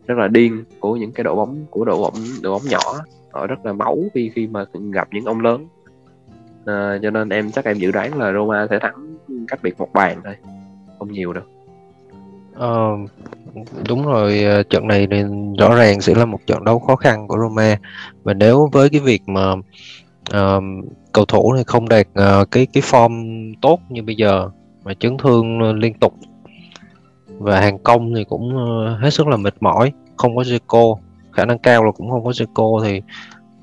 rất 0.07 0.17
là 0.17 0.27
điên 0.27 0.63
của 0.79 0.95
những 0.95 1.11
cái 1.11 1.23
đội 1.23 1.35
bóng 1.35 1.65
của 1.69 1.85
đội 1.85 1.97
bóng 1.97 2.13
đội 2.41 2.53
bóng 2.53 2.69
nhỏ. 2.69 3.03
Họ 3.31 3.47
rất 3.47 3.65
là 3.65 3.73
máu 3.73 3.97
khi 4.13 4.31
khi 4.35 4.47
mà 4.47 4.65
gặp 4.91 5.07
những 5.11 5.25
ông 5.25 5.41
lớn. 5.41 5.67
À, 6.65 6.99
cho 7.01 7.09
nên 7.09 7.29
em 7.29 7.51
chắc 7.51 7.65
em 7.65 7.77
dự 7.77 7.91
đoán 7.91 8.17
là 8.17 8.33
Roma 8.33 8.67
sẽ 8.69 8.79
thắng 8.79 9.17
cách 9.47 9.59
biệt 9.63 9.77
một 9.77 9.93
bàn 9.93 10.21
thôi. 10.23 10.35
Không 10.99 11.11
nhiều 11.11 11.33
đâu. 11.33 11.43
Ờ, 12.55 12.89
đúng 13.87 14.05
rồi 14.05 14.43
ờ, 14.43 14.63
trận 14.63 14.87
này 14.87 15.07
thì 15.11 15.23
rõ 15.59 15.75
ràng 15.75 16.01
sẽ 16.01 16.15
là 16.15 16.25
một 16.25 16.39
trận 16.47 16.63
đấu 16.63 16.79
khó 16.79 16.95
khăn 16.95 17.27
của 17.27 17.37
Roma. 17.37 17.77
Và 18.23 18.33
nếu 18.33 18.69
với 18.71 18.89
cái 18.89 19.01
việc 19.01 19.21
mà 19.27 19.51
uh, 20.35 20.63
cầu 21.11 21.25
thủ 21.25 21.53
này 21.53 21.63
không 21.63 21.89
đạt 21.89 22.07
uh, 22.07 22.51
cái 22.51 22.65
cái 22.73 22.83
form 22.83 23.53
tốt 23.61 23.79
như 23.89 24.03
bây 24.03 24.15
giờ 24.15 24.49
mà 24.83 24.93
chấn 24.93 25.17
thương 25.17 25.71
liên 25.71 25.93
tục 25.93 26.13
và 27.27 27.59
hàng 27.59 27.79
công 27.79 28.13
thì 28.15 28.23
cũng 28.23 28.55
uh, 28.55 28.99
hết 29.01 29.09
sức 29.09 29.27
là 29.27 29.37
mệt 29.37 29.53
mỏi 29.59 29.91
không 30.17 30.35
có 30.35 30.41
Zico 30.41 30.95
khả 31.31 31.45
năng 31.45 31.59
cao 31.59 31.83
là 31.83 31.91
cũng 31.91 32.09
không 32.09 32.23
có 32.23 32.31
Zico 32.31 32.83
thì 32.83 33.01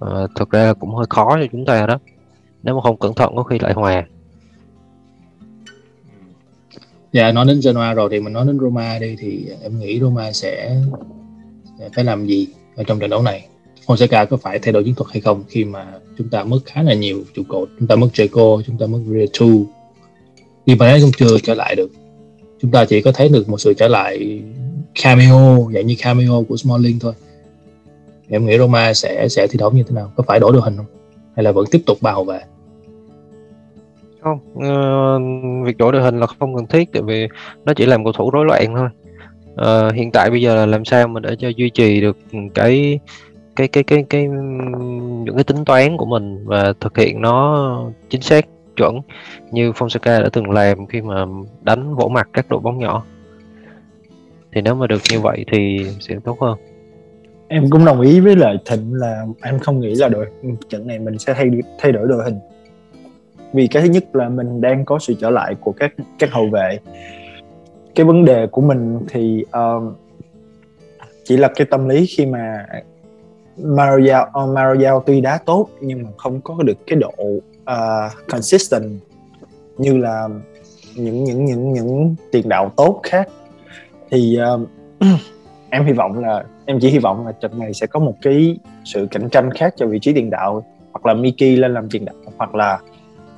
uh, 0.05 0.31
thực 0.37 0.51
ra 0.51 0.65
là 0.65 0.75
cũng 0.75 0.95
hơi 0.95 1.07
khó 1.11 1.37
cho 1.41 1.47
chúng 1.53 1.65
ta 1.65 1.87
đó. 1.87 1.99
Nếu 2.63 2.75
mà 2.75 2.81
không 2.81 2.99
cẩn 2.99 3.15
thận 3.15 3.37
có 3.37 3.43
khi 3.43 3.59
lại 3.59 3.73
hòa. 3.73 4.05
Dạ 7.13 7.33
nói 7.33 7.45
đến 7.45 7.61
Genoa 7.65 7.95
rồi 7.95 8.09
thì 8.13 8.21
mình 8.21 8.33
nói 8.33 8.47
đến 8.47 8.59
Roma 8.61 8.99
đi, 8.99 9.17
thì 9.19 9.47
em 9.63 9.79
nghĩ 9.79 10.01
Roma 10.01 10.33
sẽ 10.33 10.81
phải 11.95 12.05
làm 12.05 12.27
gì 12.27 12.47
ở 12.77 12.85
trong 12.85 12.99
trận 12.99 13.11
đấu 13.11 13.23
này? 13.23 13.47
Fonseca 13.87 14.27
có 14.27 14.37
phải 14.37 14.59
thay 14.59 14.73
đổi 14.73 14.85
chiến 14.85 14.95
thuật 14.95 15.11
hay 15.13 15.21
không 15.21 15.45
khi 15.49 15.65
mà 15.65 15.87
chúng 16.19 16.29
ta 16.29 16.45
mất 16.45 16.59
khá 16.65 16.83
là 16.83 16.95
nhiều 16.95 17.23
trụ 17.35 17.43
cột, 17.49 17.69
chúng 17.79 17.89
ta 17.89 17.97
mất 17.97 18.09
Jaco 18.13 18.63
chúng 18.67 18.79
ta 18.79 18.87
mất 18.87 18.99
Rietu 19.07 19.67
thì 20.67 20.75
mà 20.75 20.99
cũng 21.01 21.11
chưa 21.19 21.39
trở 21.43 21.55
lại 21.55 21.75
được. 21.75 21.91
Chúng 22.61 22.71
ta 22.71 22.85
chỉ 22.85 23.01
có 23.01 23.13
thấy 23.13 23.29
được 23.29 23.49
một 23.49 23.61
sự 23.61 23.75
trở 23.75 23.89
lại 23.89 24.43
cameo, 25.03 25.71
dạng 25.75 25.87
như 25.87 25.95
cameo 26.03 26.45
của 26.49 26.57
Smalling 26.57 26.99
thôi. 26.99 27.13
Em 28.29 28.47
nghĩ 28.47 28.59
Roma 28.59 28.95
sẽ 28.95 29.29
sẽ 29.29 29.47
thi 29.51 29.59
đấu 29.59 29.71
như 29.71 29.83
thế 29.83 29.95
nào? 29.95 30.13
Có 30.17 30.25
phải 30.27 30.41
đổi 30.41 30.53
đội 30.53 30.63
hình 30.63 30.77
không? 30.77 30.87
Hay 31.37 31.45
là 31.45 31.53
vẫn 31.53 31.65
tiếp 31.71 31.83
tục 31.87 31.99
bào 32.01 32.25
về? 32.25 32.41
Không? 34.21 34.39
Uh, 34.55 35.67
việc 35.67 35.79
đổi 35.79 35.93
đội 35.93 36.03
hình 36.03 36.21
là 36.21 36.27
không 36.27 36.57
cần 36.57 36.67
thiết 36.67 36.93
tại 36.93 37.03
vì 37.03 37.29
nó 37.65 37.75
chỉ 37.75 37.87
làm 37.87 38.05
cầu 38.05 38.13
thủ 38.13 38.31
rối 38.31 38.45
loạn 38.47 38.75
thôi. 38.75 38.89
Uh, 39.53 39.95
hiện 39.95 40.11
tại 40.13 40.31
bây 40.31 40.43
giờ 40.43 40.55
là 40.55 40.67
làm 40.67 40.85
sao 40.85 41.09
mà 41.09 41.21
để 41.21 41.37
cho 41.39 41.49
duy 41.49 41.71
trì 41.71 42.01
được 42.01 42.17
cái 42.55 42.99
cái 43.57 43.69
cái 43.69 43.83
cái 43.85 44.05
cái 44.11 44.29
những 45.25 45.35
cái 45.35 45.45
tính 45.45 45.65
toán 45.65 45.97
của 45.97 46.07
mình 46.07 46.45
và 46.45 46.73
thực 46.81 46.99
hiện 46.99 47.21
nó 47.21 47.91
chính 48.09 48.21
xác 48.21 48.47
chuẩn 48.77 49.01
như 49.51 49.71
Fonseca 49.71 50.23
đã 50.23 50.29
từng 50.33 50.51
làm 50.51 50.87
khi 50.87 51.03
mà 51.03 51.27
đánh 51.63 51.95
vỗ 51.95 52.09
mặt 52.09 52.29
các 52.33 52.47
đội 52.49 52.61
bóng 52.61 52.79
nhỏ. 52.79 53.05
Thì 54.53 54.61
nếu 54.61 54.75
mà 54.75 54.87
được 54.87 55.01
như 55.13 55.21
vậy 55.21 55.45
thì 55.53 55.87
sẽ 56.01 56.17
tốt 56.25 56.41
hơn. 56.41 56.59
Em 57.49 57.71
cũng 57.71 57.85
đồng 57.85 58.01
ý 58.01 58.21
với 58.21 58.37
lại 58.37 58.57
thịnh 58.67 58.95
là 58.95 59.27
em 59.43 59.59
không 59.59 59.81
nghĩ 59.81 59.95
là 59.95 60.09
đội 60.09 60.27
trận 60.69 60.87
này 60.87 60.99
mình 60.99 61.19
sẽ 61.19 61.35
thay 61.35 61.51
thay 61.79 61.93
đổi 61.93 62.09
đội 62.09 62.25
hình 62.25 62.39
vì 63.53 63.67
cái 63.67 63.83
thứ 63.83 63.89
nhất 63.89 64.17
là 64.17 64.29
mình 64.29 64.61
đang 64.61 64.85
có 64.85 64.99
sự 64.99 65.15
trở 65.21 65.31
lại 65.31 65.55
của 65.61 65.73
các 65.73 65.93
các 66.19 66.33
hậu 66.33 66.47
vệ. 66.47 66.79
Cái 67.95 68.07
vấn 68.07 68.25
đề 68.25 68.47
của 68.47 68.61
mình 68.61 69.01
thì 69.09 69.45
uh, 69.59 69.95
chỉ 71.25 71.37
là 71.37 71.49
cái 71.55 71.67
tâm 71.71 71.89
lý 71.89 72.07
khi 72.07 72.27
mà 72.27 72.67
Mario 73.57 74.27
ờ, 74.33 74.47
Mario 74.47 75.01
tuy 75.01 75.21
đá 75.21 75.39
tốt 75.47 75.69
nhưng 75.81 76.03
mà 76.03 76.09
không 76.17 76.41
có 76.41 76.63
được 76.63 76.87
cái 76.87 76.99
độ 76.99 77.13
uh, 77.61 78.29
consistent 78.29 79.01
như 79.79 79.99
là 79.99 80.29
những 80.97 81.25
những 81.25 81.45
những 81.45 81.73
những 81.73 82.15
tiền 82.33 82.49
đạo 82.49 82.73
tốt 82.77 83.01
khác. 83.03 83.29
Thì 84.11 84.39
uh, 84.55 84.69
em 85.71 85.85
hy 85.85 85.93
vọng 85.93 86.19
là 86.19 86.45
em 86.67 86.79
chỉ 86.81 86.91
hy 86.91 86.99
vọng 86.99 87.27
là 87.27 87.33
trận 87.33 87.59
này 87.59 87.75
sẽ 87.75 87.87
có 87.87 88.01
một 88.01 88.15
cái 88.23 88.59
sự 88.85 89.07
cạnh 89.11 89.29
tranh 89.31 89.51
khác 89.51 89.75
cho 89.77 89.87
vị 89.87 89.99
trí 89.99 90.13
tiền 90.13 90.31
đạo 90.31 90.65
hoặc 90.93 91.07
là 91.07 91.15
Miki 91.15 91.59
lên 91.59 91.75
làm 91.75 91.91
tiền 91.91 92.05
đạo 92.05 92.15
hoặc 92.37 92.55
là 92.55 92.79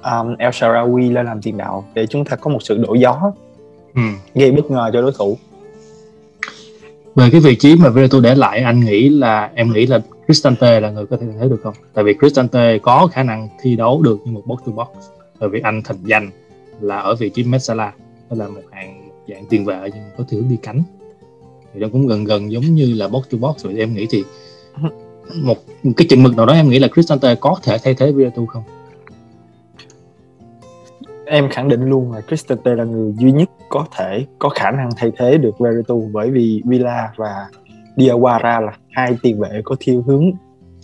um, 0.05 0.37
El 0.39 0.51
Sharawi 0.51 1.13
lên 1.13 1.27
làm 1.27 1.43
tiền 1.43 1.57
đạo 1.57 1.85
để 1.95 2.07
chúng 2.07 2.25
ta 2.25 2.37
có 2.37 2.51
một 2.51 2.63
sự 2.63 2.79
đổi 2.79 3.01
gió. 3.01 3.33
Ừ. 3.95 4.03
gây 4.35 4.53
bất 4.53 4.71
ngờ 4.71 4.91
cho 4.93 5.03
đối 5.03 5.13
thủ. 5.19 5.39
Về 7.15 7.29
cái 7.33 7.41
vị 7.41 7.57
trí 7.57 7.77
mà 7.77 7.89
Veretout 7.89 8.23
để 8.23 8.35
lại 8.35 8.63
anh 8.63 8.81
nghĩ 8.81 9.09
là 9.09 9.51
em 9.55 9.73
nghĩ 9.73 9.87
là 9.87 10.01
Cristante 10.27 10.81
là 10.81 10.91
người 10.91 11.07
có 11.07 11.17
thể 11.17 11.27
thấy 11.39 11.49
được 11.49 11.61
không? 11.63 11.75
Tại 11.95 12.05
vì 12.05 12.15
Cristante 12.15 12.79
có 12.79 13.09
khả 13.13 13.23
năng 13.23 13.49
thi 13.63 13.77
đấu 13.77 14.03
được 14.03 14.19
như 14.25 14.33
một 14.33 14.43
box 14.47 14.59
to 14.67 14.73
box. 14.73 14.89
Bởi 15.41 15.49
vì 15.49 15.61
anh 15.61 15.83
thành 15.85 15.97
danh 16.05 16.31
là 16.81 16.99
ở 16.99 17.15
vị 17.15 17.31
trí 17.31 17.45
Metsala. 17.45 17.93
Đó 18.31 18.37
là 18.37 18.49
một 18.49 18.61
hàng 18.73 19.09
dạng 19.29 19.45
tiền 19.47 19.65
vệ 19.65 19.91
nhưng 19.95 20.03
có 20.19 20.25
thể 20.29 20.39
đi 20.51 20.57
cánh. 20.63 20.83
Thì 21.75 21.81
nó 21.81 21.89
cũng 21.93 22.07
gần 22.07 22.25
gần 22.25 22.53
giống 22.53 22.65
như 22.65 22.95
là 22.95 23.09
box 23.09 23.23
to 23.31 23.39
box. 23.39 23.65
Rồi 23.65 23.75
em 23.79 23.95
nghĩ 23.95 24.07
thì 24.11 24.25
một, 25.43 25.59
một 25.83 25.93
cái 25.97 26.07
chừng 26.11 26.23
mực 26.23 26.37
nào 26.37 26.47
đó 26.47 26.53
em 26.53 26.69
nghĩ 26.69 26.79
là 26.79 26.89
Cristante 26.89 27.35
có 27.35 27.57
thể 27.63 27.79
thay 27.85 27.95
thế 27.95 28.13
Veretout 28.13 28.49
không 28.49 28.63
em 31.33 31.49
khẳng 31.49 31.69
định 31.69 31.85
luôn 31.85 32.13
là 32.13 32.21
Cristante 32.21 32.75
là 32.75 32.85
người 32.85 33.13
duy 33.19 33.33
nhất 33.33 33.51
có 33.69 33.87
thể 33.97 34.27
có 34.39 34.49
khả 34.49 34.71
năng 34.71 34.89
thay 34.97 35.13
thế 35.17 35.39
được 35.39 35.59
Veretout 35.59 36.03
bởi 36.13 36.31
vì 36.31 36.63
Villa 36.65 37.13
và 37.17 37.47
Diawara 37.97 38.61
là 38.61 38.73
hai 38.91 39.17
tiền 39.23 39.41
vệ 39.41 39.61
có 39.65 39.77
thiên 39.81 40.03
hướng 40.03 40.31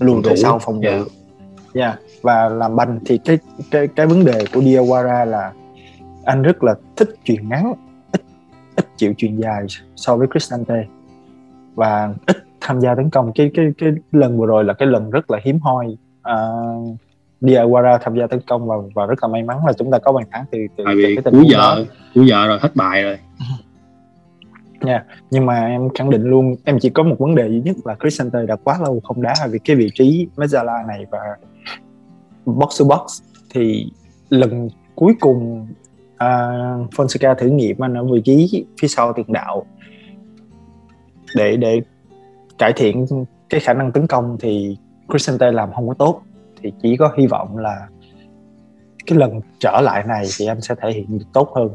lùi 0.00 0.22
về 0.22 0.36
sau 0.36 0.58
phòng 0.58 0.80
ngự. 0.80 0.88
Yeah. 0.88 1.06
yeah. 1.74 1.98
Và 2.22 2.48
làm 2.48 2.76
banh 2.76 2.98
thì 3.06 3.18
cái 3.18 3.38
cái 3.70 3.88
cái 3.88 4.06
vấn 4.06 4.24
đề 4.24 4.44
của 4.54 4.60
Diawara 4.60 5.24
là 5.24 5.52
anh 6.24 6.42
rất 6.42 6.64
là 6.64 6.74
thích 6.96 7.08
chuyền 7.24 7.48
ngắn, 7.48 7.72
ít 8.12 8.22
ít 8.76 8.86
chịu 8.96 9.14
chuyền 9.16 9.36
dài 9.36 9.66
so 9.96 10.16
với 10.16 10.26
Cristante 10.32 10.86
và 11.74 12.14
ít 12.26 12.36
tham 12.60 12.80
gia 12.80 12.94
tấn 12.94 13.10
công. 13.10 13.32
Cái 13.34 13.50
cái 13.54 13.66
cái 13.78 13.90
lần 14.12 14.38
vừa 14.38 14.46
rồi 14.46 14.64
là 14.64 14.74
cái 14.74 14.88
lần 14.88 15.10
rất 15.10 15.30
là 15.30 15.38
hiếm 15.44 15.58
hoi. 15.60 15.86
Uh, 16.32 16.96
Diawara 17.40 17.98
tham 17.98 18.18
gia 18.18 18.26
tấn 18.26 18.40
công 18.40 18.66
và 18.66 18.76
và 18.94 19.06
rất 19.06 19.22
là 19.22 19.28
may 19.28 19.42
mắn 19.42 19.58
là 19.66 19.72
chúng 19.72 19.90
ta 19.90 19.98
có 19.98 20.12
bàn 20.12 20.24
thắng 20.30 20.44
từ 20.50 20.58
từ, 20.76 20.84
Tại 20.84 20.94
vì 20.96 21.16
cái 21.16 21.22
tình 21.22 21.34
cuối 21.34 21.46
giờ 21.48 21.84
cuối 22.14 22.26
giờ 22.26 22.46
rồi 22.46 22.58
hết 22.62 22.76
bài 22.76 23.02
rồi. 23.02 23.18
Nha 24.80 24.92
yeah. 24.92 25.06
nhưng 25.30 25.46
mà 25.46 25.66
em 25.66 25.88
khẳng 25.94 26.10
định 26.10 26.22
luôn 26.22 26.56
em 26.64 26.78
chỉ 26.78 26.90
có 26.90 27.02
một 27.02 27.16
vấn 27.18 27.34
đề 27.34 27.48
duy 27.48 27.60
nhất 27.60 27.76
là 27.84 27.94
Cristante 27.94 28.46
đã 28.46 28.56
quá 28.56 28.78
lâu 28.82 29.00
không 29.04 29.22
đá 29.22 29.34
vì 29.50 29.58
cái 29.58 29.76
vị 29.76 29.90
trí 29.94 30.28
Mezzala 30.36 30.86
này 30.86 31.06
và 31.10 31.18
box 32.46 32.80
to 32.80 32.84
box 32.84 33.22
thì 33.50 33.92
lần 34.28 34.68
cuối 34.94 35.14
cùng 35.20 35.68
uh, 36.14 36.90
Fonseca 36.94 37.34
thử 37.34 37.48
nghiệm 37.48 37.84
anh 37.84 37.94
ở 37.94 38.04
vị 38.04 38.20
trí 38.24 38.64
phía 38.80 38.88
sau 38.88 39.12
tiền 39.12 39.32
đạo. 39.32 39.66
Để 41.36 41.56
để 41.56 41.80
cải 42.58 42.72
thiện 42.72 43.06
cái 43.48 43.60
khả 43.60 43.72
năng 43.72 43.92
tấn 43.92 44.06
công 44.06 44.36
thì 44.40 44.76
Cristante 45.08 45.52
làm 45.52 45.72
không 45.72 45.88
có 45.88 45.94
tốt 45.94 46.22
thì 46.62 46.72
chỉ 46.82 46.96
có 46.96 47.12
hy 47.16 47.26
vọng 47.26 47.58
là 47.58 47.88
cái 49.06 49.18
lần 49.18 49.40
trở 49.58 49.80
lại 49.80 50.04
này 50.06 50.26
thì 50.38 50.46
anh 50.46 50.60
sẽ 50.60 50.74
thể 50.82 50.90
hiện 50.92 51.18
được 51.18 51.24
tốt 51.32 51.52
hơn. 51.56 51.68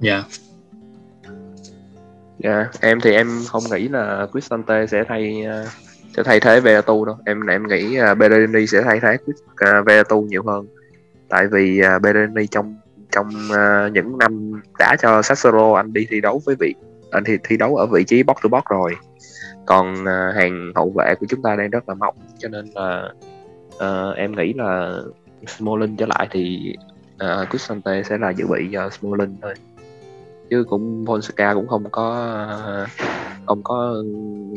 Dạ. 0.00 0.12
Yeah. 0.12 0.24
dạ 2.38 2.56
yeah, 2.56 2.80
em 2.80 3.00
thì 3.00 3.12
em 3.12 3.28
không 3.48 3.62
nghĩ 3.70 3.88
là 3.88 4.26
Cristante 4.32 4.86
sẽ 4.86 5.04
thay 5.08 5.44
uh, 5.46 5.68
sẽ 6.16 6.22
thay 6.22 6.40
thế 6.40 6.60
Veretu 6.60 7.04
đâu. 7.04 7.16
Em 7.26 7.46
em 7.46 7.68
nghĩ 7.68 7.98
uh, 8.00 8.18
Bellerini 8.18 8.66
sẽ 8.66 8.82
thay 8.82 9.00
thế 9.00 9.16
uh, 9.48 9.86
Veretu 9.86 10.20
nhiều 10.20 10.42
hơn. 10.46 10.66
Tại 11.28 11.46
vì 11.46 11.80
uh, 11.96 12.02
Bellerini 12.02 12.46
trong 12.46 12.76
trong 13.10 13.28
uh, 13.28 13.92
những 13.92 14.18
năm 14.18 14.62
đã 14.78 14.96
cho 15.02 15.22
Sassuolo 15.22 15.74
anh 15.74 15.92
đi 15.92 16.06
thi 16.10 16.20
đấu 16.20 16.42
với 16.46 16.56
vị 16.60 16.74
anh 17.10 17.24
thì 17.24 17.38
thi 17.44 17.56
đấu 17.56 17.76
ở 17.76 17.86
vị 17.86 18.04
trí 18.04 18.22
box 18.22 18.36
to 18.42 18.48
box 18.48 18.62
rồi 18.70 18.96
còn 19.66 19.92
uh, 19.92 20.34
hàng 20.34 20.72
hậu 20.74 20.90
vệ 20.90 21.14
của 21.20 21.26
chúng 21.28 21.42
ta 21.42 21.56
đang 21.56 21.70
rất 21.70 21.88
là 21.88 21.94
mỏng 21.94 22.14
cho 22.38 22.48
nên 22.48 22.64
là 22.74 23.08
uh, 23.74 24.16
em 24.16 24.36
nghĩ 24.36 24.52
là 24.52 25.00
Smalling 25.46 25.96
trở 25.96 26.06
lại 26.06 26.28
thì 26.30 26.74
à, 27.18 27.40
uh, 27.42 27.48
Cristante 27.50 28.02
sẽ 28.02 28.18
là 28.18 28.30
dự 28.30 28.46
bị 28.46 28.68
cho 28.72 28.90
Smalling 28.90 29.36
thôi. 29.42 29.54
Chứ 30.50 30.64
cũng 30.68 31.04
Fonseca 31.04 31.54
cũng 31.54 31.68
không 31.68 31.84
có 31.90 32.36
không 33.46 33.62
có 33.64 34.02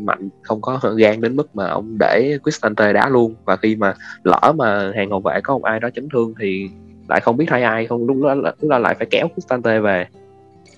mạnh 0.01 0.29
không 0.41 0.61
có 0.61 0.79
gan 0.97 1.21
đến 1.21 1.35
mức 1.35 1.55
mà 1.55 1.67
ông 1.67 1.97
để 1.99 2.37
Cristante 2.43 2.93
đá 2.93 3.09
luôn. 3.09 3.35
Và 3.45 3.55
khi 3.55 3.75
mà 3.75 3.93
lỡ 4.23 4.53
mà 4.55 4.91
hàng 4.95 5.09
hậu 5.09 5.19
vệ 5.19 5.41
có 5.43 5.53
một 5.53 5.63
ai 5.63 5.79
đó 5.79 5.89
chấn 5.95 6.09
thương 6.13 6.33
thì 6.39 6.69
lại 7.09 7.21
không 7.21 7.37
biết 7.37 7.45
thay 7.47 7.63
ai 7.63 7.87
không 7.87 8.07
lúc 8.07 8.17
đó 8.23 8.33
lúc 8.33 8.69
đó 8.69 8.77
lại 8.77 8.95
phải 8.95 9.07
kéo 9.11 9.27
Cristante 9.27 9.79
về. 9.79 10.07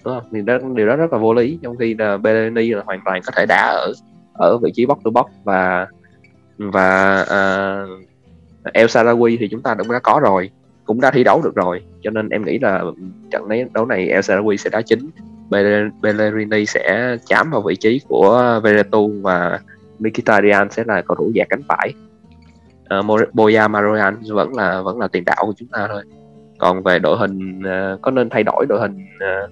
Đúng 0.06 0.14
không? 0.14 0.30
Thì 0.32 0.42
đó, 0.42 0.58
điều 0.76 0.88
đó 0.88 0.96
rất 0.96 1.14
là 1.14 1.20
vô 1.20 1.34
lý 1.34 1.60
trong 1.64 1.78
khi 1.78 1.94
là 1.94 2.18
Bellini 2.18 2.70
là 2.70 2.84
hoàn 2.86 3.00
toàn 3.06 3.22
có 3.26 3.32
thể 3.36 3.46
đá 3.46 3.62
ở 3.62 3.94
ở 4.38 4.58
vị 4.58 4.72
trí 4.76 4.86
box 4.86 4.98
to 5.04 5.12
box 5.12 5.26
và 5.44 5.88
và 6.58 7.22
uh, 7.22 8.74
El 8.74 8.86
Sarawi 8.86 9.38
thì 9.40 9.48
chúng 9.52 9.62
ta 9.62 9.76
cũng 9.76 9.92
đã 9.92 10.00
có 10.00 10.20
rồi 10.24 10.50
cũng 10.86 11.02
đã 11.02 11.12
thi 11.12 11.24
đấu 11.24 11.42
được 11.44 11.56
rồi 11.56 11.82
cho 12.02 12.12
nên 12.12 12.30
em 12.30 12.46
nghĩ 12.46 12.60
là 12.60 12.84
trận 13.32 13.74
đấu 13.74 13.86
này 13.86 14.10
El 14.10 14.20
Sarawi 14.20 14.56
sẽ 14.56 14.70
đá 14.70 14.82
chính 14.82 15.10
Bellerini 16.02 16.66
sẽ 16.66 17.18
chám 17.26 17.52
vào 17.52 17.62
vị 17.62 17.76
trí 17.76 18.02
của 18.08 18.60
Veretu 18.64 19.12
và 19.22 19.60
Mkhitaryan 20.00 20.70
sẽ 20.70 20.84
là 20.88 21.02
cầu 21.02 21.16
thủ 21.16 21.32
dạt 21.34 21.48
cánh 21.50 21.62
phải. 21.68 21.94
Uh, 23.00 23.34
Boya 23.34 23.68
Maroyan 23.68 24.18
vẫn 24.30 24.56
là 24.56 24.82
vẫn 24.82 25.00
là 25.00 25.08
tiền 25.08 25.26
đạo 25.26 25.46
của 25.46 25.54
chúng 25.58 25.68
ta 25.68 25.88
thôi. 25.88 26.04
Còn 26.58 26.84
về 26.84 27.00
đội 27.00 27.18
hình 27.18 27.60
uh, 27.60 28.02
có 28.02 28.12
nên 28.12 28.30
thay 28.30 28.44
đổi 28.44 28.66
đội 28.70 28.80
hình 28.80 28.98
uh, 29.16 29.52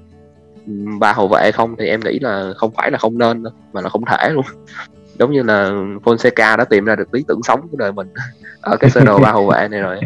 ba 0.99 1.13
hậu 1.13 1.27
vệ 1.27 1.51
không 1.51 1.75
thì 1.79 1.87
em 1.87 1.99
nghĩ 1.99 2.19
là 2.19 2.53
không 2.57 2.71
phải 2.71 2.91
là 2.91 2.97
không 2.97 3.17
nên 3.17 3.43
đâu, 3.43 3.53
mà 3.73 3.81
là 3.81 3.89
không 3.89 4.03
thể 4.05 4.29
luôn. 4.29 4.45
Giống 5.19 5.31
như 5.31 5.43
là 5.43 5.69
Fonseca 6.03 6.57
đã 6.57 6.65
tìm 6.65 6.85
ra 6.85 6.95
được 6.95 7.13
lý 7.13 7.23
tưởng 7.27 7.43
sống 7.43 7.67
của 7.71 7.77
đời 7.77 7.91
mình 7.91 8.07
ở 8.61 8.77
cái 8.77 8.89
sơ 8.89 9.01
đồ 9.05 9.19
ba 9.19 9.31
hậu 9.31 9.47
vệ 9.47 9.67
này 9.67 9.79
rồi. 9.79 9.99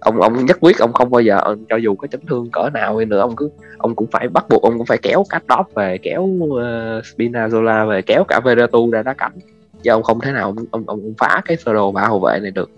Ông 0.00 0.20
ông 0.20 0.46
nhất 0.46 0.56
quyết 0.60 0.78
ông 0.78 0.92
không 0.92 1.10
bao 1.10 1.20
giờ 1.20 1.40
cho 1.68 1.76
dù 1.76 1.94
có 1.94 2.06
chấn 2.06 2.20
thương 2.26 2.50
cỡ 2.50 2.70
nào 2.74 2.96
hay 2.96 3.06
nữa 3.06 3.20
ông 3.20 3.36
cứ 3.36 3.50
ông 3.78 3.94
cũng 3.94 4.06
phải 4.10 4.28
bắt 4.28 4.48
buộc 4.48 4.62
ông 4.62 4.78
cũng 4.78 4.86
phải 4.86 4.98
kéo 4.98 5.24
cắt 5.30 5.46
đó 5.46 5.64
về 5.74 5.98
kéo 6.02 6.22
uh, 6.22 6.58
Spinazzola 7.04 7.88
về 7.88 8.02
kéo 8.02 8.24
cả 8.28 8.40
Veratu 8.44 8.90
ra 8.90 9.02
đá 9.02 9.14
cánh. 9.14 9.32
Chứ 9.82 9.90
ông 9.90 10.02
không 10.02 10.20
thể 10.20 10.32
nào 10.32 10.44
ông, 10.44 10.66
ông, 10.70 10.84
ông 10.86 11.14
phá 11.18 11.42
cái 11.44 11.56
sơ 11.56 11.72
đồ 11.72 11.92
ba 11.92 12.02
hậu 12.02 12.20
vệ 12.20 12.38
này 12.42 12.50
được. 12.50 12.70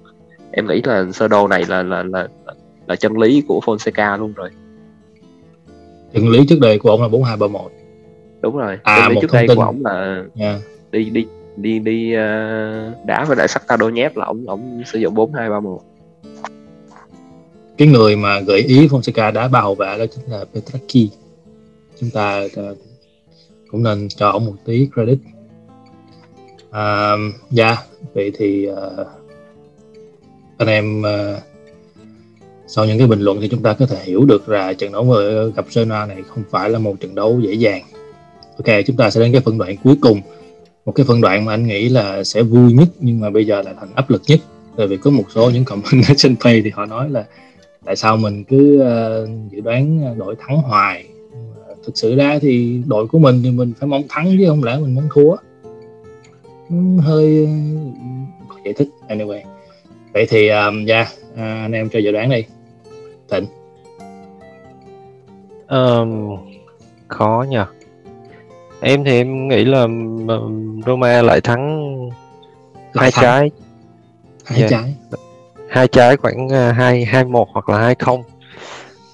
Em 0.51 0.67
nghĩ 0.67 0.83
là 0.85 1.05
sơ 1.13 1.29
đồ 1.29 1.49
này 1.49 1.65
là 1.69 1.83
là 1.83 2.03
là 2.03 2.29
là, 2.47 2.53
là 2.87 2.97
chân 2.97 3.19
lý 3.19 3.43
của 3.49 3.61
Fonseca 3.65 4.19
luôn 4.19 4.33
rồi 4.33 4.51
chân 6.15 6.29
lý 6.29 6.47
trước 6.49 6.61
đây 6.61 6.79
của 6.79 6.91
ông 6.91 7.03
là 7.03 7.09
bốn 7.09 7.25
hai 7.25 7.37
ba 7.37 7.47
một 7.47 7.71
đúng 8.41 8.57
rồi 8.57 8.79
à, 8.83 9.01
chân 9.03 9.13
lý 9.13 9.19
trước 9.21 9.33
đây 9.33 9.49
tin. 9.49 9.57
của 9.57 9.63
ông 9.63 9.83
là 9.85 10.25
yeah. 10.39 10.61
đi 10.93 11.11
đi 11.11 11.27
đi 11.57 11.79
đi 11.79 12.15
uh, 12.15 13.07
đá 13.07 13.25
với 13.25 13.37
lại 13.37 13.49
sắc 13.49 13.63
đô 13.79 13.89
nhép 13.89 14.17
là 14.17 14.25
ông 14.25 14.45
ông 14.47 14.83
sử 14.87 14.99
dụng 14.99 15.15
bốn 15.15 15.33
hai 15.33 15.51
ba 15.51 15.61
một 15.61 15.81
cái 17.79 17.89
người 17.89 18.17
mà 18.17 18.41
gợi 18.41 18.61
ý 18.61 18.89
Fonseca 18.89 19.33
đá 19.33 19.49
ba 19.49 19.61
hậu 19.61 19.75
vệ 19.75 19.99
đó 19.99 20.05
chính 20.07 20.25
là 20.33 20.45
Petraki 20.55 21.13
chúng 22.01 22.11
ta 22.11 22.41
uh, 22.45 22.79
cũng 23.71 23.83
nên 23.83 24.09
cho 24.09 24.29
ông 24.29 24.47
một 24.47 24.55
tí 24.65 24.89
credit 24.95 25.19
À, 26.73 27.13
dạ 27.51 27.77
vậy 28.15 28.33
thì 28.39 28.69
uh, 28.71 29.07
anh 30.59 30.69
em 30.69 31.01
uh, 31.01 31.43
sau 32.67 32.85
những 32.85 32.99
cái 32.99 33.07
bình 33.07 33.21
luận 33.21 33.41
thì 33.41 33.49
chúng 33.49 33.63
ta 33.63 33.73
có 33.73 33.87
thể 33.87 34.05
hiểu 34.05 34.25
được 34.25 34.49
là 34.49 34.73
trận 34.73 34.93
đấu 34.93 35.05
với 35.05 35.51
gặp 35.51 35.67
Serena 35.71 36.07
này 36.07 36.23
không 36.29 36.45
phải 36.51 36.71
là 36.71 36.79
một 36.79 37.01
trận 37.01 37.15
đấu 37.15 37.41
dễ 37.41 37.55
dàng. 37.55 37.83
Ok, 38.59 38.77
chúng 38.87 38.97
ta 38.97 39.11
sẽ 39.11 39.21
đến 39.21 39.33
cái 39.33 39.41
phân 39.41 39.59
đoạn 39.59 39.77
cuối 39.85 39.97
cùng. 40.01 40.21
Một 40.85 40.93
cái 40.93 41.07
phân 41.07 41.21
đoạn 41.21 41.45
mà 41.45 41.55
anh 41.55 41.67
nghĩ 41.67 41.89
là 41.89 42.25
sẽ 42.25 42.43
vui 42.43 42.73
nhất 42.73 42.89
nhưng 43.01 43.21
mà 43.21 43.31
bây 43.31 43.47
giờ 43.47 43.63
là 43.63 43.73
thành 43.81 43.89
áp 43.95 44.11
lực 44.11 44.23
nhất. 44.27 44.41
Tại 44.77 44.87
vì 44.87 44.97
có 44.97 45.11
một 45.11 45.25
số 45.35 45.51
những 45.51 45.65
comment 45.65 46.05
ở 46.09 46.15
trên 46.17 46.37
page 46.37 46.61
thì 46.65 46.71
họ 46.71 46.87
nói 46.87 47.11
là 47.11 47.25
tại 47.85 47.97
sao 47.97 48.17
mình 48.17 48.45
cứ 48.45 48.83
uh, 48.83 49.53
dự 49.53 49.61
đoán 49.61 50.15
đội 50.19 50.37
thắng 50.39 50.57
hoài. 50.57 51.05
Thực 51.87 51.97
sự 51.97 52.17
ra 52.17 52.39
thì 52.43 52.83
đội 52.87 53.07
của 53.07 53.19
mình 53.19 53.41
thì 53.45 53.51
mình 53.51 53.73
phải 53.81 53.89
mong 53.89 54.03
thắng 54.09 54.37
chứ 54.39 54.45
không 54.49 54.65
lẽ 54.65 54.79
mình 54.79 54.95
muốn 54.95 55.09
thua. 55.15 55.37
Ừ, 56.71 56.77
hơi 57.01 57.37
ừ, 57.37 57.49
giải 58.65 58.75
thích 58.75 58.89
anyway. 59.09 59.52
Vậy 60.13 60.27
thì 60.29 60.49
um, 60.49 60.87
yeah, 60.87 61.09
uh, 61.33 61.39
anh 61.39 61.73
em 61.73 61.89
cho 61.89 61.99
dự 61.99 62.13
đoán 62.13 62.31
đi. 62.31 62.45
Thịnh. 63.31 63.47
Um, 65.69 66.37
khó 67.09 67.45
nhờ. 67.49 67.67
Em 68.81 69.05
thì 69.05 69.17
em 69.17 69.49
nghĩ 69.49 69.65
là 69.65 69.87
Roma 70.87 71.23
lại 71.23 71.41
thắng 71.41 71.91
lại 72.93 73.03
hai 73.03 73.11
thắng. 73.11 73.23
trái. 73.23 73.51
Hai 74.45 74.61
Dạ. 74.61 74.67
trái. 74.71 74.95
Hai 75.69 75.89
trái 75.89 76.17
khoảng 76.17 76.47
uh, 76.47 76.77
hai 76.77 77.05
hai 77.05 77.25
một 77.25 77.49
hoặc 77.53 77.69
là 77.69 77.79
hai 77.79 77.95
không. 77.95 78.23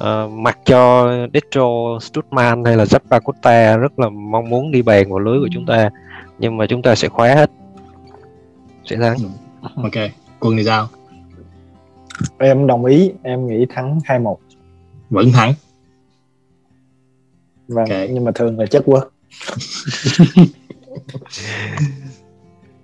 Uh, 0.05 0.31
mặc 0.31 0.59
cho 0.65 1.11
Detro 1.35 1.99
Stutman 2.01 2.65
hay 2.65 2.77
là 2.77 2.85
Zappacosta 2.85 3.79
rất 3.79 3.99
là 3.99 4.09
mong 4.09 4.51
muốn 4.51 4.71
đi 4.71 4.83
bàn 4.83 5.11
vào 5.11 5.19
lưới 5.19 5.39
của 5.41 5.49
chúng 5.53 5.67
ta 5.67 5.91
nhưng 6.39 6.57
mà 6.57 6.67
chúng 6.67 6.83
ta 6.83 6.95
sẽ 6.95 7.09
khóa 7.09 7.35
hết. 7.35 7.51
Sẽ 8.85 8.97
thắng. 8.97 9.17
Ok 9.63 10.11
quân 10.41 10.57
thì 10.57 10.65
sao? 10.65 10.89
Em 12.39 12.67
đồng 12.67 12.85
ý 12.85 13.13
em 13.23 13.47
nghĩ 13.47 13.67
thắng 13.69 13.99
2-1 14.05 14.37
vẫn 15.11 15.33
thắng. 15.33 15.53
Vâng 17.69 17.85
Ok. 17.91 18.09
nhưng 18.11 18.25
mà 18.25 18.31
thường 18.35 18.59
là 18.59 18.67
chất 18.67 18.83
quốc 18.87 19.09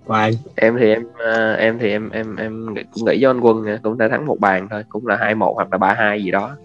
Quang. 0.05 0.33
Em 0.55 0.77
thì 0.79 0.89
em 0.89 1.03
ờ, 1.17 1.53
em 1.53 1.79
thì 1.79 1.89
em 1.89 2.09
em 2.09 2.35
em 2.35 2.73
nghĩ- 2.73 2.83
cũng 2.91 3.05
nghĩ 3.05 3.19
do 3.19 3.29
anh 3.29 3.39
quân 3.39 3.65
cũng 3.83 3.97
đã 3.97 4.07
thắng 4.07 4.25
một 4.25 4.39
bàn 4.39 4.67
thôi 4.71 4.83
cũng 4.89 5.07
là 5.07 5.15
hai 5.15 5.35
một 5.35 5.53
hoặc 5.55 5.67
là 5.71 5.77
ba 5.77 5.93
hai 5.93 6.23
gì 6.23 6.31
đó. 6.31 6.55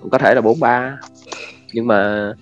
Cũng 0.00 0.10
có 0.10 0.18
thể 0.18 0.34
là 0.34 0.40
bốn 0.40 0.60
ba. 0.60 0.98
Nhưng 1.72 1.86
mà 1.86 2.32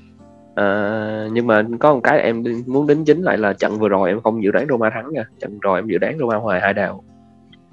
ờ, 0.55 1.29
nhưng 1.33 1.47
mà 1.47 1.63
có 1.81 1.95
một 1.95 2.01
cái 2.05 2.21
em 2.21 2.45
muốn 2.67 2.87
đính 2.87 3.05
chính 3.05 3.23
lại 3.23 3.39
là 3.39 3.53
trận 3.53 3.79
vừa 3.79 3.89
rồi 3.89 4.09
em 4.09 4.21
không 4.21 4.43
dự 4.43 4.51
đoán 4.51 4.67
Roma 4.69 4.91
thắng 4.91 5.13
nha. 5.13 5.25
Trận 5.41 5.59
rồi 5.61 5.79
em 5.79 5.87
dự 5.89 5.99
đoán 5.99 6.19
Roma 6.19 6.37
hòa 6.37 6.59
hai 6.63 6.75
đều 6.75 7.03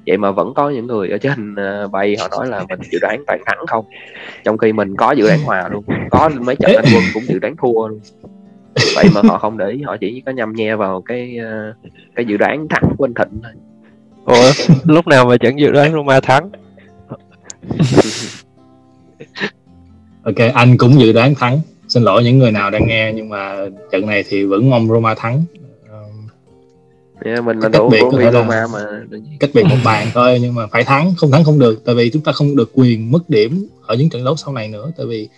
vậy 0.07 0.17
mà 0.17 0.31
vẫn 0.31 0.53
có 0.53 0.69
những 0.69 0.87
người 0.87 1.09
ở 1.09 1.17
trên 1.17 1.55
ờ, 1.55 1.87
bay 1.87 2.15
họ 2.19 2.27
nói 2.31 2.47
là 2.47 2.65
mình 2.69 2.79
dự 2.91 2.99
đoán 3.01 3.23
toàn 3.27 3.39
thắng 3.45 3.57
không? 3.67 3.85
Trong 4.43 4.57
khi 4.57 4.73
mình 4.73 4.95
có 4.95 5.11
dự 5.11 5.27
đoán 5.27 5.39
hòa 5.43 5.69
luôn 5.71 5.83
có 6.11 6.29
mấy 6.39 6.55
trận 6.55 6.71
anh 6.75 6.85
quân 6.95 7.03
cũng 7.13 7.23
dự 7.27 7.39
đoán 7.39 7.55
thua 7.55 7.87
luôn. 7.87 7.99
Vậy 8.95 9.05
mà 9.15 9.21
họ 9.23 9.37
không 9.37 9.57
để 9.57 9.69
ý 9.69 9.81
họ 9.81 9.97
chỉ 9.97 10.21
có 10.25 10.31
nhăm 10.31 10.53
nhe 10.53 10.75
vào 10.75 11.01
cái 11.01 11.37
ờ, 11.37 11.73
cái 12.15 12.25
dự 12.25 12.37
đoán 12.37 12.67
thắng 12.69 12.83
của 12.97 13.05
anh 13.05 13.13
Thịnh 13.13 13.41
thôi. 13.43 13.51
Ủa, 14.25 14.51
lúc 14.85 15.07
nào 15.07 15.25
mà 15.25 15.37
chẳng 15.37 15.59
dự 15.59 15.71
đoán 15.71 15.93
Roma 15.93 16.19
thắng? 16.19 16.49
Ok 20.23 20.35
anh 20.53 20.77
cũng 20.77 20.99
dự 20.99 21.13
đoán 21.13 21.35
thắng. 21.35 21.59
Xin 21.87 22.03
lỗi 22.03 22.23
những 22.23 22.37
người 22.37 22.51
nào 22.51 22.71
đang 22.71 22.87
nghe 22.87 23.13
nhưng 23.15 23.29
mà 23.29 23.55
trận 23.91 24.07
này 24.07 24.23
thì 24.29 24.45
vẫn 24.45 24.69
mong 24.69 24.87
Roma 24.87 25.15
thắng 25.15 25.43
Yeah, 27.25 27.45
mình 27.45 27.59
là 27.59 27.69
Cách 27.69 27.71
đội 27.81 27.89
biệt 27.89 28.01
của 28.11 28.17
là- 28.19 28.67
mà 28.67 29.05
cách 29.39 29.49
biệt 29.53 29.63
một 29.63 29.75
bàn 29.85 30.07
thôi 30.13 30.37
nhưng 30.41 30.55
mà 30.55 30.67
phải 30.67 30.83
thắng 30.83 31.13
không 31.17 31.31
thắng 31.31 31.43
không 31.43 31.59
được 31.59 31.81
tại 31.85 31.95
vì 31.95 32.09
chúng 32.09 32.21
ta 32.21 32.31
không 32.31 32.55
được 32.55 32.71
quyền 32.73 33.11
mất 33.11 33.29
điểm 33.29 33.67
ở 33.81 33.95
những 33.95 34.09
trận 34.09 34.23
đấu 34.23 34.35
sau 34.35 34.53
này 34.53 34.67
nữa 34.67 34.91
tại 34.97 35.05
vì 35.05 35.29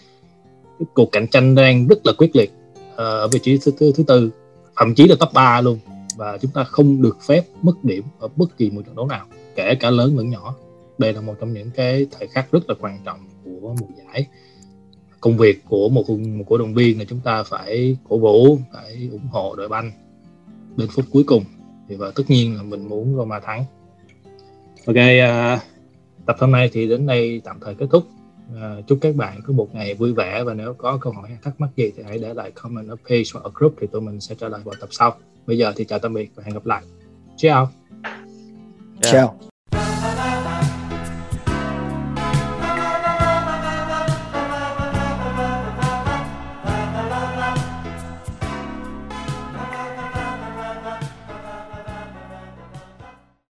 cái 0.80 0.86
cuộc 0.94 1.12
cạnh 1.12 1.28
tranh 1.28 1.56
đang 1.56 1.88
rất 1.88 2.06
là 2.06 2.14
quyết 2.18 2.36
liệt 2.36 2.52
ờ, 2.96 3.20
ở 3.20 3.28
vị 3.28 3.40
trí 3.44 3.58
thứ, 3.58 3.72
thứ, 3.80 3.92
thứ 3.96 4.04
tư 4.04 4.32
thậm 4.76 4.96
chí 4.96 5.08
là 5.08 5.16
top 5.20 5.34
3 5.34 5.62
luôn 5.62 5.80
và 6.18 6.38
chúng 6.38 6.52
ta 6.52 6.64
không 6.64 7.02
được 7.02 7.18
phép 7.28 7.44
mất 7.62 7.84
điểm 7.84 8.04
ở 8.20 8.28
bất 8.36 8.58
kỳ 8.58 8.70
một 8.70 8.82
trận 8.86 8.96
đấu 8.96 9.08
nào 9.08 9.26
kể 9.56 9.76
cả 9.76 9.90
lớn 9.90 10.18
lẫn 10.18 10.30
nhỏ. 10.30 10.56
Đây 10.98 11.14
là 11.14 11.22
một 11.22 11.34
trong 11.40 11.54
những 11.54 11.70
cái 11.76 12.08
thời 12.12 12.28
khắc 12.28 12.52
rất 12.52 12.70
là 12.70 12.76
quan 12.80 13.00
trọng 13.06 13.20
của 13.44 13.76
mùa 13.80 13.88
giải. 13.98 14.28
Công 15.22 15.38
việc 15.38 15.66
của 15.70 15.90
một, 15.90 16.10
một 16.10 16.44
cổ 16.50 16.58
động 16.58 16.74
viên 16.74 17.00
là 17.00 17.06
chúng 17.06 17.20
ta 17.20 17.44
phải 17.44 17.98
cổ 18.10 18.18
vũ 18.18 18.58
phải 18.74 19.10
ủng 19.12 19.28
hộ 19.32 19.56
đội 19.56 19.68
banh 19.70 19.92
đến 20.78 20.90
phút 20.92 21.06
cuối 21.12 21.24
cùng 21.24 21.44
thì 21.92 21.98
và 21.98 22.12
tất 22.16 22.24
nhiên 22.28 22.58
là 22.58 22.64
mình 22.64 22.90
muốn 22.90 23.16
Roma 23.16 23.40
thắng. 23.40 23.66
Ok 24.88 24.96
à, 24.96 25.60
tập 26.26 26.36
hôm 26.40 26.52
nay 26.52 26.70
thì 26.74 26.88
đến 26.88 27.06
đây 27.06 27.42
tạm 27.44 27.60
thời 27.62 27.76
kết 27.76 27.88
thúc. 27.92 28.04
À, 28.56 28.76
chúc 28.88 28.98
các 29.02 29.16
bạn 29.16 29.40
có 29.48 29.54
một 29.54 29.76
ngày 29.76 29.94
vui 29.94 30.14
vẻ 30.14 30.44
và 30.44 30.54
nếu 30.54 30.74
có 30.74 30.98
câu 31.02 31.14
hỏi 31.14 31.30
hay 31.30 31.38
thắc 31.44 31.62
mắc 31.62 31.70
gì 31.76 31.92
thì 31.98 32.04
hãy 32.04 32.18
để 32.18 32.34
lại 32.34 32.52
comment 32.52 32.90
ở 32.90 32.96
page 33.10 33.24
hoặc 33.34 33.44
ở 33.44 33.52
group 33.54 33.76
thì 33.82 33.88
tụi 33.88 34.02
mình 34.02 34.22
sẽ 34.22 34.36
trả 34.36 34.50
lời 34.50 34.62
vào 34.66 34.76
tập 34.80 34.90
sau. 34.92 35.16
Bây 35.48 35.58
giờ 35.58 35.74
thì 35.76 35.86
chào 35.86 36.00
tạm 36.00 36.14
biệt 36.14 36.32
và 36.36 36.44
hẹn 36.46 36.54
gặp 36.54 36.66
lại. 36.66 36.84
Ciao 37.38 37.70
Dạ. 39.02 39.12
chào 39.12 39.51